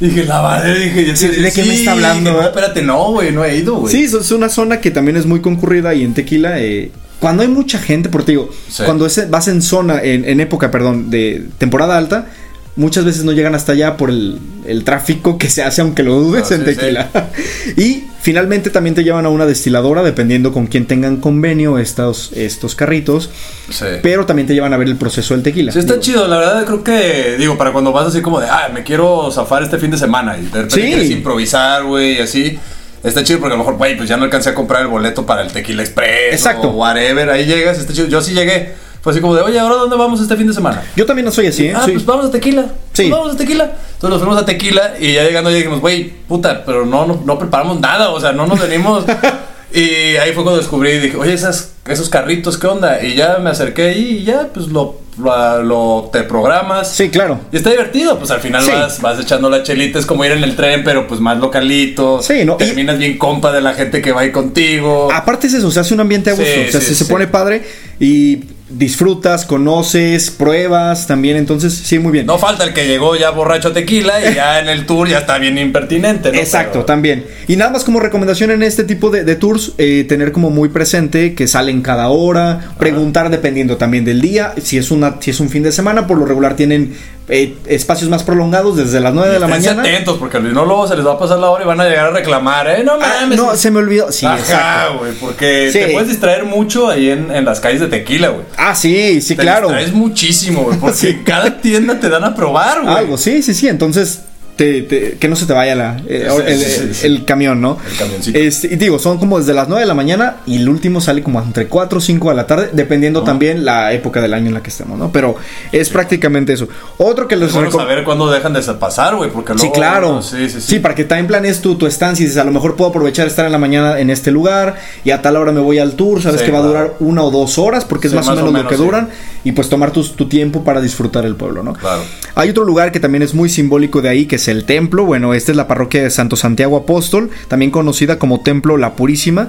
Dije, 0.00 0.24
lavadero, 0.24 0.78
dije, 0.80 1.04
yo 1.06 1.14
Sí, 1.16 1.28
¿de 1.28 1.52
qué 1.52 1.62
me 1.64 1.74
está 1.74 1.92
hablando, 1.92 2.30
dije, 2.30 2.42
no, 2.42 2.46
espérate, 2.48 2.82
no, 2.82 3.12
güey, 3.12 3.32
no 3.32 3.44
he 3.44 3.56
ido, 3.56 3.74
güey. 3.76 3.94
Sí, 3.94 4.04
es- 4.04 4.14
es 4.14 4.30
una 4.32 4.48
zona 4.48 4.80
que 4.80 4.90
también 4.90 5.16
es 5.18 5.26
muy 5.26 5.40
concurrida 5.42 5.92
y 5.94 6.02
en 6.04 6.14
Tequila, 6.14 6.58
eh, 6.58 6.90
cuando 7.18 7.42
hay 7.42 7.48
mucha 7.48 7.78
gente, 7.78 8.08
porque 8.08 8.26
te 8.26 8.32
digo, 8.32 8.50
Sí. 8.70 8.82
cuando 8.84 9.04
es- 9.04 9.28
vas 9.28 9.48
en 9.48 9.60
zona, 9.60 10.00
en, 10.02 10.24
en 10.26 10.40
época, 10.40 10.70
perdón, 10.70 11.10
de 11.10 11.46
temporada 11.58 11.98
alta, 11.98 12.28
muchas 12.76 13.04
veces 13.04 13.24
no 13.24 13.32
llegan 13.32 13.54
hasta 13.54 13.72
allá 13.72 13.98
por 13.98 14.08
el, 14.08 14.38
el 14.66 14.84
tráfico 14.84 15.36
que 15.36 15.50
se 15.50 15.62
hace, 15.62 15.82
aunque 15.82 16.02
lo 16.02 16.14
dudes 16.14 16.50
Ah, 16.50 16.54
en 16.54 16.60
sí, 16.60 16.66
Tequila. 16.74 17.10
y 17.76 18.04
finalmente 18.20 18.70
también 18.70 18.94
te 18.94 19.02
llevan 19.04 19.24
a 19.26 19.28
una 19.28 19.46
destiladora, 19.46 20.02
dependiendo 20.02 20.52
con 20.52 20.66
quién 20.66 20.86
tengan 20.86 21.16
convenio 21.18 21.78
estos, 21.78 22.32
estos 22.34 22.74
carritos, 22.74 23.30
Sí. 23.70 23.86
pero 24.02 24.26
también 24.26 24.46
te 24.46 24.54
llevan 24.54 24.72
a 24.72 24.76
ver 24.76 24.88
el 24.88 24.96
proceso 24.96 25.34
del 25.34 25.42
tequila. 25.42 25.72
Sí, 25.72 25.78
está 25.78 25.92
Digo, 25.94 26.02
chido, 26.02 26.28
la 26.28 26.38
verdad 26.38 26.64
creo 26.66 26.84
que, 26.84 27.36
digo, 27.38 27.56
para 27.56 27.72
cuando 27.72 27.92
vas 27.92 28.06
así 28.08 28.20
como 28.20 28.40
de, 28.40 28.46
ah, 28.48 28.70
me 28.72 28.82
quiero 28.82 29.30
zafar 29.32 29.62
este 29.62 29.78
fin 29.78 29.90
de 29.90 29.98
semana 29.98 30.36
y 30.38 30.42
de 30.42 30.50
repente 30.62 30.74
Sí. 30.74 30.80
quieres 30.82 31.10
improvisar, 31.10 31.84
güey, 31.84 32.16
y 32.16 32.18
así. 32.20 32.58
Está 33.02 33.24
chido 33.24 33.38
porque 33.40 33.54
a 33.54 33.56
lo 33.56 33.64
mejor, 33.64 33.78
güey, 33.78 33.96
pues 33.96 34.10
ya 34.10 34.18
no 34.18 34.24
alcancé 34.24 34.50
a 34.50 34.54
comprar 34.54 34.82
el 34.82 34.88
boleto 34.88 35.24
para 35.24 35.40
el 35.40 35.50
Tequila 35.50 35.82
Express. 35.82 36.32
Exacto. 36.34 36.68
O 36.68 36.72
whatever, 36.72 37.30
ahí 37.30 37.46
llegas, 37.46 37.78
está 37.78 37.94
chido. 37.94 38.08
Yo 38.08 38.20
sí 38.20 38.34
llegué. 38.34 38.74
Fue 39.02 39.12
así 39.12 39.20
como 39.20 39.34
de, 39.34 39.42
oye, 39.42 39.58
¿ahora 39.58 39.76
dónde 39.76 39.96
vamos 39.96 40.20
este 40.20 40.36
fin 40.36 40.46
de 40.46 40.52
semana? 40.52 40.82
Yo 40.94 41.06
también 41.06 41.24
no 41.24 41.32
soy 41.32 41.46
así, 41.46 41.66
¿eh? 41.66 41.72
Ah, 41.74 41.82
Sí. 41.84 41.92
pues 41.92 42.04
vamos 42.04 42.26
a 42.26 42.30
Tequila. 42.30 42.62
Sí. 42.92 43.04
Pues 43.04 43.10
vamos 43.10 43.34
a 43.34 43.36
Tequila. 43.36 43.64
Entonces 43.64 44.10
nos 44.10 44.18
fuimos 44.18 44.36
a 44.38 44.44
Tequila 44.44 44.94
y 45.00 45.14
ya 45.14 45.24
llegando 45.24 45.50
ya 45.50 45.56
dijimos, 45.56 45.80
güey, 45.80 46.10
puta, 46.28 46.64
pero 46.66 46.84
no, 46.84 47.06
no, 47.06 47.22
no 47.24 47.38
preparamos 47.38 47.80
nada, 47.80 48.10
o 48.10 48.20
sea, 48.20 48.32
no 48.32 48.46
nos 48.46 48.60
venimos. 48.60 49.04
y 49.72 49.80
ahí 50.16 50.32
fue 50.32 50.42
cuando 50.42 50.58
descubrí 50.58 50.90
y 50.90 50.98
dije, 50.98 51.16
oye, 51.16 51.32
esas, 51.32 51.72
esos 51.86 52.08
carritos, 52.10 52.58
¿qué 52.58 52.66
onda? 52.66 53.02
Y 53.02 53.14
ya 53.14 53.38
me 53.38 53.50
acerqué 53.50 53.88
ahí 53.88 54.18
y 54.20 54.24
ya, 54.24 54.48
pues 54.52 54.66
lo, 54.68 54.96
lo, 55.20 55.62
lo- 55.62 56.10
te 56.12 56.22
programas. 56.24 56.88
Sí, 56.92 57.08
claro. 57.10 57.40
Y 57.52 57.56
está 57.56 57.70
divertido, 57.70 58.18
pues 58.18 58.30
al 58.30 58.40
final 58.40 58.62
Sí. 58.62 58.70
vas, 58.72 59.00
vas 59.00 59.20
echando 59.20 59.48
la 59.50 59.62
chelita, 59.62 59.98
es 59.98 60.06
como 60.06 60.24
ir 60.24 60.32
en 60.32 60.42
el 60.44 60.56
tren, 60.56 60.82
pero 60.84 61.06
pues 61.06 61.20
más 61.20 61.38
localito. 61.38 62.22
Sí, 62.22 62.44
¿no? 62.44 62.54
Y- 62.60 62.64
Terminas 62.64 62.98
bien 62.98 63.18
compa 63.18 63.52
de 63.52 63.60
la 63.60 63.74
gente 63.74 64.00
que 64.02 64.12
va 64.12 64.22
ahí 64.22 64.32
contigo. 64.32 65.08
Aparte 65.12 65.46
es 65.46 65.54
eso, 65.54 65.70
se 65.70 65.80
hace 65.80 65.94
un 65.94 66.00
ambiente 66.00 66.30
a 66.30 66.34
gusto, 66.34 66.46
Sí, 66.46 66.60
o 66.68 66.70
sea, 66.72 66.80
sí, 66.80 66.86
se, 66.88 66.94
se 66.94 67.04
pone 67.06 67.26
padre 67.26 67.62
y 67.98 68.40
disfrutas, 68.72 69.46
conoces, 69.46 70.30
pruebas 70.30 71.08
también, 71.08 71.36
entonces 71.36 71.74
sí, 71.74 71.98
muy 71.98 72.12
bien. 72.12 72.26
No 72.26 72.38
falta 72.38 72.62
el 72.62 72.72
que 72.72 72.86
llegó 72.86 73.16
ya 73.16 73.30
borracho 73.30 73.68
a 73.68 73.72
tequila 73.72 74.30
y 74.30 74.34
ya 74.34 74.60
en 74.60 74.68
el 74.68 74.86
tour 74.86 75.08
ya 75.08 75.18
está 75.18 75.38
bien 75.38 75.58
impertinente, 75.58 76.30
¿no? 76.30 76.38
Exacto, 76.38 76.72
Pero- 76.74 76.84
también. 76.84 77.26
Y 77.48 77.56
nada 77.56 77.72
más 77.72 77.82
como 77.82 77.98
recomendación 77.98 78.52
en 78.52 78.62
este 78.62 78.84
tipo 78.84 79.10
de, 79.10 79.24
de 79.24 79.34
tours, 79.34 79.72
eh, 79.78 80.04
tener 80.08 80.30
como 80.30 80.50
muy 80.50 80.68
presente 80.68 81.34
que 81.34 81.48
salen 81.48 81.82
cada 81.82 82.10
hora, 82.10 82.70
preguntar 82.78 83.28
dependiendo 83.30 83.76
también 83.76 84.04
del 84.04 84.20
día, 84.20 84.54
si 84.62 84.78
es 84.78 84.92
una 84.92 85.09
si 85.20 85.30
es 85.30 85.40
un 85.40 85.48
fin 85.48 85.62
de 85.62 85.72
semana, 85.72 86.06
por 86.06 86.16
lo 86.18 86.24
regular 86.26 86.54
tienen 86.56 86.96
eh, 87.28 87.56
espacios 87.66 88.10
más 88.10 88.22
prolongados 88.22 88.76
desde 88.76 89.00
las 89.00 89.12
9 89.14 89.32
de 89.32 89.38
la 89.40 89.46
mañana. 89.48 89.82
atentos, 89.82 90.18
porque 90.18 90.38
no, 90.40 90.64
luego 90.64 90.86
se 90.88 90.96
les 90.96 91.06
va 91.06 91.12
a 91.12 91.18
pasar 91.18 91.38
la 91.38 91.50
hora 91.50 91.64
y 91.64 91.66
van 91.66 91.80
a 91.80 91.84
llegar 91.88 92.06
a 92.06 92.10
reclamar, 92.10 92.68
¿eh? 92.68 92.82
No 92.84 92.92
Ah, 93.00 93.20
mames. 93.22 93.38
no, 93.38 93.54
se 93.56 93.70
me 93.70 93.78
olvidó. 93.78 94.10
Sí, 94.12 94.26
Ajá, 94.26 94.88
güey, 94.98 95.12
porque 95.20 95.70
Sí. 95.72 95.78
te 95.78 95.88
puedes 95.88 96.08
distraer 96.08 96.44
mucho 96.44 96.88
ahí 96.88 97.10
en, 97.10 97.30
en 97.30 97.44
las 97.44 97.60
calles 97.60 97.80
de 97.80 97.86
tequila, 97.88 98.28
güey. 98.30 98.44
Ah, 98.56 98.74
sí, 98.74 99.20
sí, 99.20 99.36
Te 99.36 99.42
claro. 99.42 99.68
distraes 99.68 99.92
muchísimo, 99.92 100.62
güey, 100.62 100.78
porque 100.80 100.96
Sí. 100.96 101.20
cada 101.24 101.60
tienda 101.60 101.98
te 102.00 102.08
dan 102.08 102.24
a 102.24 102.34
probar, 102.34 102.82
güey. 102.82 102.94
Algo, 102.96 103.16
sí, 103.18 103.42
sí, 103.42 103.54
sí. 103.54 103.68
Entonces, 103.68 104.22
te- 104.60 104.82
te- 104.82 105.12
que 105.18 105.26
no 105.26 105.36
se 105.36 105.46
te 105.46 105.54
vaya 105.54 105.74
la, 105.74 105.96
eh, 106.06 106.28
Sí, 106.30 106.42
el, 106.46 106.58
sí, 106.58 106.64
sí, 106.70 106.88
sí. 106.94 107.06
el 107.06 107.24
camión, 107.24 107.62
¿no? 107.62 107.78
El 107.90 107.96
camioncito. 107.96 108.38
Este, 108.38 108.66
y 108.66 108.76
digo, 108.76 108.98
son 108.98 109.16
como 109.16 109.38
desde 109.38 109.54
las 109.54 109.68
9 109.68 109.80
de 109.80 109.86
la 109.86 109.94
mañana 109.94 110.36
y 110.44 110.56
el 110.56 110.68
último 110.68 111.00
sale 111.00 111.22
como 111.22 111.40
entre 111.40 111.66
4 111.66 111.96
o 111.96 112.00
5 112.02 112.28
de 112.28 112.36
la 112.36 112.46
tarde, 112.46 112.68
dependiendo 112.74 113.22
también 113.22 113.64
la 113.64 113.94
época 113.94 114.20
del 114.20 114.34
año 114.34 114.48
en 114.48 114.54
la 114.54 114.62
que 114.62 114.68
estemos, 114.68 114.98
¿no? 114.98 115.10
Pero 115.10 115.36
es 115.72 115.88
prácticamente 115.88 116.52
eso. 116.52 116.68
Otro 116.98 117.26
que 117.26 117.36
les 117.36 117.48
Es 117.48 117.54
bueno 117.54 117.70
reco- 117.70 117.76
saber 117.78 118.04
cuándo 118.04 118.30
dejan 118.30 118.52
de 118.52 118.60
pasar, 118.74 119.16
güey, 119.16 119.30
porque 119.30 119.54
luego... 119.54 119.66
Sí, 119.66 119.72
claro. 119.74 120.20
Sí, 120.20 120.50
sí, 120.50 120.60
sí. 120.60 120.78
para 120.78 120.94
que 120.94 121.04
también 121.04 121.26
planees 121.26 121.62
tu, 121.62 121.76
tu 121.76 121.86
estancia 121.86 122.22
y 122.22 122.26
dices, 122.26 122.38
a 122.42 122.44
lo 122.44 122.52
mejor 122.52 122.76
puedo 122.76 122.90
aprovechar 122.90 123.26
estar 123.26 123.46
en 123.46 123.52
la 123.52 123.58
mañana 123.58 123.98
en 123.98 124.10
este 124.10 124.30
lugar 124.30 124.76
y 125.04 125.10
a 125.12 125.22
tal 125.22 125.36
hora 125.36 125.52
me 125.52 125.60
voy 125.60 125.78
al 125.78 125.94
tour, 125.94 126.20
sabes 126.20 126.40
Sí, 126.40 126.46
que 126.46 126.52
va 126.52 126.58
a 126.58 126.62
durar 126.62 126.94
una 127.00 127.22
o 127.22 127.30
dos 127.30 127.56
horas 127.56 127.86
porque 127.86 128.08
es 128.08 128.12
Sí, 128.12 128.16
más, 128.16 128.28
o 128.28 128.34
menos, 128.34 128.52
lo 128.52 128.68
que 128.68 128.76
sí. 128.76 128.82
duran 128.82 129.08
y 129.42 129.52
pues 129.52 129.70
tomar 129.70 129.90
tu 129.90 130.28
tiempo 130.28 130.64
para 130.64 130.80
disfrutar 130.82 131.24
el 131.24 131.34
pueblo, 131.36 131.62
¿no? 131.62 131.72
Claro. 131.72 132.02
Hay 132.34 132.50
otro 132.50 132.64
lugar 132.64 132.92
que 132.92 133.00
también 133.00 133.22
es 133.22 133.32
muy 133.34 133.48
simbólico 133.48 134.02
de 134.02 134.08
ahí, 134.10 134.26
que 134.26 134.36
es 134.36 134.48
el 134.50 134.64
templo. 134.64 135.04
Bueno, 135.04 135.34
esta 135.34 135.52
es 135.52 135.56
la 135.56 135.66
parroquia 135.68 136.02
de 136.02 136.10
Santo 136.10 136.36
Santiago 136.36 136.76
Apóstol, 136.76 137.30
también 137.48 137.70
conocida 137.70 138.18
como 138.18 138.40
Templo 138.40 138.76
La 138.76 138.94
Purísima. 138.94 139.48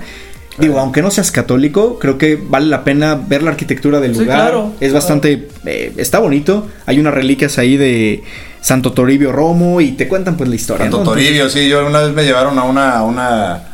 Digo, 0.57 0.79
aunque 0.79 1.01
no 1.01 1.09
seas 1.11 1.31
católico, 1.31 1.97
creo 1.97 2.17
que 2.17 2.35
vale 2.35 2.67
la 2.67 2.83
pena 2.83 3.15
ver 3.15 3.41
la 3.41 3.51
arquitectura 3.51 3.99
del 3.99 4.13
Sí, 4.13 4.21
lugar. 4.21 4.37
claro, 4.37 4.73
es 4.81 4.93
bastante, 4.93 5.47
eh, 5.65 5.93
está 5.97 6.19
bonito. 6.19 6.67
Hay 6.85 6.99
unas 6.99 7.13
reliquias 7.13 7.57
ahí 7.57 7.77
de 7.77 8.21
Santo 8.59 8.91
Toribio 8.91 9.31
Romo 9.31 9.79
y 9.81 9.93
te 9.93 10.07
cuentan 10.09 10.35
pues 10.35 10.49
la 10.49 10.55
historia. 10.55 10.83
Santo 10.85 10.97
¿no? 10.97 11.03
Entonces, 11.03 11.23
Toribio, 11.25 11.49
sí, 11.49 11.69
yo 11.69 11.87
una 11.87 12.01
vez 12.01 12.13
me 12.13 12.23
llevaron 12.23 12.59
a 12.59 12.63
una, 12.63 12.97
a 12.97 13.03
una, 13.03 13.53
a 13.55 13.70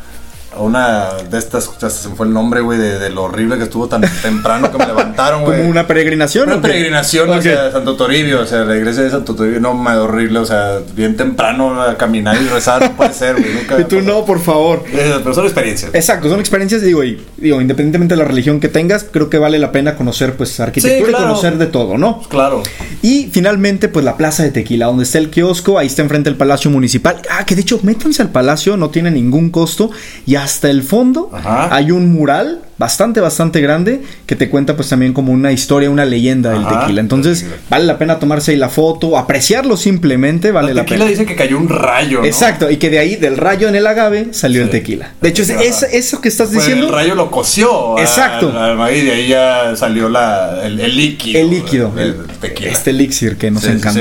una 0.59 1.13
de 1.29 1.37
estas, 1.37 1.69
ya 1.79 1.89
se 1.89 2.09
me 2.09 2.15
fue 2.15 2.25
el 2.27 2.33
nombre, 2.33 2.61
güey, 2.61 2.77
de, 2.77 2.99
de 2.99 3.09
lo 3.09 3.23
horrible 3.23 3.57
que 3.57 3.63
estuvo 3.63 3.87
tan 3.87 4.01
temprano 4.21 4.71
que 4.71 4.77
me 4.77 4.85
levantaron, 4.87 5.43
güey. 5.43 5.57
como 5.59 5.69
una 5.69 5.87
peregrinación. 5.87 6.49
Una 6.51 6.61
peregrinación 6.61 7.31
hacia 7.31 7.71
Santo 7.71 7.95
Toribio, 7.95 8.41
o 8.41 8.45
sea, 8.45 8.59
la 8.65 8.75
iglesia 8.75 9.03
de 9.03 9.09
Santo 9.11 9.35
Toribio, 9.35 9.59
no, 9.59 9.73
me 9.73 9.91
horrible, 9.95 10.39
o 10.39 10.45
sea, 10.45 10.79
bien 10.95 11.15
temprano 11.17 11.81
a 11.81 11.97
caminar 11.97 12.37
y 12.41 12.47
rezar, 12.47 12.81
no 12.81 12.91
puede 12.97 13.13
ser, 13.13 13.35
güey, 13.35 13.53
nunca. 13.53 13.79
Y 13.81 13.83
tú 13.85 14.01
no, 14.01 14.25
por 14.25 14.39
favor. 14.41 14.83
Eh, 14.91 15.15
Pero 15.21 15.33
son 15.33 15.45
experiencias. 15.45 15.91
Exacto, 15.93 16.29
son 16.29 16.39
experiencias, 16.39 16.81
digo, 16.81 17.03
y 17.03 17.21
digo, 17.37 17.61
independientemente 17.61 18.15
de 18.15 18.19
la 18.23 18.27
religión 18.27 18.59
que 18.59 18.67
tengas, 18.69 19.05
creo 19.09 19.29
que 19.29 19.37
vale 19.37 19.59
la 19.59 19.71
pena 19.71 19.95
conocer 19.95 20.35
pues 20.35 20.59
arquitectura 20.59 21.05
Sí, 21.05 21.09
claro. 21.11 21.23
y 21.25 21.27
conocer 21.27 21.57
de 21.57 21.67
todo, 21.67 21.97
¿no? 21.97 22.21
Claro. 22.29 22.63
Y 23.01 23.29
finalmente, 23.31 23.87
pues 23.89 24.03
la 24.03 24.17
plaza 24.17 24.43
de 24.43 24.51
Tequila, 24.51 24.87
donde 24.87 25.03
está 25.03 25.17
el 25.19 25.29
kiosco, 25.29 25.77
ahí 25.77 25.87
está 25.87 26.01
enfrente 26.01 26.29
del 26.29 26.37
Palacio 26.37 26.71
Municipal. 26.71 27.21
Ah, 27.29 27.45
que 27.45 27.55
de 27.55 27.61
hecho, 27.61 27.79
métanse 27.83 28.21
al 28.21 28.29
palacio, 28.29 28.77
no 28.77 28.89
tiene 28.89 29.11
ningún 29.11 29.49
costo. 29.49 29.91
Y 30.25 30.35
hasta 30.47 30.69
el 30.69 30.81
fondo 30.83 31.29
Ajá. 31.33 31.75
hay 31.75 31.91
un 31.91 32.13
mural 32.13 32.61
bastante, 32.77 33.19
bastante 33.21 33.61
grande 33.61 34.01
que 34.25 34.35
te 34.35 34.49
cuenta 34.49 34.75
pues 34.75 34.89
también 34.89 35.13
como 35.13 35.31
una 35.31 35.51
historia, 35.51 35.89
una 35.89 36.05
leyenda 36.05 36.51
del 36.51 36.63
Ajá, 36.65 36.81
tequila. 36.81 37.01
Entonces, 37.01 37.39
tequila. 37.41 37.57
vale 37.69 37.85
la 37.85 37.97
pena 37.97 38.19
tomarse 38.19 38.51
ahí 38.51 38.57
la 38.57 38.69
foto, 38.69 39.17
apreciarlo 39.17 39.77
simplemente, 39.77 40.51
vale 40.51 40.73
la, 40.73 40.81
tequila 40.81 40.99
pena. 41.05 41.09
dice 41.09 41.25
que 41.25 41.35
cayó 41.35 41.57
un 41.57 41.69
rayo, 41.69 42.19
¿no? 42.19 42.25
Exacto, 42.25 42.69
y 42.69 42.77
que 42.77 42.89
de 42.89 42.99
ahí, 42.99 43.15
del 43.15 43.37
rayo 43.37 43.67
en 43.67 43.75
el 43.75 43.87
agave, 43.87 44.27
salió 44.31 44.61
el 44.63 44.69
tequila. 44.69 45.13
De 45.21 45.29
hecho, 45.29 45.43
es, 45.43 45.83
eso 45.83 46.21
que 46.21 46.29
estás 46.29 46.47
Pues 46.49 46.59
diciendo, 46.65 46.87
el 46.87 46.93
rayo 46.93 47.15
lo 47.15 47.31
coció. 47.31 47.97
Exacto. 47.99 48.57
al 48.57 48.77
maíz, 48.77 49.03
y 49.03 49.05
de 49.07 49.11
ahí 49.13 49.27
ya 49.27 49.75
salió 49.75 50.09
la, 50.09 50.61
el, 50.65 50.79
el 50.79 50.95
líquido. 50.95 51.39
el 51.39 51.49
líquido, 51.49 51.91
el- 51.97 52.15
tequila. 52.39 52.69
este 52.71 52.91
elixir 52.91 53.37
que 53.37 53.49
nos 53.49 53.63
Sí, 53.63 53.69
encanta. 53.69 53.99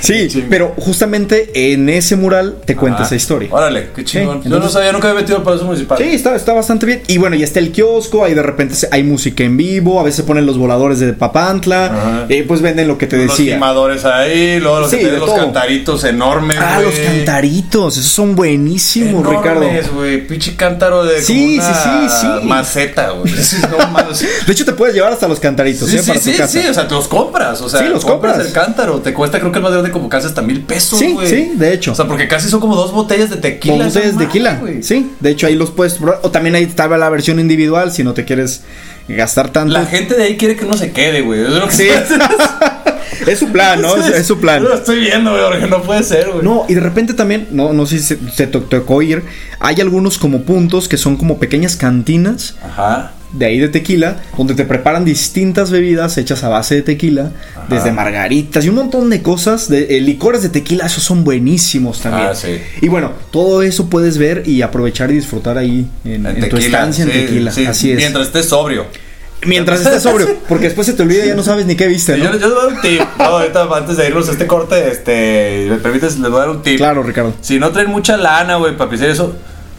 sí, 0.00 0.44
pero 0.48 0.74
justamente 0.76 1.72
en 1.72 1.88
ese 1.88 2.16
mural 2.16 2.56
te 2.64 2.76
cuenta 2.76 3.02
esa 3.04 3.14
historia. 3.16 3.48
Órale, 3.52 3.88
qué 3.94 4.04
chingón. 4.04 4.38
Sí, 4.38 4.44
Yo 4.44 4.50
no 4.50 4.56
entonces- 4.56 4.72
sabía, 4.72 4.92
nunca 4.92 5.08
había 5.08 5.20
metido 5.20 5.38
al 5.38 5.44
Palacio 5.44 5.66
Municipal. 5.66 5.98
Sí, 5.98 6.04
está, 6.04 6.34
está 6.36 6.52
bastante 6.52 6.86
bien. 6.86 6.91
Y 7.06 7.18
bueno, 7.18 7.36
y 7.36 7.42
está 7.42 7.58
el 7.60 7.72
kiosco, 7.72 8.24
ahí 8.24 8.34
de 8.34 8.42
repente 8.42 8.74
hay 8.90 9.02
música 9.04 9.44
en 9.44 9.56
vivo, 9.56 10.00
a 10.00 10.02
veces 10.02 10.24
ponen 10.24 10.46
los 10.46 10.58
voladores 10.58 10.98
de 11.00 11.12
Papantla, 11.12 12.26
eh, 12.28 12.44
pues 12.46 12.60
venden 12.62 12.88
lo 12.88 12.98
que 12.98 13.06
te 13.06 13.16
Los 13.16 13.36
decía. 13.36 13.54
quemadores 13.54 14.04
ahí, 14.04 14.58
luego 14.60 14.80
los, 14.80 14.90
Sí, 14.90 14.98
que 14.98 15.12
los 15.12 15.32
cantaritos 15.32 16.04
enormes. 16.04 16.58
Ah, 16.60 16.80
güey. 16.82 16.86
los 16.86 16.98
cantaritos, 16.98 17.96
esos 17.96 18.10
son 18.12 18.34
buenísimos, 18.34 19.26
Ricardo. 19.26 19.62
Enormes, 19.62 19.92
güey. 19.92 20.26
Pinche 20.26 20.54
cántaro 20.56 21.04
de 21.04 21.22
Sí, 21.22 21.58
como 21.58 21.68
una 21.68 22.08
sí, 22.08 22.16
sí. 22.20 22.46
maceta, 22.46 23.10
güey. 23.10 23.32
De 24.46 24.52
hecho, 24.52 24.64
te 24.64 24.72
puedes 24.72 24.94
llevar 24.94 25.12
hasta 25.12 25.28
los 25.28 25.40
cantaritos, 25.40 25.88
Sí, 25.88 25.96
¿eh? 25.96 26.02
sí, 26.02 26.08
Para 26.08 26.20
sí, 26.20 26.32
tu 26.32 26.38
casa. 26.38 26.60
sí, 26.60 26.66
o 26.68 26.74
sea, 26.74 26.88
te 26.88 26.94
los 26.94 27.08
compras, 27.08 27.60
o 27.60 27.68
sea, 27.68 27.80
Sí, 27.80 27.86
los 27.88 28.04
compras 28.04 28.32
compras. 28.34 28.46
el 28.46 28.52
cántaro, 28.52 29.00
te 29.00 29.12
cuesta 29.14 29.38
creo 29.38 29.50
que 29.52 29.58
el 29.58 29.62
más 29.62 29.72
grande 29.72 29.90
como 29.90 30.08
casi 30.08 30.26
hasta 30.26 30.42
mil 30.42 30.60
pesos, 30.62 30.98
Sí, 30.98 31.12
güey. 31.12 31.26
sí, 31.28 31.52
de 31.54 31.72
hecho. 31.72 31.92
O 31.92 31.94
sea, 31.94 32.06
porque 32.06 32.28
casi 32.28 32.48
son 32.48 32.60
como 32.60 32.74
dos 32.76 32.92
botellas 32.92 33.30
de 33.30 33.36
tequila. 33.36 33.74
Como 33.74 33.88
esa 33.88 34.00
de 34.00 34.12
tequila. 34.12 34.56
güey. 34.60 34.82
Sí, 34.82 35.12
de 35.20 35.30
hecho 35.30 35.46
ahí 35.46 35.54
los 35.54 35.70
puedes 35.70 35.94
probar. 35.94 36.20
O 36.22 36.30
también 36.30 36.54
ahí 36.54 36.64
estaba 36.82 36.98
la 36.98 37.08
versión 37.10 37.38
individual 37.38 37.92
si 37.92 38.02
no 38.02 38.12
te 38.12 38.24
quieres 38.24 38.62
gastar 39.08 39.50
tanto. 39.50 39.72
La 39.72 39.86
gente 39.86 40.16
de 40.16 40.24
ahí 40.24 40.36
quiere 40.36 40.56
que 40.56 40.64
uno 40.64 40.76
se 40.76 40.90
quede, 40.92 41.20
güey. 41.20 41.40
Es 41.42 41.48
lo 41.50 41.68
que 41.68 41.74
Sí. 41.74 41.88
es 43.26 43.38
su 43.38 43.52
plan, 43.52 43.80
¿no? 43.80 43.96
Es, 43.96 44.06
es 44.16 44.26
su 44.26 44.38
plan. 44.40 44.60
Yo 44.62 44.68
lo 44.68 44.74
estoy 44.74 44.98
viendo, 44.98 45.30
güey, 45.30 45.44
porque 45.44 45.66
no 45.68 45.82
puede 45.82 46.02
ser, 46.02 46.30
güey. 46.30 46.42
No, 46.44 46.64
y 46.68 46.74
de 46.74 46.80
repente 46.80 47.14
también, 47.14 47.46
no, 47.52 47.72
no 47.72 47.86
sé 47.86 47.98
si 47.98 48.04
se, 48.04 48.18
se 48.34 48.46
to- 48.48 48.62
tocó 48.62 49.00
ir, 49.00 49.22
hay 49.60 49.80
algunos 49.80 50.18
como 50.18 50.42
puntos 50.42 50.88
que 50.88 50.96
son 50.96 51.16
como 51.16 51.38
pequeñas 51.38 51.76
cantinas 51.76 52.56
Ajá. 52.64 53.12
De 53.32 53.46
ahí 53.46 53.58
de 53.58 53.68
tequila, 53.68 54.22
donde 54.36 54.54
te 54.54 54.64
preparan 54.64 55.04
distintas 55.04 55.70
bebidas 55.70 56.18
hechas 56.18 56.44
a 56.44 56.48
base 56.48 56.74
de 56.76 56.82
tequila, 56.82 57.32
desde 57.68 57.92
margaritas 57.92 58.64
y 58.64 58.68
un 58.68 58.74
montón 58.74 59.08
de 59.10 59.22
cosas, 59.22 59.68
de 59.68 59.96
eh, 59.96 60.00
licores 60.00 60.42
de 60.42 60.48
tequila, 60.50 60.86
esos 60.86 61.02
son 61.02 61.24
buenísimos 61.24 62.00
también. 62.00 62.28
Ah, 62.30 62.34
sí. 62.34 62.60
Y 62.80 62.88
bueno, 62.88 63.12
todo 63.30 63.62
eso 63.62 63.88
puedes 63.88 64.18
ver 64.18 64.42
y 64.46 64.62
aprovechar 64.62 65.10
y 65.10 65.14
disfrutar 65.14 65.56
ahí 65.58 65.86
en, 66.04 66.26
En 66.26 66.42
en 66.44 66.48
tu 66.48 66.56
estancia 66.56 67.04
en 67.04 67.10
tequila. 67.10 67.52
sí, 67.52 67.66
Así 67.66 67.90
es. 67.92 67.96
Mientras 67.96 68.26
estés 68.26 68.46
sobrio. 68.48 68.86
Mientras 69.44 69.80
estés 69.80 70.02
sobrio, 70.04 70.36
porque 70.48 70.66
después 70.66 70.86
se 70.86 70.92
te 70.92 71.02
olvida 71.02 71.24
y 71.24 71.28
ya 71.28 71.34
no 71.34 71.42
sabes 71.42 71.66
ni 71.66 71.74
qué 71.74 71.88
viste, 71.88 72.16
Yo, 72.16 72.30
¿no? 72.30 72.38
yo 72.38 72.46
les 72.46 72.54
voy 72.54 72.58
a 72.58 72.62
dar 72.64 72.72
un 72.74 72.80
tip. 72.80 73.00
No, 73.18 73.24
ahorita 73.24 73.68
antes 73.76 73.96
de 73.96 74.06
irnos 74.06 74.28
a 74.28 74.32
este 74.32 74.46
corte, 74.46 74.88
este, 74.88 75.66
me 75.68 75.78
permites, 75.78 76.16
les 76.20 76.30
voy 76.30 76.38
a 76.38 76.44
dar 76.46 76.50
un 76.50 76.62
tip. 76.62 76.76
Claro, 76.76 77.02
Ricardo. 77.02 77.34
Si 77.40 77.58
no 77.58 77.70
traen 77.72 77.90
mucha 77.90 78.16
lana, 78.16 78.56
güey, 78.56 78.76
para 78.76 78.88
pisar 78.88 79.08
eso, 79.10 79.34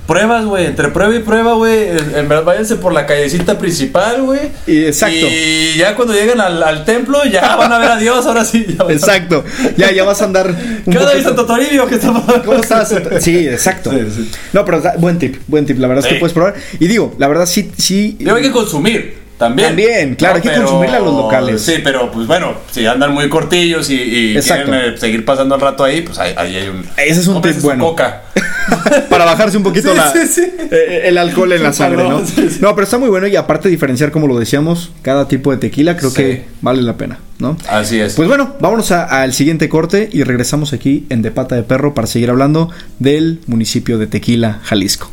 pruebas, 0.07 0.45
güey. 0.45 0.65
Entre 0.65 0.89
prueba 0.89 1.15
y 1.15 1.19
prueba, 1.19 1.53
güey. 1.53 1.89
En 2.15 2.27
verdad, 2.27 2.43
váyanse 2.43 2.75
por 2.75 2.93
la 2.93 3.05
callecita 3.05 3.57
principal, 3.57 4.21
güey. 4.23 4.39
Y 4.67 4.85
exacto. 4.85 5.15
Y 5.29 5.77
ya 5.77 5.95
cuando 5.95 6.13
lleguen 6.13 6.39
al, 6.41 6.61
al 6.61 6.85
templo, 6.85 7.23
ya 7.25 7.55
van 7.55 7.71
a 7.71 7.77
ver 7.79 7.91
a 7.91 7.97
Dios. 7.97 8.25
Ahora 8.25 8.45
sí. 8.45 8.65
Ya 8.69 8.83
van 8.83 8.91
a- 8.91 8.93
Exacto. 8.93 9.43
Ya, 9.77 9.91
ya 9.91 10.03
vas 10.03 10.21
a 10.21 10.25
andar 10.25 10.53
¿Qué 10.89 10.97
onda, 10.97 11.21
Santo 11.21 11.45
Toribio? 11.45 11.87
¿Qué 11.87 11.95
está? 11.95 12.13
¿Cómo 12.45 12.59
estás? 12.59 12.93
Sí, 13.19 13.47
exacto. 13.47 13.91
Sí, 13.91 13.97
sí. 14.15 14.31
No, 14.53 14.65
pero 14.65 14.81
buen 14.97 15.17
tip, 15.19 15.37
buen 15.47 15.65
tip. 15.65 15.77
La 15.79 15.87
verdad 15.87 16.05
es 16.05 16.13
que 16.13 16.19
puedes 16.19 16.33
probar. 16.33 16.55
Y 16.79 16.87
digo, 16.87 17.15
la 17.17 17.27
verdad 17.27 17.45
sí, 17.45 17.71
sí. 17.77 18.15
Digo, 18.19 18.35
hay 18.35 18.41
que 18.43 18.51
consumir. 18.51 19.22
También. 19.43 19.67
También, 19.69 20.15
claro, 20.15 20.35
hay 20.35 20.41
que 20.41 20.53
consumirle 20.53 20.97
a 20.97 20.99
los 20.99 21.13
locales. 21.15 21.61
Sí, 21.61 21.75
pero 21.83 22.11
pues 22.11 22.27
bueno, 22.27 22.53
si 22.71 22.85
andan 22.85 23.13
muy 23.13 23.27
cortillos 23.29 23.89
y, 23.89 24.37
quieren 24.41 24.73
eh, 24.73 24.97
seguir 24.97 25.25
pasando 25.25 25.55
el 25.55 25.61
rato 25.61 25.83
ahí, 25.83 26.01
pues 26.01 26.17
ahí, 26.17 26.33
ahí 26.37 26.55
hay 26.55 26.67
un. 26.69 26.85
Ese 26.97 27.19
es 27.21 27.27
un 27.27 27.41
tip 27.41 27.59
bueno. 27.61 27.83
Coca. 27.85 28.23
Para 29.09 29.25
bajarse 29.25 29.57
un 29.57 29.63
poquito 29.63 29.91
Sí, 29.91 29.97
la- 29.97 30.11
sí, 30.11 30.19
sí. 30.27 30.41
eh, 30.71 31.01
el 31.05 31.17
alcohol 31.17 31.51
en 31.51 31.63
la 31.63 31.73
sangre, 31.73 32.03
¿no? 32.03 32.21
No, 32.61 32.75
pero 32.75 32.83
está 32.83 32.97
muy 32.97 33.09
bueno 33.09 33.27
y 33.27 33.35
aparte 33.35 33.69
diferenciar, 33.69 34.11
como 34.11 34.27
lo 34.27 34.39
decíamos, 34.39 34.91
cada 35.01 35.27
tipo 35.27 35.51
de 35.51 35.57
tequila, 35.57 35.97
creo 35.97 36.13
que 36.13 36.45
vale 36.61 36.81
la 36.81 36.95
pena, 36.95 37.19
¿no? 37.39 37.57
Así 37.69 37.99
es. 37.99 38.13
Pues 38.13 38.27
bueno, 38.27 38.55
vámonos 38.61 38.91
al 38.91 39.33
siguiente 39.33 39.67
corte 39.69 40.09
y 40.11 40.23
regresamos 40.23 40.73
aquí 40.73 41.05
en 41.09 41.21
De 41.21 41.31
Pata 41.31 41.55
de 41.55 41.63
Perro 41.63 41.93
para 41.93 42.07
seguir 42.07 42.29
hablando 42.29 42.69
del 42.99 43.41
municipio 43.47 43.97
de 43.97 44.07
Tequila, 44.07 44.59
Jalisco. 44.63 45.11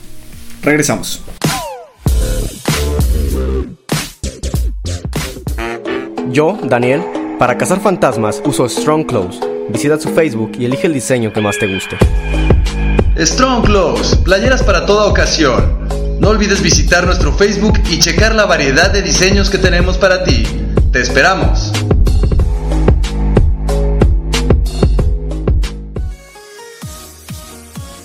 Regresamos. 0.62 1.20
Yo, 6.32 6.56
Daniel, 6.62 7.02
para 7.40 7.58
cazar 7.58 7.80
fantasmas 7.80 8.40
uso 8.44 8.68
Strong 8.68 9.06
Clothes. 9.06 9.40
Visita 9.68 9.98
su 9.98 10.10
Facebook 10.10 10.52
y 10.58 10.64
elige 10.64 10.86
el 10.86 10.94
diseño 10.94 11.32
que 11.32 11.40
más 11.40 11.58
te 11.58 11.66
guste. 11.66 11.98
Strong 13.18 13.64
Clothes, 13.64 14.14
playeras 14.16 14.62
para 14.62 14.86
toda 14.86 15.06
ocasión. 15.06 15.88
No 16.20 16.28
olvides 16.28 16.62
visitar 16.62 17.04
nuestro 17.04 17.32
Facebook 17.32 17.80
y 17.90 17.98
checar 17.98 18.36
la 18.36 18.46
variedad 18.46 18.92
de 18.92 19.02
diseños 19.02 19.50
que 19.50 19.58
tenemos 19.58 19.98
para 19.98 20.22
ti. 20.22 20.44
Te 20.92 21.00
esperamos. 21.00 21.72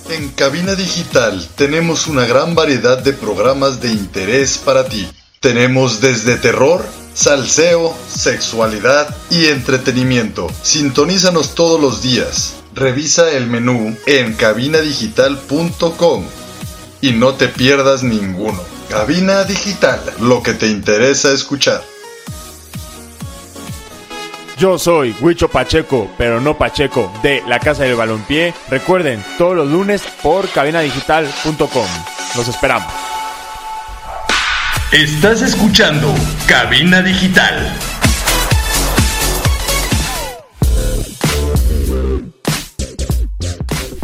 En 0.09 0.29
Cabina 0.29 0.73
Digital 0.73 1.47
tenemos 1.55 2.07
una 2.07 2.25
gran 2.25 2.55
variedad 2.55 2.97
de 2.97 3.13
programas 3.13 3.81
de 3.81 3.89
interés 3.89 4.57
para 4.57 4.85
ti. 4.85 5.07
Tenemos 5.41 6.01
desde 6.01 6.37
terror, 6.37 6.83
salseo, 7.15 7.95
sexualidad 8.07 9.15
y 9.31 9.47
entretenimiento. 9.47 10.47
Sintonízanos 10.61 11.55
todos 11.55 11.81
los 11.81 12.03
días. 12.03 12.57
Revisa 12.75 13.31
el 13.31 13.47
menú 13.47 13.97
en 14.05 14.33
cabinadigital.com 14.33 16.25
y 17.01 17.11
no 17.13 17.33
te 17.33 17.47
pierdas 17.47 18.03
ninguno. 18.03 18.61
Cabina 18.89 19.43
Digital, 19.45 19.99
lo 20.19 20.43
que 20.43 20.53
te 20.53 20.67
interesa 20.67 21.31
escuchar. 21.31 21.81
Yo 24.57 24.77
soy 24.77 25.15
Huicho 25.19 25.49
Pacheco, 25.49 26.09
pero 26.17 26.39
no 26.39 26.57
Pacheco, 26.57 27.11
de 27.23 27.43
la 27.47 27.59
Casa 27.59 27.83
del 27.83 27.95
Balompié. 27.95 28.53
Recuerden, 28.69 29.23
todos 29.37 29.55
los 29.55 29.69
lunes 29.69 30.01
por 30.21 30.47
cabinadigital.com. 30.49 31.87
Los 32.35 32.47
esperamos. 32.47 33.04
Estás 34.91 35.41
escuchando 35.41 36.13
Cabina 36.47 37.01
Digital. 37.01 37.94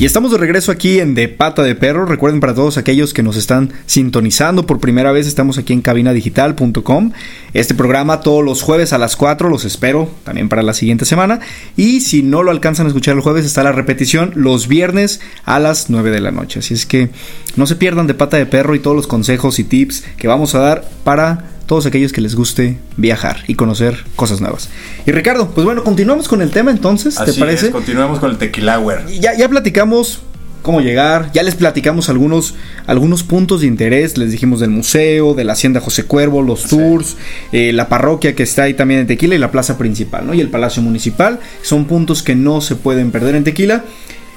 Y 0.02 0.06
estamos 0.06 0.32
de 0.32 0.40
regreso 0.40 0.72
aquí 0.72 1.00
en 1.00 1.14
De 1.14 1.28
Pata 1.28 1.62
de 1.62 1.76
Perro. 1.76 2.08
Recuerden 2.08 2.40
para 2.40 2.56
todos 2.56 2.80
aquellos 2.80 3.14
que 3.14 3.22
nos 3.22 3.36
están 3.36 3.72
sintonizando 3.86 4.66
por 4.66 4.80
primera 4.80 5.12
vez, 5.12 5.28
estamos 5.28 5.60
aquí 5.60 5.74
en 5.74 5.84
cabinadigital.com. 5.84 7.12
Este 7.54 7.76
programa 7.76 8.22
todos 8.22 8.44
los 8.44 8.64
jueves 8.64 8.94
a 8.94 8.98
las 8.98 9.16
4, 9.16 9.48
los 9.48 9.64
espero 9.64 10.10
también 10.24 10.50
para 10.50 10.64
la 10.64 10.74
siguiente 10.74 11.06
semana. 11.06 11.40
Y 11.78 12.02
si 12.02 12.24
no 12.24 12.42
lo 12.42 12.50
alcanzan 12.50 12.88
a 12.88 12.90
escuchar 12.90 13.14
el 13.16 13.22
jueves, 13.22 13.46
está 13.46 13.62
la 13.62 13.74
repetición 13.74 14.32
los 14.34 14.68
viernes 14.68 15.22
a 15.46 15.60
las 15.60 15.92
9 15.92 16.10
de 16.10 16.22
la 16.22 16.32
noche. 16.32 16.62
Así 16.62 16.74
es 16.74 16.88
que 16.88 17.12
no 17.56 17.68
se 17.68 17.76
pierdan 17.76 18.08
De 18.08 18.16
Pata 18.16 18.38
de 18.38 18.48
Perro 18.48 18.74
y 18.74 18.80
todos 18.80 18.96
los 18.96 19.06
consejos 19.06 19.60
y 19.60 19.66
tips 19.66 20.04
que 20.18 20.28
vamos 20.28 20.56
a 20.56 20.62
dar 20.62 20.90
para 21.04 21.52
todos 21.66 21.86
aquellos 21.86 22.12
que 22.12 22.22
les 22.22 22.36
guste 22.36 22.78
viajar 22.98 23.44
y 23.48 23.56
conocer 23.56 24.04
cosas 24.16 24.42
nuevas. 24.42 24.70
Y 25.06 25.12
Ricardo, 25.12 25.52
pues 25.52 25.66
bueno, 25.66 25.84
continuamos 25.84 26.28
con 26.28 26.42
el 26.42 26.52
tema 26.52 26.72
entonces, 26.72 27.16
¿te 27.16 27.34
parece? 27.34 27.68
es, 27.68 27.72
continuemos 27.72 28.20
con 28.20 28.32
el 28.32 28.38
tequila, 28.38 28.78
güey. 28.78 29.20
ya, 29.20 29.36
ya 29.38 29.48
platicamos 29.48 30.22
cómo 30.62 30.82
llegar, 30.82 31.32
ya 31.34 31.44
les 31.44 31.56
platicamos 31.56 32.10
algunos, 32.10 32.56
algunos 32.86 33.24
puntos 33.24 33.62
de 33.62 33.68
interés, 33.68 34.18
les 34.18 34.32
dijimos 34.32 34.60
del 34.60 34.70
museo, 34.70 35.34
de 35.34 35.44
la 35.44 35.54
hacienda 35.54 35.80
José 35.80 36.04
Cuervo, 36.04 36.42
los 36.42 36.64
tours, 36.64 37.18
eh, 37.52 37.74
la 37.74 37.90
parroquia 37.90 38.36
que 38.36 38.44
está 38.44 38.64
ahí 38.64 38.74
también 38.74 39.02
en 39.02 39.08
Tequila 39.08 39.36
y 39.36 39.40
la 39.40 39.52
plaza 39.52 39.78
principal, 39.78 40.28
¿no? 40.28 40.34
Y 40.34 40.42
el 40.42 40.50
palacio 40.50 40.82
municipal, 40.82 41.40
son 41.62 41.86
puntos 41.86 42.24
que 42.24 42.36
no 42.36 42.62
se 42.62 42.76
pueden 42.76 43.12
perder 43.12 43.36
en 43.36 43.44
Tequila. 43.44 43.84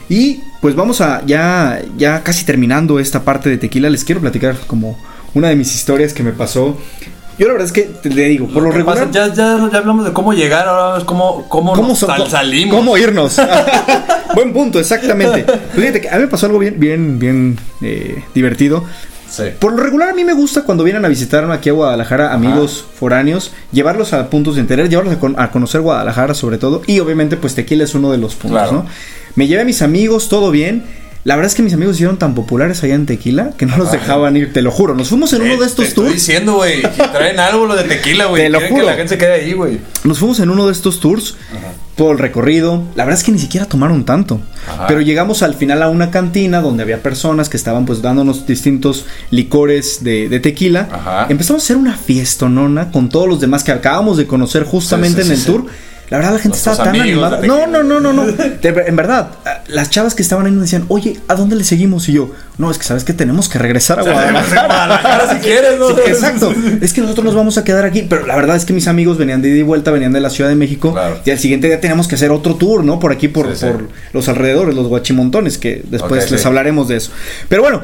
Y 0.08 0.40
pues 0.60 0.74
vamos 0.74 1.00
a, 1.00 1.24
ya, 1.26 1.82
ya 1.96 2.22
casi 2.22 2.44
terminando 2.44 2.98
esta 2.98 3.24
parte 3.24 3.48
de 3.48 3.58
Tequila, 3.58 3.88
les 3.90 4.04
quiero 4.04 4.20
platicar 4.20 4.56
como 4.66 4.98
una 5.34 5.48
de 5.48 5.56
mis 5.56 5.74
historias 5.74 6.12
que 6.12 6.22
me 6.22 6.32
pasó. 6.32 6.78
Yo 7.38 7.46
la 7.48 7.52
verdad 7.54 7.66
es 7.66 7.72
que 7.72 7.82
te 7.82 8.10
le 8.10 8.24
digo, 8.26 8.46
por 8.48 8.62
lo, 8.62 8.70
¿Qué 8.70 8.78
regular... 8.78 8.98
pasa? 9.06 9.10
Ya, 9.10 9.26
ya, 9.34 9.68
ya 9.72 9.78
hablamos 9.78 10.04
de 10.04 10.12
cómo 10.12 10.32
llegar, 10.32 10.68
ahora 10.68 10.82
vamos 10.84 11.04
cómo, 11.04 11.48
cómo, 11.48 11.72
¿Cómo, 11.74 11.88
nos 11.88 11.98
sal- 11.98 12.28
salimos. 12.30 12.76
¿Cómo 12.76 12.96
irnos? 12.96 13.40
Buen 14.34 14.52
punto, 14.52 14.78
exactamente. 14.78 15.44
Pues 15.44 15.58
fíjate 15.74 16.00
que 16.00 16.08
a 16.08 16.14
mí 16.16 16.22
me 16.22 16.28
pasó 16.28 16.46
algo 16.46 16.58
bien, 16.58 16.78
bien, 16.78 17.18
bien 17.18 17.58
eh, 17.82 18.22
divertido. 18.34 18.84
Sí. 19.28 19.44
Por 19.58 19.72
lo 19.72 19.82
regular 19.82 20.10
a 20.10 20.14
mí 20.14 20.22
me 20.22 20.32
gusta 20.32 20.62
cuando 20.62 20.84
vienen 20.84 21.04
a 21.04 21.08
visitar 21.08 21.50
aquí 21.50 21.68
a 21.68 21.72
Guadalajara 21.72 22.32
amigos 22.32 22.84
foráneos, 22.98 23.50
llevarlos 23.72 24.12
a 24.12 24.30
puntos 24.30 24.54
de 24.54 24.60
interés, 24.60 24.88
llevarlos 24.88 25.14
a, 25.14 25.18
con- 25.18 25.34
a 25.40 25.50
conocer 25.50 25.80
Guadalajara 25.80 26.34
sobre 26.34 26.58
todo 26.58 26.82
y 26.86 27.00
obviamente 27.00 27.36
pues 27.36 27.54
Tequila 27.56 27.82
es 27.82 27.96
uno 27.96 28.12
de 28.12 28.18
los 28.18 28.36
puntos, 28.36 28.60
Claro. 28.62 28.72
¿no? 28.84 28.86
Me 29.34 29.48
llevé 29.48 29.62
a 29.62 29.64
mis 29.64 29.82
amigos, 29.82 30.28
todo 30.28 30.52
bien. 30.52 30.84
La 31.24 31.36
verdad 31.36 31.50
es 31.50 31.54
que 31.56 31.62
mis 31.62 31.72
amigos 31.72 31.94
hicieron 31.96 32.18
tan 32.18 32.34
populares 32.34 32.82
allá 32.84 32.94
en 32.94 33.06
Tequila 33.06 33.52
que 33.56 33.64
no 33.64 33.78
los 33.78 33.90
dejaban 33.90 34.36
ir, 34.36 34.52
te 34.52 34.60
lo 34.60 34.70
juro. 34.70 34.94
Nos 34.94 35.08
fuimos 35.08 35.32
en 35.32 35.40
uno 35.42 35.52
de 35.52 35.56
Eh, 35.56 35.58
Te 35.60 35.64
estos 35.66 35.84
estoy 35.86 36.04
tours. 36.04 36.14
diciendo, 36.16 36.54
güey, 36.56 36.82
traen 37.12 37.40
algo 37.40 37.64
lo 37.66 37.74
de 37.76 37.84
tequila, 37.84 38.26
güey. 38.26 38.42
Te 38.42 38.50
lo 38.50 38.60
juro. 38.60 38.80
que 38.80 38.82
la 38.86 38.92
gente 38.94 39.08
se 39.14 39.18
quede 39.18 39.32
ahí, 39.32 39.52
güey. 39.54 39.80
Nos 40.04 40.18
fuimos 40.18 40.38
en 40.40 40.50
uno 40.50 40.66
de 40.66 40.72
estos 40.72 41.00
tours 41.00 41.36
por 41.96 42.12
el 42.12 42.18
recorrido. 42.18 42.82
La 42.94 43.04
verdad 43.04 43.18
es 43.18 43.24
que 43.24 43.32
ni 43.32 43.38
siquiera 43.38 43.64
tomaron 43.66 44.04
tanto. 44.04 44.38
Ajá. 44.68 44.86
Pero 44.86 45.00
llegamos 45.00 45.42
al 45.42 45.54
final 45.54 45.82
a 45.82 45.88
una 45.88 46.10
cantina 46.10 46.60
donde 46.60 46.82
había 46.82 47.02
personas 47.02 47.48
que 47.48 47.56
estaban 47.56 47.86
pues 47.86 48.02
dándonos 48.02 48.46
distintos 48.46 49.06
licores 49.30 50.04
de, 50.04 50.28
de 50.28 50.40
tequila. 50.40 50.88
Ajá. 50.92 51.26
Empezamos 51.30 51.62
a 51.62 51.64
hacer 51.64 51.76
una 51.78 51.96
fiestonona 51.96 52.90
con 52.90 53.08
todos 53.08 53.28
los 53.28 53.40
demás 53.40 53.64
que 53.64 53.72
acabamos 53.72 54.18
de 54.18 54.26
conocer 54.26 54.64
justamente 54.64 55.22
Sí, 55.22 55.28
sí, 55.28 55.32
en 55.32 55.32
el 55.32 55.40
sí. 55.40 55.46
tour. 55.46 55.66
La 56.10 56.18
verdad 56.18 56.32
la 56.32 56.38
gente 56.38 56.56
Nuestros 56.56 56.74
estaba 56.78 56.92
tan 56.92 57.00
amigos 57.00 57.24
animada. 57.32 57.46
No, 57.46 57.66
no, 57.66 57.82
no, 57.82 57.98
no, 58.00 58.12
no. 58.12 58.26
De- 58.30 58.84
en 58.86 58.94
verdad, 58.96 59.30
las 59.68 59.88
chavas 59.90 60.14
que 60.14 60.22
estaban 60.22 60.44
ahí 60.46 60.52
nos 60.52 60.62
decían, 60.62 60.84
oye, 60.88 61.18
¿a 61.28 61.34
dónde 61.34 61.56
le 61.56 61.64
seguimos? 61.64 62.08
Y 62.08 62.12
yo, 62.12 62.30
no, 62.58 62.70
es 62.70 62.76
que 62.78 62.84
sabes 62.84 63.04
que 63.04 63.14
tenemos 63.14 63.48
que 63.48 63.58
regresar 63.58 63.98
a 64.00 64.02
Guadalajara. 64.02 65.34
Si 65.34 65.38
quieres, 65.40 65.78
¿no? 65.78 65.88
Sí, 65.88 65.94
exacto. 66.06 66.52
Es 66.80 66.92
que 66.92 67.00
nosotros 67.00 67.24
nos 67.24 67.34
vamos 67.34 67.56
a 67.58 67.64
quedar 67.64 67.84
aquí. 67.84 68.02
Pero 68.08 68.26
la 68.26 68.36
verdad 68.36 68.56
es 68.56 68.64
que 68.64 68.72
mis 68.72 68.86
amigos 68.86 69.16
venían 69.18 69.40
de 69.42 69.48
ida 69.48 69.58
y 69.58 69.62
vuelta, 69.62 69.90
venían 69.90 70.12
de 70.12 70.20
la 70.20 70.30
Ciudad 70.30 70.50
de 70.50 70.56
México. 70.56 70.92
Claro. 70.92 71.18
Y 71.24 71.30
al 71.30 71.38
siguiente 71.38 71.66
día 71.68 71.80
teníamos 71.80 72.06
que 72.06 72.14
hacer 72.16 72.30
otro 72.30 72.54
tour, 72.56 72.84
¿no? 72.84 73.00
Por 73.00 73.10
aquí, 73.12 73.28
por, 73.28 73.48
Sí, 73.54 73.60
sí. 73.60 73.66
por 73.66 73.88
los 74.12 74.28
alrededores, 74.28 74.74
los 74.74 74.86
guachimontones, 74.88 75.58
que 75.58 75.82
después 75.88 76.30
les 76.30 76.44
hablaremos 76.46 76.88
de 76.88 76.96
eso. 76.96 77.10
Pero 77.48 77.62
bueno. 77.62 77.82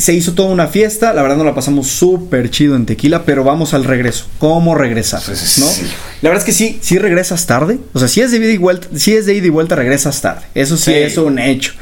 Se 0.00 0.12
hizo 0.14 0.32
toda 0.32 0.48
una 0.50 0.66
fiesta, 0.66 1.12
la 1.12 1.22
verdad 1.22 1.36
nos 1.36 1.46
la 1.46 1.54
pasamos 1.54 1.88
súper 1.88 2.50
chido 2.50 2.74
en 2.76 2.86
Tequila, 2.86 3.24
pero 3.24 3.44
vamos 3.44 3.74
al 3.74 3.84
regreso. 3.84 4.26
¿Cómo 4.38 4.74
regresar? 4.74 5.20
Sí, 5.20 5.32
sí, 5.36 5.60
¿no? 5.60 5.66
sí. 5.66 5.82
La 6.22 6.30
verdad 6.30 6.42
es 6.42 6.46
que 6.46 6.52
sí, 6.52 6.78
sí 6.80 6.98
regresas 6.98 7.46
tarde. 7.46 7.78
O 7.92 7.98
sea, 7.98 8.08
si 8.08 8.20
es 8.20 8.30
de 8.30 8.38
ida 8.38 8.48
y 8.52 8.56
vuelta, 8.56 8.88
si 8.96 9.12
es 9.14 9.26
de 9.26 9.34
ida 9.34 9.46
y 9.46 9.50
vuelta, 9.50 9.76
regresas 9.76 10.20
tarde. 10.20 10.42
Eso 10.54 10.76
sí, 10.76 10.84
Sí. 10.90 10.92
es 10.94 11.16
un 11.18 11.38
hecho. 11.38 11.72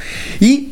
Y 0.41 0.68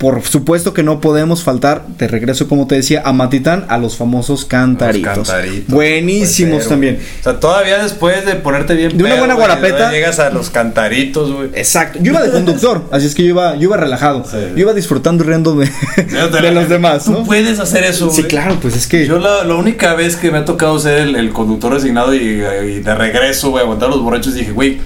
por 0.00 0.22
supuesto 0.22 0.72
que 0.72 0.82
no 0.82 0.98
podemos 1.02 1.44
faltar, 1.44 1.86
de 1.98 2.08
regreso, 2.08 2.48
como 2.48 2.66
te 2.66 2.74
decía, 2.74 3.02
a 3.04 3.12
Matitán, 3.12 3.66
a 3.68 3.76
los 3.76 3.98
famosos 3.98 4.46
cantaritos. 4.46 5.18
Los 5.18 5.28
cantaritos. 5.28 5.74
Buenísimos 5.74 6.50
Puede 6.52 6.62
ser, 6.62 6.70
también. 6.70 6.94
güey. 6.94 7.06
O 7.20 7.22
sea, 7.22 7.38
todavía 7.38 7.82
después 7.82 8.24
de 8.24 8.36
ponerte 8.36 8.74
bien 8.74 8.96
De 8.96 9.04
una 9.04 9.16
buena 9.16 9.34
güey, 9.34 9.46
guarapeta. 9.46 9.90
Llegas 9.92 10.18
a 10.18 10.30
los 10.30 10.48
cantaritos, 10.48 11.30
güey. 11.30 11.50
Exacto. 11.52 11.98
Yo 12.00 12.12
iba 12.12 12.22
de 12.22 12.30
conductor, 12.30 12.84
así 12.92 13.08
es 13.08 13.14
que 13.14 13.24
yo 13.24 13.28
iba, 13.28 13.56
yo 13.56 13.64
iba 13.64 13.76
relajado. 13.76 14.24
Sí. 14.24 14.38
Yo 14.54 14.60
iba 14.60 14.72
disfrutando 14.72 15.22
y 15.22 15.26
riendo 15.26 15.54
de, 15.54 15.68
los 16.50 16.68
demás, 16.70 17.04
Tú 17.04 17.12
¿no? 17.12 17.24
puedes 17.24 17.60
hacer 17.60 17.84
eso, 17.84 18.06
güey. 18.06 18.16
Sí, 18.16 18.22
claro, 18.22 18.56
pues 18.58 18.74
es 18.76 18.86
que. 18.86 19.06
Yo 19.06 19.18
la, 19.18 19.44
la 19.44 19.54
única 19.54 19.92
vez 19.92 20.16
que 20.16 20.30
me 20.30 20.38
ha 20.38 20.46
tocado 20.46 20.78
ser 20.78 21.00
el, 21.00 21.14
el 21.14 21.28
conductor 21.30 21.74
designado 21.74 22.14
y, 22.14 22.20
y 22.20 22.80
de 22.80 22.94
regreso, 22.94 23.50
güey, 23.50 23.64
aguantar 23.64 23.90
los 23.90 24.02
borrachos, 24.02 24.32
dije, 24.32 24.52
güey, 24.52 24.78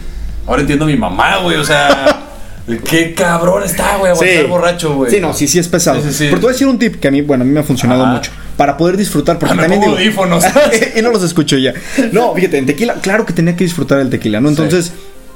ahora 0.45 0.63
entiendo 0.63 0.87
a 0.87 0.89
mi 0.89 0.97
mamá, 0.97 1.37
güey, 1.39 1.57
o 1.57 1.65
sea, 1.65 2.21
qué 2.89 3.13
cabrón 3.15 3.63
está, 3.63 3.97
güey, 3.99 4.13
aguantar 4.13 4.47
borracho, 4.47 4.95
güey. 4.95 5.11
Sí, 5.11 5.21
no, 5.21 5.35
sí, 5.35 5.47
sí 5.49 5.59
es 5.59 5.69
pesado. 5.69 6.01
Sí, 6.03 6.09
sí, 6.09 6.15
sí. 6.15 6.25
Pero 6.27 6.37
te 6.37 6.43
voy 6.43 6.51
a 6.51 6.53
decir 6.53 6.67
un 6.67 6.79
tip 6.79 6.97
que 6.97 7.09
a 7.09 7.11
mí, 7.11 7.21
bueno, 7.23 7.43
a 7.43 7.47
mí 7.47 7.53
me 7.53 7.61
ha 7.61 7.65
funcionado 7.65 8.05
Ajá. 8.05 8.13
mucho. 8.15 8.31
Para 8.57 8.77
poder 8.77 8.97
disfrutar, 8.97 9.39
porque 9.39 9.53
Ah, 9.53 9.57
me 9.57 9.63
también 9.63 9.81
pongo 9.83 9.97
digo- 9.97 10.23
audífonos. 10.23 10.45
y 10.97 11.03
no 11.03 11.11
los 11.11 11.23
escucho 11.23 11.59
ya. 11.59 11.75
No, 12.13 12.35
fíjate, 12.35 12.59
en 12.59 12.67
tequila, 12.67 12.95
claro 12.95 13.27
que 13.27 13.33
tenía 13.33 13.57
que 13.57 13.65
disfrutar 13.65 13.99
el 14.01 14.11
tequila, 14.11 14.41
¿no? 14.41 14.49
Entonces, 14.49 14.93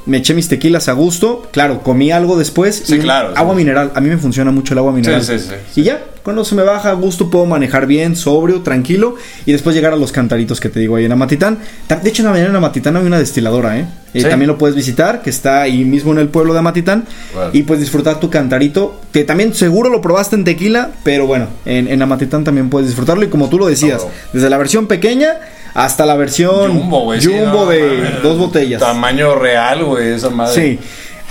me 0.08 0.16
eché 0.18 0.34
mis 0.34 0.48
tequilas 0.48 0.88
a 0.88 0.92
gusto. 0.92 1.46
Claro, 1.52 1.82
comí 1.82 2.10
algo 2.10 2.36
después. 2.36 2.82
Sí, 2.84 2.96
y 2.96 2.98
claro, 2.98 3.32
Agua 3.36 3.54
sí. 3.54 3.58
mineral. 3.58 3.92
A 3.94 4.00
mí 4.00 4.08
me 4.08 4.18
funciona 4.18 4.50
mucho 4.50 4.74
el 4.74 4.78
agua 4.78 4.92
mineral. 4.92 5.22
sí, 5.22 5.38
sí, 5.38 5.48
sí. 5.48 5.80
Y 5.80 5.84
ya, 5.84 6.02
cuando 6.22 6.44
se 6.44 6.54
me 6.54 6.62
baja 6.62 6.90
a 6.90 6.94
gusto, 6.94 7.30
puedo 7.30 7.46
manejar 7.46 7.86
bien, 7.86 8.16
sobrio, 8.16 8.62
tranquilo. 8.62 9.14
Y 9.46 9.52
después 9.52 9.76
llegar 9.76 9.92
a 9.92 9.96
los 9.96 10.10
cantaritos 10.12 10.60
que 10.60 10.68
te 10.68 10.80
digo 10.80 10.96
ahí 10.96 11.04
en 11.04 11.12
Amatitán. 11.12 11.58
De 11.88 12.08
hecho, 12.08 12.26
en 12.26 12.32
la 12.32 12.38
en 12.38 12.54
Amatitán 12.54 12.96
hay 12.96 13.06
una 13.06 13.18
destiladora, 13.18 13.78
¿eh? 13.78 13.86
Eh. 14.14 14.24
También 14.24 14.48
lo 14.48 14.58
puedes 14.58 14.74
visitar, 14.74 15.22
que 15.22 15.30
está 15.30 15.62
ahí 15.62 15.84
mismo 15.84 16.12
en 16.12 16.18
el 16.18 16.28
pueblo 16.28 16.54
de 16.54 16.58
Amatitán. 16.58 17.04
Bueno. 17.34 17.50
Y 17.52 17.62
puedes 17.62 17.82
disfrutar 17.82 18.20
tu 18.20 18.30
cantarito, 18.30 19.00
que 19.12 19.24
también 19.24 19.54
seguro 19.54 19.90
lo 19.90 20.00
probaste 20.00 20.36
en 20.36 20.44
tequila, 20.44 20.90
pero 21.04 21.26
bueno, 21.26 21.48
en, 21.64 21.88
en 21.88 22.02
Amatitán 22.02 22.44
también 22.44 22.70
puedes 22.70 22.88
disfrutarlo. 22.88 23.24
Y 23.24 23.28
como 23.28 23.48
tú 23.48 23.58
lo 23.58 23.66
decías, 23.66 24.06
desde 24.32 24.50
la 24.50 24.58
versión 24.58 24.86
pequeña 24.86 25.36
hasta 25.74 26.06
la 26.06 26.16
versión 26.16 26.72
Jumbo, 26.72 27.04
güey. 27.04 27.20
de 27.20 28.10
dos 28.22 28.38
botellas. 28.38 28.80
Tamaño 28.80 29.34
real, 29.36 29.84
güey, 29.84 30.12
esa 30.12 30.30
madre. 30.30 30.54
Sí. 30.54 30.78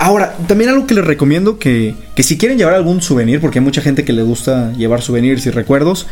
Ahora, 0.00 0.34
también 0.46 0.70
algo 0.70 0.86
que 0.86 0.94
les 0.94 1.04
recomiendo 1.04 1.58
que, 1.58 1.94
que 2.14 2.22
si 2.22 2.38
quieren 2.38 2.56
llevar 2.56 2.74
algún 2.74 3.02
souvenir, 3.02 3.40
porque 3.40 3.58
hay 3.58 3.64
mucha 3.64 3.80
gente 3.80 4.04
que 4.04 4.12
le 4.12 4.22
gusta 4.22 4.72
llevar 4.74 5.02
souvenirs 5.02 5.44
y 5.46 5.50
recuerdos, 5.50 6.06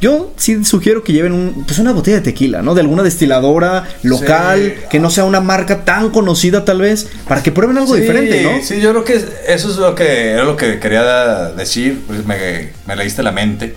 yo 0.00 0.32
sí 0.36 0.64
sugiero 0.64 1.02
que 1.02 1.12
lleven 1.12 1.32
un, 1.32 1.64
pues 1.66 1.78
una 1.80 1.92
botella 1.92 2.16
de 2.18 2.22
tequila, 2.22 2.62
¿no? 2.62 2.74
De 2.74 2.80
alguna 2.82 3.02
destiladora 3.02 3.84
local, 4.02 4.74
Sí. 4.76 4.84
que 4.90 4.98
no 5.00 5.10
sea 5.10 5.24
una 5.24 5.40
marca 5.40 5.84
tan 5.84 6.10
conocida 6.10 6.64
tal 6.64 6.80
vez, 6.80 7.08
para 7.28 7.42
que 7.42 7.50
prueben 7.52 7.78
algo 7.78 7.94
Sí, 7.94 8.00
diferente, 8.00 8.42
¿no? 8.42 8.62
Sí, 8.62 8.80
yo 8.80 8.90
creo 8.90 9.04
que 9.04 9.14
eso 9.48 9.70
es 9.70 9.76
lo 9.76 9.94
que 9.94 10.30
era 10.30 10.44
lo 10.44 10.56
que 10.56 10.78
quería 10.80 11.50
decir, 11.56 12.02
pues 12.06 12.24
me, 12.26 12.70
me 12.86 12.96
leíste 12.96 13.22
la 13.22 13.32
mente. 13.32 13.74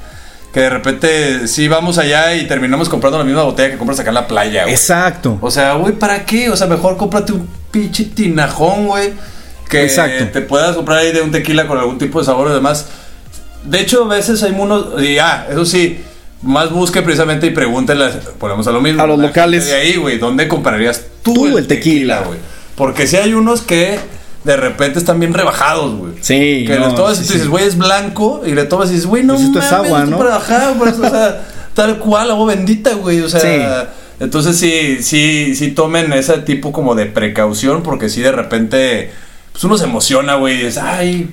Que 0.54 0.60
de 0.60 0.70
repente 0.70 1.48
sí 1.48 1.68
vamos 1.70 1.98
allá 1.98 2.36
y 2.36 2.46
terminamos 2.46 2.90
comprando 2.90 3.18
la 3.18 3.24
misma 3.24 3.44
botella 3.44 3.72
que 3.72 3.78
compras 3.78 4.00
acá 4.00 4.10
en 4.10 4.16
la 4.16 4.28
playa, 4.28 4.64
güey. 4.64 4.74
Exacto. 4.74 5.38
O 5.42 5.50
sea, 5.50 5.74
güey, 5.76 5.94
¿para 5.94 6.26
qué? 6.26 6.50
O 6.50 6.58
sea, 6.58 6.68
mejor 6.68 6.98
cómprate 6.98 7.32
un 7.32 7.48
pinche 7.72 8.04
tinajón, 8.06 8.88
güey. 8.88 9.14
Que 9.70 9.84
Exacto. 9.84 10.28
te 10.34 10.42
puedas 10.42 10.76
comprar 10.76 11.00
ahí 11.00 11.14
de 11.14 11.22
un 11.22 11.32
tequila 11.32 11.66
con 11.68 11.78
algún 11.78 11.98
tipo 11.98 12.20
de 12.20 12.26
sabor 12.26 12.50
y 12.50 12.54
demás. 12.54 12.88
De 13.64 13.80
hecho, 13.80 14.04
a 14.04 14.08
veces 14.08 14.44
hay 14.44 14.52
unos. 14.52 15.02
Y 15.02 15.18
ah, 15.20 15.48
eso 15.50 15.66
sí. 15.66 16.04
Más 16.42 16.72
busque 16.72 17.04
precisamente 17.04 17.46
y 17.46 17.52
pregúntele, 17.52 18.08
ponemos 18.40 18.66
a 18.68 18.72
lo 18.72 18.82
mismo. 18.82 19.02
A 19.04 19.06
los 19.08 19.20
locales. 19.20 19.68
De 19.68 19.76
ahí, 19.76 19.96
güey, 19.96 20.18
¿dónde 20.18 20.48
comprarías 20.48 21.04
tú, 21.22 21.36
Tú 21.36 21.58
el 21.58 21.68
tequila. 21.68 22.22
güey? 22.22 22.40
Porque 22.76 23.06
si 23.06 23.16
hay 23.16 23.36
unos 23.36 23.62
que 23.62 24.00
de 24.44 24.58
repente 24.58 24.98
están 25.00 25.20
bien 25.20 25.34
rebajados, 25.34 25.96
güey. 25.96 26.14
Sí, 26.22 26.64
Que 26.68 26.78
no, 26.80 26.88
les 26.88 26.96
tomas 26.96 27.18
sí, 27.18 27.24
y 27.24 27.28
tú 27.28 27.34
dices, 27.34 27.48
güey, 27.48 27.66
es 27.66 27.78
blanco. 27.78 28.42
Y 28.46 28.52
le 28.54 28.64
tomas 28.66 28.90
y 28.90 28.94
dices, 28.94 29.08
güey, 29.08 29.24
no 29.24 29.34
Pues 29.36 29.46
esto 29.48 29.60
es 29.60 29.72
mames, 29.72 29.86
agua, 29.88 30.04
esto 30.04 30.12
¿no? 30.18 30.24
bajar, 30.24 30.74
pues, 30.78 30.98
o 31.00 31.10
sea, 31.10 31.48
tal 31.74 32.00
cual, 32.00 32.32
agua 32.32 32.48
bendita, 32.56 32.94
güey. 32.96 33.22
O 33.22 33.30
sea, 33.30 33.40
Sí. 33.40 33.88
entonces 34.20 34.58
sí, 34.58 34.98
sí, 35.02 35.54
sí 35.56 35.72
tomen 35.72 36.12
ese 36.14 36.38
tipo 36.40 36.72
como 36.72 36.96
de 36.96 37.06
precaución, 37.06 37.84
porque 37.84 38.10
sí 38.10 38.22
de 38.22 38.32
repente, 38.32 39.12
pues 39.52 39.64
uno 39.64 39.78
se 39.78 39.86
emociona, 39.86 40.36
güey. 40.36 40.62
y 40.64 40.66
Es, 40.66 40.78
ay, 40.78 41.30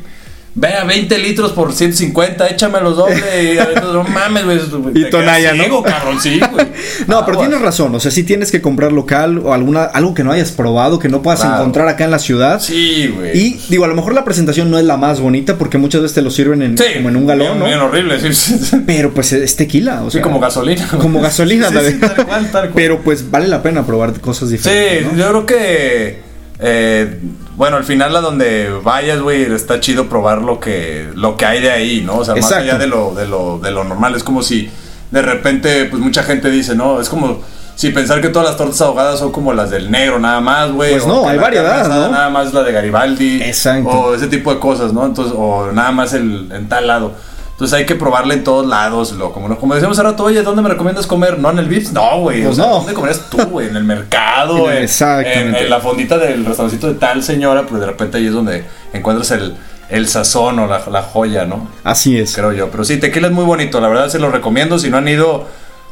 Ve 0.61 0.75
a 0.75 0.83
20 0.83 1.19
litros 1.19 1.53
por 1.53 1.73
150, 1.73 2.49
échamelos 2.49 2.97
doble 2.97 3.55
y 3.55 3.59
a 3.59 3.67
veces, 3.67 3.85
no 3.93 4.03
mames, 4.03 4.45
güey. 4.45 4.59
Y 4.95 5.05
quedas 5.09 5.43
¿no? 5.55 5.63
ciego, 5.63 5.83
cabrón, 5.85 6.21
sí, 6.21 6.41
güey. 6.51 6.67
No, 7.07 7.25
pero 7.25 7.39
tienes 7.39 7.61
razón, 7.61 7.95
o 7.95 8.01
sea, 8.01 8.11
sí 8.11 8.25
tienes 8.25 8.51
que 8.51 8.61
comprar 8.61 8.91
local 8.91 9.39
o 9.39 9.55
alguna 9.55 9.85
algo 9.85 10.15
que 10.15 10.25
no 10.25 10.33
hayas 10.33 10.51
probado, 10.51 10.99
que 10.99 11.09
no 11.09 11.23
puedas 11.23 11.41
Claro. 11.41 11.57
encontrar 11.59 11.87
acá 11.87 12.05
en 12.05 12.11
la 12.11 12.19
ciudad. 12.19 12.61
Sí, 12.61 13.07
güey. 13.15 13.39
Y 13.39 13.61
digo, 13.69 13.85
a 13.85 13.89
lo 13.89 13.95
mejor 13.95 14.15
la 14.15 14.25
presentación 14.25 14.69
no 14.71 14.79
es 14.79 14.85
la 14.85 14.97
más 14.97 15.21
bonita 15.21 15.57
porque 15.59 15.79
muchas 15.79 16.03
veces 16.03 16.17
te 16.17 16.23
lo 16.23 16.31
sirven 16.31 16.63
en, 16.63 16.77
Sí, 16.77 16.85
como 16.97 17.09
en 17.11 17.17
un 17.17 17.27
galón, 17.29 17.47
bien, 17.47 17.59
¿no? 17.61 17.65
Bien 17.67 17.79
horrible, 17.79 18.21
sí, 18.21 18.33
sí, 18.35 18.59
sí. 18.59 18.77
Pero 18.85 19.13
pues 19.15 19.33
es 19.33 19.55
tequila, 19.55 20.03
o 20.03 20.11
Sí, 20.11 20.15
sea, 20.15 20.23
como 20.23 20.41
gasolina. 20.41 20.89
Como 20.99 21.21
gasolina, 21.21 21.69
Sí, 21.69 21.75
tal 21.75 21.87
sí, 21.87 21.99
cual, 21.99 22.51
tal 22.51 22.51
cual. 22.51 22.71
Pero 22.75 22.99
pues 23.01 23.31
vale 23.31 23.47
la 23.47 23.63
pena 23.63 23.87
probar 23.87 24.13
cosas 24.21 24.49
Sí, 24.49 24.57
diferentes. 24.57 25.13
¿no? 25.13 25.19
yo 25.19 25.29
creo 25.29 25.47
que. 25.47 26.28
Eh, 26.61 27.21
bueno, 27.57 27.77
al 27.77 27.85
final 27.85 28.15
a 28.15 28.21
donde 28.21 28.71
vayas, 28.83 29.21
güey, 29.21 29.43
está 29.43 29.81
chido 29.81 30.09
probar 30.09 30.43
lo 30.43 30.61
que, 30.61 31.09
lo 31.15 31.37
que 31.37 31.45
hay 31.45 31.61
de 31.61 31.71
ahí, 31.71 32.03
¿no? 32.05 32.19
O 32.19 32.25
sea, 32.25 32.35
Exacto. 32.35 32.57
más 32.57 32.65
allá 32.65 32.79
de 32.79 32.87
lo, 32.87 33.15
de, 33.15 33.27
lo, 33.27 33.59
de 33.59 33.71
lo 33.71 33.85
normal. 33.85 34.15
Es 34.15 34.25
como 34.25 34.43
si 34.43 34.71
de 35.11 35.23
repente, 35.23 35.87
pues 35.87 36.03
mucha 36.03 36.23
gente 36.23 36.51
dice, 36.51 36.75
¿no? 36.75 37.01
Es 37.01 37.09
como 37.09 37.41
si 37.75 37.91
pensar 37.91 38.21
que 38.21 38.29
todas 38.29 38.49
las 38.49 38.57
tortas 38.57 38.81
ahogadas 38.81 39.21
son 39.21 39.31
como 39.31 39.53
las 39.53 39.71
del 39.71 39.91
negro, 39.91 40.19
nada 40.19 40.41
más, 40.41 40.73
güey. 40.73 40.93
Pues 40.93 41.07
no, 41.07 41.29
hay 41.29 41.39
variedad, 41.39 41.87
¿no? 41.89 42.09
Nada 42.11 42.29
más 42.29 42.53
la 42.53 42.65
de 42.65 42.73
Garibaldi. 42.73 43.43
Exacto. 43.43 43.89
O 43.89 44.15
ese 44.15 44.27
tipo 44.27 44.53
de 44.53 44.59
cosas, 44.59 44.93
¿no? 44.93 45.07
Entonces, 45.07 45.33
o 45.37 45.71
nada 45.73 45.93
más 45.93 46.13
el, 46.13 46.51
en 46.53 46.69
tal 46.69 46.89
lado. 46.89 47.13
Entonces 47.59 47.77
hay 47.77 47.87
que 47.87 47.97
probarle 47.97 48.35
en 48.35 48.45
todos 48.45 48.65
lados, 48.65 49.11
lo, 49.15 49.33
como, 49.33 49.59
como 49.59 49.75
decíamos 49.75 49.99
hace 49.99 50.07
rato, 50.09 50.23
oye, 50.23 50.43
¿dónde 50.45 50.63
me 50.63 50.69
recomiendas 50.69 51.09
comer? 51.09 51.41
No, 51.41 51.51
en 51.51 51.59
el 51.59 51.67
Vips, 51.67 51.93
no, 51.93 52.21
güey. 52.21 52.43
Pues 52.45 52.53
o 52.53 52.55
sea, 52.63 52.67
no. 52.71 52.75
¿Dónde 52.77 52.95
comerías 52.95 53.29
tú, 53.29 53.39
güey? 53.47 53.67
En 53.67 53.75
el 53.77 53.83
mercado, 53.83 54.71
en, 54.71 54.85
Exactamente. 54.85 55.41
en- 55.59 55.65
en 55.65 55.69
la 55.71 55.81
fondita 55.81 56.19
del 56.19 56.45
restaurancito 56.45 56.87
de 56.87 56.95
tal 56.95 57.21
señora, 57.25 57.67
pues 57.67 57.81
de 57.81 57.87
repente 57.89 58.19
ahí 58.19 58.29
es 58.29 58.33
donde 58.33 58.65
encuentras 58.93 59.33
el, 59.33 59.57
el 59.91 60.07
sazón 60.07 60.61
o 60.61 60.69
la, 60.69 60.83
la 60.89 61.03
joya, 61.03 61.47
¿no? 61.47 61.67
Así 61.83 62.17
es. 62.17 62.33
Creo 62.37 62.53
yo. 62.53 62.71
Pero 62.71 62.85
sí, 62.85 62.99
tequila 62.99 63.27
es 63.27 63.33
muy 63.35 63.45
bonito, 63.45 63.81
la 63.81 63.89
verdad 63.89 64.09
se 64.09 64.21
lo 64.21 64.31
recomiendo. 64.31 64.79
Si 64.79 64.89
no 64.89 64.99
han 64.99 65.09
ido, 65.09 65.45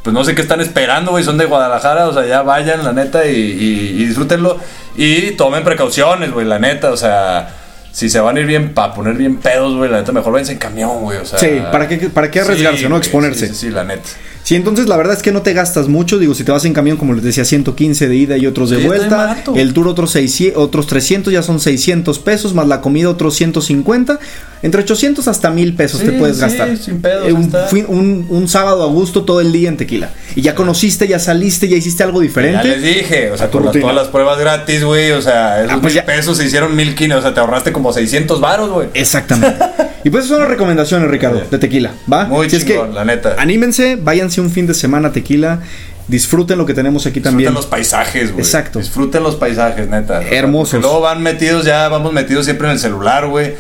pues 0.05 0.15
no 0.15 0.23
sé 0.23 0.37
qué 0.37 0.43
están 0.43 0.61
esperando, 0.61 1.11
güey. 1.11 1.25
Son 1.25 1.37
de 1.37 1.47
Guadalajara, 1.47 2.07
o 2.07 2.13
sea, 2.15 2.25
ya 2.27 2.43
vayan, 2.43 2.85
la 2.85 2.93
neta, 2.93 3.27
y, 3.27 3.35
y- 3.35 4.03
y 4.03 4.07
disfrútenlo. 4.07 4.57
Y 4.97 5.33
tomen 5.33 5.65
precauciones, 5.65 6.31
güey, 6.31 6.47
la 6.47 6.61
neta, 6.61 6.93
o 6.93 6.97
sea. 6.97 7.49
Si 7.97 8.11
se 8.11 8.21
van 8.21 8.37
a 8.37 8.41
ir 8.41 8.47
bien 8.47 8.75
para 8.75 8.93
poner 8.93 9.15
bien 9.15 9.39
pedos, 9.39 9.75
güey, 9.75 9.91
la 9.91 9.97
neta, 10.01 10.13
mejor 10.13 10.31
váyanse 10.35 10.53
en 10.53 10.59
camión, 10.59 11.01
güey. 11.01 11.17
O 11.17 11.25
sea, 11.25 11.39
Sí, 11.39 11.63
¿para 11.73 11.89
qué- 11.89 12.11
para 12.11 12.31
qué 12.31 12.41
arriesgarse, 12.41 12.91
no? 12.91 12.99
Exponerse. 12.99 13.47
Sí, 13.49 13.55
sí, 13.55 13.61
sí, 13.69 13.71
la 13.71 13.85
neta. 13.85 14.03
Sí, 14.47 14.55
entonces 14.55 14.87
la 14.87 14.97
verdad 14.97 15.17
es 15.17 15.25
que 15.25 15.33
no 15.33 15.43
te 15.43 15.53
gastas 15.55 15.89
mucho. 15.89 16.21
Digo, 16.21 16.33
si 16.33 16.45
te 16.45 16.53
vas 16.53 16.65
en 16.65 16.73
camión, 16.73 16.97
como 16.97 17.15
les 17.15 17.25
decía, 17.25 17.45
115 17.45 18.07
de 18.09 18.15
ida 18.15 18.37
y 18.37 18.47
otros 18.47 18.71
de 18.71 18.77
Sí, 18.79 18.85
vuelta. 18.87 19.43
El 19.57 19.73
tour 19.75 19.89
otros, 19.89 20.13
600, 20.13 20.63
otros 20.63 20.87
300, 20.87 21.33
ya 21.33 21.43
son 21.43 21.59
600 21.59 22.21
pesos, 22.21 22.55
más 22.55 22.69
la 22.69 22.81
comida 22.81 23.09
otros 23.09 23.35
150. 23.35 24.21
Entre 24.63 24.83
800 24.83 25.27
hasta 25.27 25.51
1000 25.51 25.75
pesos 25.75 25.99
Sí, 25.99 26.07
te 26.07 26.13
puedes 26.13 26.37
sí, 26.37 26.43
gastar. 26.43 26.77
sin 26.77 27.03
pedos, 27.03 27.27
Eh, 27.29 27.33
un, 27.33 27.43
está. 27.43 27.67
fin- 27.67 27.87
un- 27.89 28.25
un 28.29 28.47
sábado 28.47 28.85
a 28.85 28.87
gusto 28.87 29.25
todo 29.25 29.41
el 29.41 29.51
día 29.51 29.69
en 29.69 29.77
tequila. 29.79 30.11
Y 30.37 30.43
ya 30.43 30.55
conociste, 30.55 31.09
ya 31.09 31.19
saliste, 31.19 31.67
ya 31.69 31.77
hiciste 31.77 32.05
algo 32.05 32.21
Ya 32.21 32.29
diferente. 32.29 32.69
les 32.69 32.83
dije, 32.83 33.33
o 33.33 33.37
sea, 33.37 33.51
con 33.51 33.65
todas 33.73 33.97
las 33.97 34.07
pruebas 34.07 34.39
gratis, 34.39 34.85
güey, 34.85 35.11
o 35.11 35.23
sea, 35.23 35.59
esos 35.65 35.73
Ah, 35.73 35.79
pues 35.83 35.93
mil 35.95 36.03
ya. 36.03 36.07
pesos 36.07 36.37
se 36.39 36.45
hicieron 36.47 36.77
mil 36.77 36.95
quinientos, 36.95 37.19
o 37.19 37.23
sea, 37.27 37.35
te 37.35 37.41
ahorraste 37.41 37.73
como 37.73 37.93
600 37.93 38.41
varos, 38.41 38.71
güey. 38.71 38.89
Exactamente. 38.95 39.59
y 40.07 40.11
pues 40.11 40.25
esas 40.25 40.37
son 40.37 40.41
las 40.41 40.49
recomendaciones, 40.49 41.11
Ricardo, 41.11 41.43
de 41.51 41.59
tequila, 41.59 41.91
¿va? 42.13 42.27
Muy 42.27 42.49
Si 42.49 42.57
es 42.57 42.65
chingón, 42.65 42.95
la 42.95 43.05
neta. 43.05 43.35
Anímense, 43.39 43.97
váyanse 43.97 44.41
un 44.41 44.51
fin 44.51 44.67
de 44.69 44.75
semana 44.75 45.09
a 45.09 45.13
tequila, 45.13 45.61
disfruten 46.07 46.59
lo 46.59 46.65
que 46.65 46.75
tenemos 46.75 47.07
aquí 47.07 47.21
también. 47.21 47.49
Disfruten 47.51 47.55
los 47.55 47.67
paisajes, 47.67 48.31
güey. 48.33 48.45
Exacto. 48.45 48.79
Disfruten 48.79 49.25
los 49.25 49.35
paisajes, 49.35 49.89
neta. 49.89 50.23
Hermosos. 50.23 50.71
porque 50.75 50.83
luego 50.87 51.01
van 51.01 51.23
metidos, 51.25 51.65
ya 51.65 51.89
vamos 51.89 52.13
metidos 52.13 52.45
siempre 52.45 52.69
en 52.69 52.75
el 52.75 52.79
celular, 52.79 53.27
güey. 53.27 53.55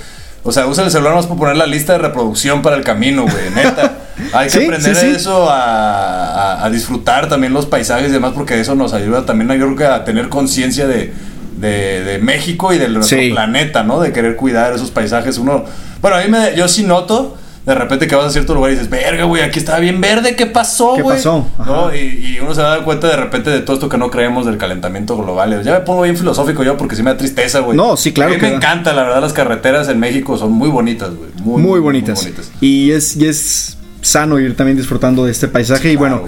O 0.44 0.52
sea, 0.52 0.68
usa 0.68 0.84
el 0.84 0.92
celular 0.92 1.16
más 1.16 1.26
para 1.26 1.40
poner 1.40 1.56
la 1.56 1.66
lista 1.66 1.94
de 1.94 1.98
reproducción 1.98 2.62
para 2.62 2.76
el 2.76 2.84
camino, 2.84 3.22
güey, 3.24 3.50
neta. 3.56 3.98
Hay 4.32 4.46
que 4.48 4.58
Sí, 4.60 4.64
aprender 4.64 4.94
sí, 4.94 5.00
sí. 5.10 5.16
eso 5.16 5.50
a, 5.50 6.52
a- 6.60 6.64
a 6.64 6.70
disfrutar 6.70 7.28
también 7.28 7.52
los 7.52 7.66
paisajes 7.66 8.10
y 8.10 8.12
demás, 8.12 8.30
porque 8.36 8.60
eso 8.60 8.76
nos 8.76 8.92
ayuda 8.92 9.26
también, 9.26 9.48
yo 9.58 9.66
creo 9.66 9.76
que 9.76 9.84
a 9.84 10.04
tener 10.04 10.28
conciencia 10.28 10.86
de, 10.86 11.12
de, 11.56 12.04
de 12.04 12.18
México 12.18 12.72
y 12.72 12.78
de 12.78 12.88
nuestro 12.88 13.18
Sí. 13.18 13.30
planeta, 13.30 13.82
¿no? 13.82 14.00
De 14.00 14.12
querer 14.12 14.36
cuidar 14.36 14.74
esos 14.74 14.90
paisajes. 14.90 15.38
Uno, 15.38 15.64
bueno, 16.02 16.16
a 16.16 16.20
mí 16.22 16.28
me, 16.28 16.54
yo 16.56 16.68
sí 16.68 16.84
noto. 16.84 17.36
De 17.66 17.74
repente 17.74 18.06
que 18.06 18.14
vas 18.14 18.26
a 18.26 18.30
cierto 18.30 18.54
lugar 18.54 18.70
y 18.70 18.74
dices, 18.74 18.88
verga, 18.88 19.24
güey, 19.24 19.42
aquí 19.42 19.58
estaba 19.58 19.80
bien 19.80 20.00
verde, 20.00 20.36
¿qué 20.36 20.46
pasó, 20.46 20.94
¿Qué 20.94 21.02
güey? 21.02 21.16
pasó? 21.16 21.48
Ajá. 21.58 21.68
¿No? 21.68 21.92
Y, 21.92 21.98
y 21.98 22.38
uno 22.40 22.54
se 22.54 22.60
da 22.60 22.84
cuenta 22.84 23.08
de 23.08 23.16
repente 23.16 23.50
de 23.50 23.58
todo 23.58 23.74
esto 23.74 23.88
que 23.88 23.98
no 23.98 24.08
creemos 24.08 24.46
del 24.46 24.56
calentamiento 24.56 25.16
global. 25.16 25.64
Ya 25.64 25.72
me 25.72 25.80
pongo 25.80 26.02
bien 26.02 26.16
filosófico 26.16 26.62
yo 26.62 26.76
porque 26.76 26.94
sí 26.94 27.02
me 27.02 27.10
da 27.10 27.16
tristeza, 27.16 27.58
güey. 27.58 27.76
No, 27.76 27.96
sí, 27.96 28.12
claro 28.12 28.30
A 28.30 28.34
mí 28.34 28.38
que 28.40 28.46
me 28.46 28.50
da. 28.52 28.56
encanta, 28.58 28.92
la 28.92 29.02
verdad, 29.02 29.20
las 29.20 29.32
carreteras 29.32 29.88
en 29.88 29.98
México 29.98 30.38
son 30.38 30.52
muy 30.52 30.68
bonitas, 30.68 31.10
güey. 31.12 31.30
Muy, 31.42 31.60
muy 31.60 31.80
bonitas. 31.80 32.28
Y 32.60 32.92
es, 32.92 33.16
y 33.16 33.26
es 33.26 33.76
sano 34.00 34.38
ir 34.38 34.54
también 34.56 34.76
disfrutando 34.76 35.24
de 35.24 35.32
este 35.32 35.48
paisaje. 35.48 35.90
y 35.90 35.96
bueno. 35.96 36.22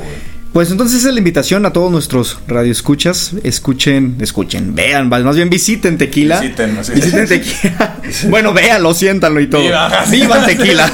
Pues 0.52 0.70
entonces 0.70 1.04
es 1.04 1.12
la 1.12 1.18
invitación 1.18 1.66
a 1.66 1.72
todos 1.72 1.90
nuestros 1.92 2.38
radioescuchas. 2.48 3.32
Escuchen, 3.44 4.16
escuchen, 4.20 4.74
vean, 4.74 5.08
más 5.08 5.36
bien 5.36 5.50
visiten 5.50 5.98
Tequila. 5.98 6.40
Visiten. 6.40 6.76
Visiten 6.94 7.26
Tequila. 7.28 7.96
bueno, 8.28 8.52
véanlo, 8.52 8.92
siéntanlo 8.94 9.40
y 9.40 9.46
todo. 9.48 9.62
Viva. 10.10 10.44
Tequila. 10.46 10.90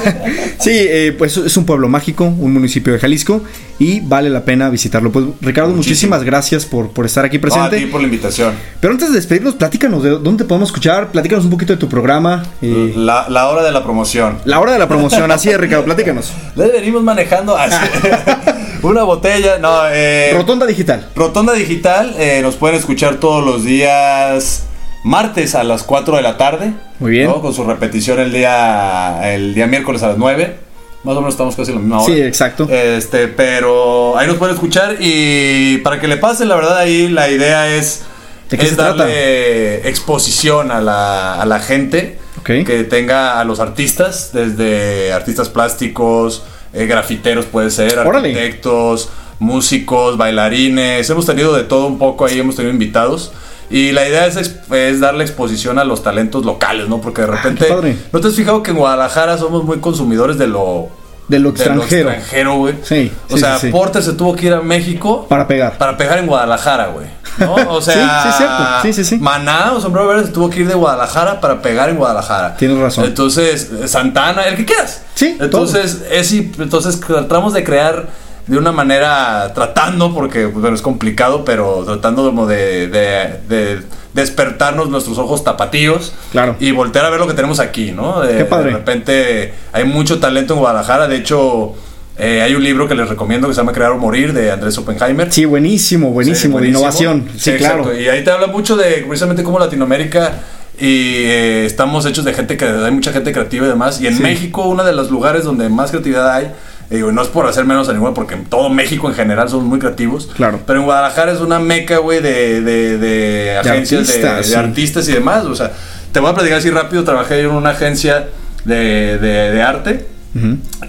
sí, 0.59 0.71
eh, 0.73 1.15
pues 1.17 1.37
es 1.37 1.55
un 1.57 1.65
pueblo 1.65 1.87
mágico, 1.87 2.25
un 2.25 2.53
municipio 2.53 2.93
de 2.93 2.99
Jalisco 2.99 3.41
y 3.79 3.99
vale 4.01 4.29
la 4.29 4.43
pena 4.45 4.69
visitarlo. 4.69 5.11
Pues 5.11 5.25
Ricardo, 5.41 5.69
Muchísimo. 5.71 5.77
muchísimas 6.17 6.23
gracias 6.23 6.65
por, 6.65 6.91
por 6.91 7.05
estar 7.05 7.25
aquí 7.25 7.37
No, 7.37 7.39
a 7.39 7.41
presente. 7.41 7.77
ti 7.77 7.85
por 7.87 8.01
la 8.01 8.05
invitación. 8.07 8.53
Pero 8.79 8.93
antes 8.93 9.09
de 9.09 9.15
despedirnos, 9.15 9.55
platícanos 9.55 10.03
de 10.03 10.11
dónde 10.11 10.45
podemos 10.45 10.69
escuchar, 10.69 11.11
platícanos 11.11 11.45
un 11.45 11.51
poquito 11.51 11.73
de 11.73 11.77
tu 11.79 11.89
programa. 11.89 12.45
eh, 12.61 12.93
La, 12.95 13.27
la 13.29 13.47
hora 13.49 13.63
de 13.63 13.71
la 13.71 13.83
promoción. 13.83 14.37
la 14.45 14.59
hora 14.59 14.73
de 14.73 14.79
la 14.79 14.87
promoción, 14.87 15.31
así 15.31 15.49
es, 15.49 15.57
Ricardo, 15.59 15.85
platícanos. 15.85 16.31
Le 16.55 16.67
venimos 16.71 17.03
manejando 17.03 17.57
así. 17.57 17.75
una 18.81 19.03
botella. 19.03 19.57
No, 19.59 19.81
eh. 19.89 20.31
Rotonda 20.33 20.65
Digital. 20.65 21.09
Rotonda 21.15 21.53
Digital, 21.53 22.15
eh, 22.17 22.39
nos 22.41 22.55
pueden 22.55 22.77
escuchar 22.77 23.15
todos 23.15 23.43
los 23.45 23.63
días 23.63 24.63
martes 25.03 25.53
a 25.55 25.63
las 25.63 25.83
4 25.83 26.15
de 26.17 26.21
la 26.21 26.37
tarde. 26.37 26.73
Muy 26.99 27.11
bien. 27.11 27.27
¿no? 27.27 27.41
Con 27.41 27.53
su 27.53 27.63
repetición 27.63 28.19
el 28.19 28.31
día, 28.31 29.33
el 29.33 29.53
día 29.53 29.67
miércoles 29.67 30.01
a 30.03 30.09
las 30.09 30.17
9. 30.17 30.57
Más 31.03 31.15
o 31.15 31.19
menos 31.21 31.35
estamos 31.35 31.55
casi 31.55 31.69
en 31.71 31.75
la 31.75 31.81
misma 31.81 32.01
hora. 32.01 32.13
Sí, 32.15 32.19
exacto. 32.21 32.67
Este, 32.69 33.27
pero 33.27 34.17
ahí 34.17 34.25
nos 34.27 34.37
pueden 34.37 34.55
escuchar 34.55 34.95
y 34.99 35.77
para 35.79 35.99
que 35.99 36.07
le 36.07 36.17
pasen, 36.17 36.47
la 36.49 36.55
verdad, 36.55 36.77
ahí 36.79 37.07
la 37.09 37.29
idea 37.29 37.67
es, 37.75 38.01
¿De 38.49 38.57
qué 38.57 38.63
es 38.63 38.71
se 38.71 38.75
trata? 38.75 39.03
darle 39.03 39.87
exposición 39.87 40.71
a 40.71 40.81
la, 40.81 41.39
a 41.39 41.45
la 41.45 41.59
gente 41.59 42.17
Ok. 42.39 42.65
que 42.65 42.83
tenga 42.89 43.39
a 43.39 43.43
los 43.43 43.59
artistas, 43.59 44.31
desde 44.33 45.13
artistas 45.13 45.49
plásticos, 45.49 46.43
eh, 46.75 46.85
grafiteros 46.85 47.45
puede 47.45 47.71
ser, 47.71 47.97
Órale. 47.99 48.29
arquitectos, 48.29 49.09
músicos, 49.39 50.17
bailarines, 50.17 51.09
hemos 51.09 51.25
tenido 51.25 51.55
de 51.55 51.63
todo 51.63 51.87
un 51.87 51.97
poco 51.97 52.25
ahí, 52.25 52.39
hemos 52.39 52.55
tenido 52.55 52.73
invitados. 52.73 53.31
Y 53.69 53.93
la 53.93 54.07
idea 54.07 54.27
es, 54.27 54.35
es 54.37 54.99
darle 54.99 55.23
exposición 55.23 55.79
a 55.79 55.83
los 55.83 56.03
talentos 56.03 56.45
locales, 56.45 56.87
¿no? 56.87 57.01
Porque 57.01 57.21
de 57.21 57.27
repente... 57.27 57.65
Ah, 57.69 57.75
padre. 57.75 57.97
¿No 58.11 58.19
te 58.19 58.27
has 58.27 58.35
fijado 58.35 58.61
que 58.61 58.71
en 58.71 58.77
Guadalajara 58.77 59.37
somos 59.37 59.63
muy 59.63 59.79
consumidores 59.79 60.37
de 60.37 60.47
lo... 60.47 60.89
De 61.27 61.39
lo 61.39 61.51
de 61.51 61.55
extranjero. 61.63 62.09
extranjero, 62.11 62.55
güey? 62.57 62.75
Sí, 62.83 63.11
O 63.31 63.37
sea, 63.37 63.57
sí, 63.57 63.67
sí. 63.67 63.71
Porter 63.71 64.03
se 64.03 64.13
tuvo 64.13 64.35
que 64.35 64.45
ir 64.47 64.53
a 64.53 64.61
México 64.61 65.25
Para 65.27 65.47
pegar. 65.47 65.77
para 65.77 65.97
pegar 65.97 66.19
en 66.19 66.27
Guadalajara, 66.27 66.87
güey. 66.87 67.07
¿No? 67.39 67.55
O 67.69 67.81
sea, 67.81 67.93
Sí, 68.23 68.29
sí, 68.29 68.37
cierto. 68.37 68.63
Sí, 68.83 68.93
sí, 68.93 69.03
sí. 69.03 69.17
Maná 69.19 69.73
o 69.73 69.81
Sombrero 69.81 70.07
Verde 70.07 70.25
se 70.27 70.31
tuvo 70.31 70.49
que 70.49 70.59
ir 70.61 70.67
de 70.67 70.75
Guadalajara 70.75 71.41
para 71.41 71.61
pegar 71.61 71.89
en 71.89 71.97
Guadalajara. 71.97 72.55
Tienes 72.57 72.77
razón. 72.77 73.05
Entonces, 73.05 73.71
Santana, 73.87 74.43
el 74.43 74.55
que 74.55 74.65
quieras. 74.65 75.01
Sí, 75.15 75.35
Entonces, 75.39 76.03
es, 76.11 76.31
y- 76.31 76.51
entonces 76.59 76.99
tratamos 76.99 77.53
de 77.53 77.63
crear 77.63 78.07
de 78.47 78.57
una 78.57 78.71
manera, 78.71 79.51
tratando, 79.55 80.13
porque 80.13 80.43
pues, 80.47 80.61
bueno, 80.61 80.75
es 80.75 80.81
complicado, 80.81 81.43
pero 81.45 81.83
tratando 81.83 82.23
como 82.25 82.45
de, 82.45 82.87
de- 82.87 83.39
de 83.49 83.79
despertarnos 84.13 84.89
nuestros 84.89 85.17
ojos 85.17 85.43
tapatíos 85.43 86.13
Claro. 86.31 86.55
y 86.59 86.71
voltear 86.71 87.05
a 87.05 87.09
ver 87.09 87.19
lo 87.19 87.27
que 87.27 87.33
tenemos 87.33 87.59
aquí, 87.59 87.91
¿no? 87.91 88.21
De, 88.21 88.37
Qué 88.37 88.45
padre. 88.45 88.71
de 88.71 88.77
repente 88.77 89.53
hay 89.73 89.83
mucho 89.83 90.19
talento 90.19 90.53
en 90.53 90.59
Guadalajara, 90.59 91.07
de 91.07 91.17
hecho... 91.17 91.73
eh, 92.17 92.41
hay 92.41 92.55
un 92.55 92.63
libro 92.63 92.87
que 92.87 92.95
les 92.95 93.09
recomiendo 93.09 93.47
que 93.49 93.53
se 93.53 93.59
llama 93.59 93.73
Crear 93.73 93.91
o 93.91 93.97
Morir 93.97 94.31
de 94.31 94.49
Andrés 94.51 94.77
Oppenheimer. 94.77 95.29
Sí, 95.33 95.43
buenísimo, 95.43 96.11
buenísimo, 96.11 96.59
Sí, 96.59 96.63
de 96.63 96.69
innovación. 96.69 97.27
Sí, 97.37 97.51
claro. 97.55 97.79
exacto. 97.79 97.99
Y 97.99 98.07
ahí 98.07 98.23
te 98.23 98.31
habla 98.31 98.47
mucho 98.47 98.77
de 98.77 99.03
precisamente 99.05 99.43
cómo 99.43 99.59
Latinoamérica 99.59 100.31
y 100.79 101.23
eh, 101.25 101.65
estamos 101.65 102.05
hechos 102.05 102.23
de 102.23 102.33
gente 102.33 102.55
que 102.55 102.63
hay 102.65 102.91
mucha 102.91 103.11
gente 103.11 103.33
creativa 103.33 103.65
y 103.65 103.69
demás. 103.69 103.99
Y 103.99 104.07
en 104.07 104.15
Sí. 104.15 104.23
México, 104.23 104.61
uno 104.67 104.85
de 104.85 104.93
los 104.93 105.11
lugares 105.11 105.43
donde 105.43 105.67
más 105.67 105.89
creatividad 105.91 106.31
hay, 106.33 106.53
y 106.89 106.95
digo, 106.95 107.11
no 107.11 107.21
es 107.21 107.27
por 107.29 107.47
hacer 107.47 107.65
menos 107.65 107.89
a 107.89 107.93
ninguno, 107.93 108.13
porque 108.13 108.35
en 108.35 108.45
todo 108.45 108.69
México 108.69 109.09
en 109.09 109.15
general 109.15 109.49
somos 109.49 109.65
muy 109.65 109.79
creativos. 109.79 110.29
Claro. 110.35 110.59
Pero 110.65 110.79
en 110.79 110.85
Guadalajara 110.85 111.31
es 111.31 111.39
una 111.39 111.59
meca, 111.59 111.97
güey, 111.97 112.21
de, 112.21 112.61
de, 112.61 112.97
de 112.97 113.57
agencias 113.57 114.07
de, 114.07 114.13
artistas, 114.13 114.37
de 114.37 114.43
sí. 114.43 114.53
artistas 114.55 115.09
y 115.09 115.13
demás. 115.13 115.45
O 115.45 115.55
sea, 115.55 115.71
te 116.11 116.19
voy 116.19 116.29
a 116.29 116.33
platicar 116.33 116.59
así 116.59 116.69
rápido. 116.69 117.03
Trabajé 117.03 117.39
en 117.41 117.47
una 117.51 117.71
agencia 117.71 118.27
de, 118.65 119.17
de, 119.17 119.51
de 119.51 119.61
arte 119.61 120.15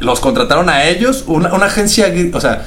los 0.01 0.21
contrataron 0.21 0.69
a 0.69 0.87
ellos, 0.87 1.25
una, 1.27 1.53
una 1.55 1.67
agencia, 1.67 2.13
o 2.33 2.41
sea, 2.41 2.65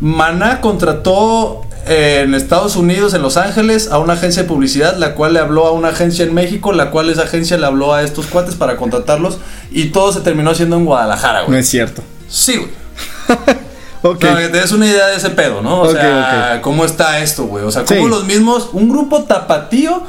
Maná 0.00 0.60
contrató 0.62 1.60
eh, 1.86 2.22
en 2.24 2.34
Estados 2.34 2.76
Unidos, 2.76 3.12
en 3.12 3.22
Los 3.22 3.36
Ángeles, 3.36 3.90
a 3.90 3.98
una 3.98 4.14
agencia 4.14 4.42
de 4.42 4.48
publicidad, 4.48 4.96
la 4.96 5.14
cual 5.14 5.34
le 5.34 5.40
habló 5.40 5.66
a 5.66 5.72
una 5.72 5.88
agencia 5.88 6.24
en 6.24 6.32
México, 6.32 6.72
la 6.72 6.90
cual 6.90 7.10
esa 7.10 7.22
agencia 7.24 7.58
le 7.58 7.66
habló 7.66 7.92
a 7.92 8.02
estos 8.02 8.26
cuates 8.26 8.54
para 8.54 8.76
contratarlos 8.76 9.38
y 9.70 9.86
todo 9.86 10.10
se 10.12 10.20
terminó 10.20 10.50
haciendo 10.50 10.76
en 10.76 10.86
Guadalajara, 10.86 11.40
No 11.42 11.46
güey. 11.48 11.60
es 11.60 11.68
cierto. 11.68 12.02
Sí, 12.32 12.56
güey. 12.56 12.70
Ok. 14.04 14.18
Para 14.20 14.40
que 14.40 14.48
te 14.48 14.58
des 14.58 14.72
una 14.72 14.84
idea 14.84 15.06
de 15.06 15.16
ese 15.16 15.30
pedo, 15.30 15.62
¿no? 15.62 15.82
O 15.82 15.88
sea, 15.92 16.58
cómo 16.60 16.84
está 16.84 17.20
esto, 17.20 17.44
güey. 17.44 17.64
O 17.64 17.70
sea, 17.70 17.84
cómo 17.84 18.00
Sí. 18.02 18.08
los 18.08 18.24
mismos, 18.24 18.70
un 18.72 18.88
grupo 18.88 19.22
tapatío 19.22 20.02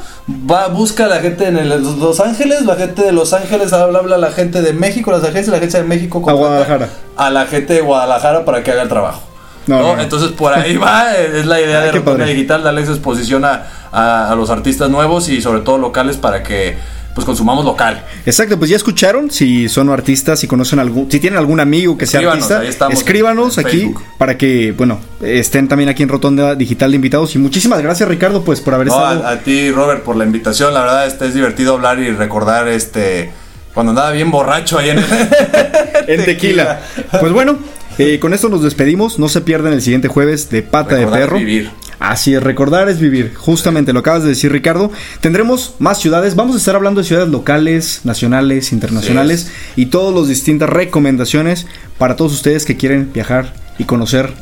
va, 0.50 0.66
busca 0.66 1.04
a 1.04 1.08
la 1.08 1.20
gente 1.20 1.46
en 1.46 1.56
el- 1.58 1.80
Los 2.00 2.18
Ángeles, 2.18 2.62
la 2.66 2.74
gente 2.74 3.02
de 3.02 3.12
Los 3.12 3.32
Ángeles 3.32 3.72
habla, 3.72 4.00
habla 4.00 4.16
a 4.16 4.18
la 4.18 4.32
gente 4.32 4.62
de 4.62 4.72
México, 4.72 5.12
las 5.12 5.22
agencias, 5.22 5.46
la 5.46 5.58
agencia 5.58 5.80
de 5.80 5.86
México 5.86 6.20
contrata 6.20 6.40
Guadalajara. 6.48 6.88
A 7.16 7.30
la 7.30 7.46
gente 7.46 7.74
de 7.74 7.82
Guadalajara 7.82 8.44
para 8.44 8.64
que 8.64 8.72
haga 8.72 8.82
el 8.82 8.88
trabajo. 8.88 9.20
No, 9.68 9.94
No. 9.94 10.02
Entonces 10.02 10.30
por 10.32 10.52
ahí 10.52 10.76
va, 10.76 11.14
eh, 11.14 11.30
es 11.38 11.46
la 11.46 11.60
idea 11.60 11.78
Ah, 11.78 11.84
de 11.84 11.92
Rotonda. 11.92 12.24
Digital, 12.24 12.64
darles 12.64 12.88
exposición 12.88 13.44
a, 13.44 13.62
a- 13.92 14.28
a 14.32 14.34
los 14.34 14.50
artistas 14.50 14.90
nuevos 14.90 15.28
y 15.28 15.40
sobre 15.40 15.60
todo 15.60 15.78
locales 15.78 16.16
para 16.16 16.42
que 16.42 16.76
pues 17.14 17.24
consumamos 17.24 17.64
local. 17.64 18.04
Exacto, 18.26 18.58
pues 18.58 18.70
ya 18.70 18.76
escucharon, 18.76 19.30
si 19.30 19.68
son 19.68 19.88
artistas, 19.90 20.40
si 20.40 20.46
conocen 20.48 20.78
algún, 20.80 21.10
si 21.10 21.20
tienen 21.20 21.38
algún 21.38 21.60
amigo 21.60 21.96
que 21.96 22.06
sea 22.06 22.20
Escríbanos, 22.20 22.50
artista, 22.50 22.88
escríbanos 22.88 23.58
en 23.58 23.66
aquí 23.66 23.76
Facebook. 23.82 24.02
para 24.18 24.36
que, 24.36 24.72
bueno, 24.72 24.98
estén 25.22 25.68
también 25.68 25.88
aquí 25.88 26.02
en 26.02 26.08
Rotonda 26.08 26.54
Digital 26.56 26.90
de 26.90 26.96
invitados. 26.96 27.34
Y 27.34 27.38
muchísimas 27.38 27.80
gracias 27.82 28.08
Ricardo, 28.08 28.42
pues 28.44 28.60
por 28.60 28.74
haber 28.74 28.88
No, 28.88 28.94
estado. 28.94 29.26
a, 29.26 29.30
a 29.30 29.38
ti, 29.38 29.70
Robert, 29.70 30.02
por 30.02 30.16
la 30.16 30.24
invitación. 30.24 30.74
La 30.74 30.80
verdad, 30.80 31.06
este, 31.06 31.26
es 31.28 31.34
divertido 31.34 31.74
hablar 31.74 31.98
y 32.00 32.10
recordar 32.10 32.66
este 32.68 33.30
cuando 33.72 33.90
andaba 33.90 34.10
bien 34.12 34.30
borracho 34.30 34.78
ahí 34.78 34.90
en 34.90 34.98
el 34.98 35.04
en 36.08 36.24
tequila. 36.24 36.80
Pues 37.20 37.32
bueno, 37.32 37.58
eh, 37.98 38.18
con 38.20 38.32
esto 38.34 38.48
nos 38.48 38.62
despedimos. 38.62 39.18
No 39.18 39.28
se 39.28 39.40
pierdan 39.40 39.72
el 39.72 39.82
siguiente 39.82 40.08
jueves 40.08 40.50
de 40.50 40.62
Pata 40.62 40.96
de 40.96 41.06
Perro. 41.06 41.38
vivir. 41.38 41.70
Así 42.10 42.34
es, 42.34 42.42
recordar 42.42 42.90
es 42.90 43.00
vivir. 43.00 43.34
Justamente 43.34 43.94
lo 43.94 44.00
acabas 44.00 44.22
de 44.22 44.28
decir, 44.28 44.52
Ricardo. 44.52 44.92
Tendremos 45.20 45.74
más 45.78 45.98
ciudades. 45.98 46.36
Vamos 46.36 46.54
a 46.54 46.58
estar 46.58 46.74
hablando 46.74 47.00
de 47.00 47.06
ciudades 47.06 47.30
locales, 47.30 48.00
nacionales, 48.04 48.72
internacionales 48.72 49.50
y 49.74 49.86
todas 49.86 50.14
las 50.14 50.28
distintas 50.28 50.68
recomendaciones 50.68 51.66
para 51.96 52.14
todos 52.14 52.34
ustedes 52.34 52.66
que 52.66 52.76
quieren 52.76 53.10
viajar 53.12 53.54
y 53.78 53.84
conocer 53.84 54.34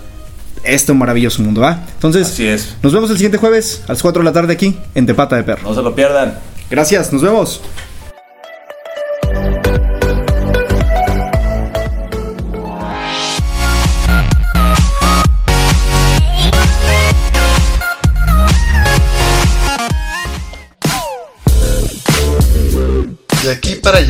este 0.65 0.93
maravilloso 0.93 1.43
mundo, 1.43 1.61
¿va? 1.61 1.87
Entonces, 1.95 2.29
Así 2.29 2.47
es. 2.47 2.77
nos 2.83 2.93
vemos 2.93 3.11
el 3.11 3.17
siguiente 3.17 3.39
jueves 3.39 3.83
a 3.87 3.93
las 3.93 4.03
4 4.03 4.23
de 4.23 4.25
la 4.25 4.33
tarde 4.33 4.53
aquí 4.55 4.77
en 4.97 5.07
De 5.07 5.15
Pata 5.15 5.37
de 5.37 5.45
Perro. 5.45 5.63
No 5.63 5.75
se 5.75 5.83
lo 5.83 5.95
pierdan. 5.95 6.39
Gracias, 6.69 7.13
nos 7.13 7.23
vemos. 7.23 7.61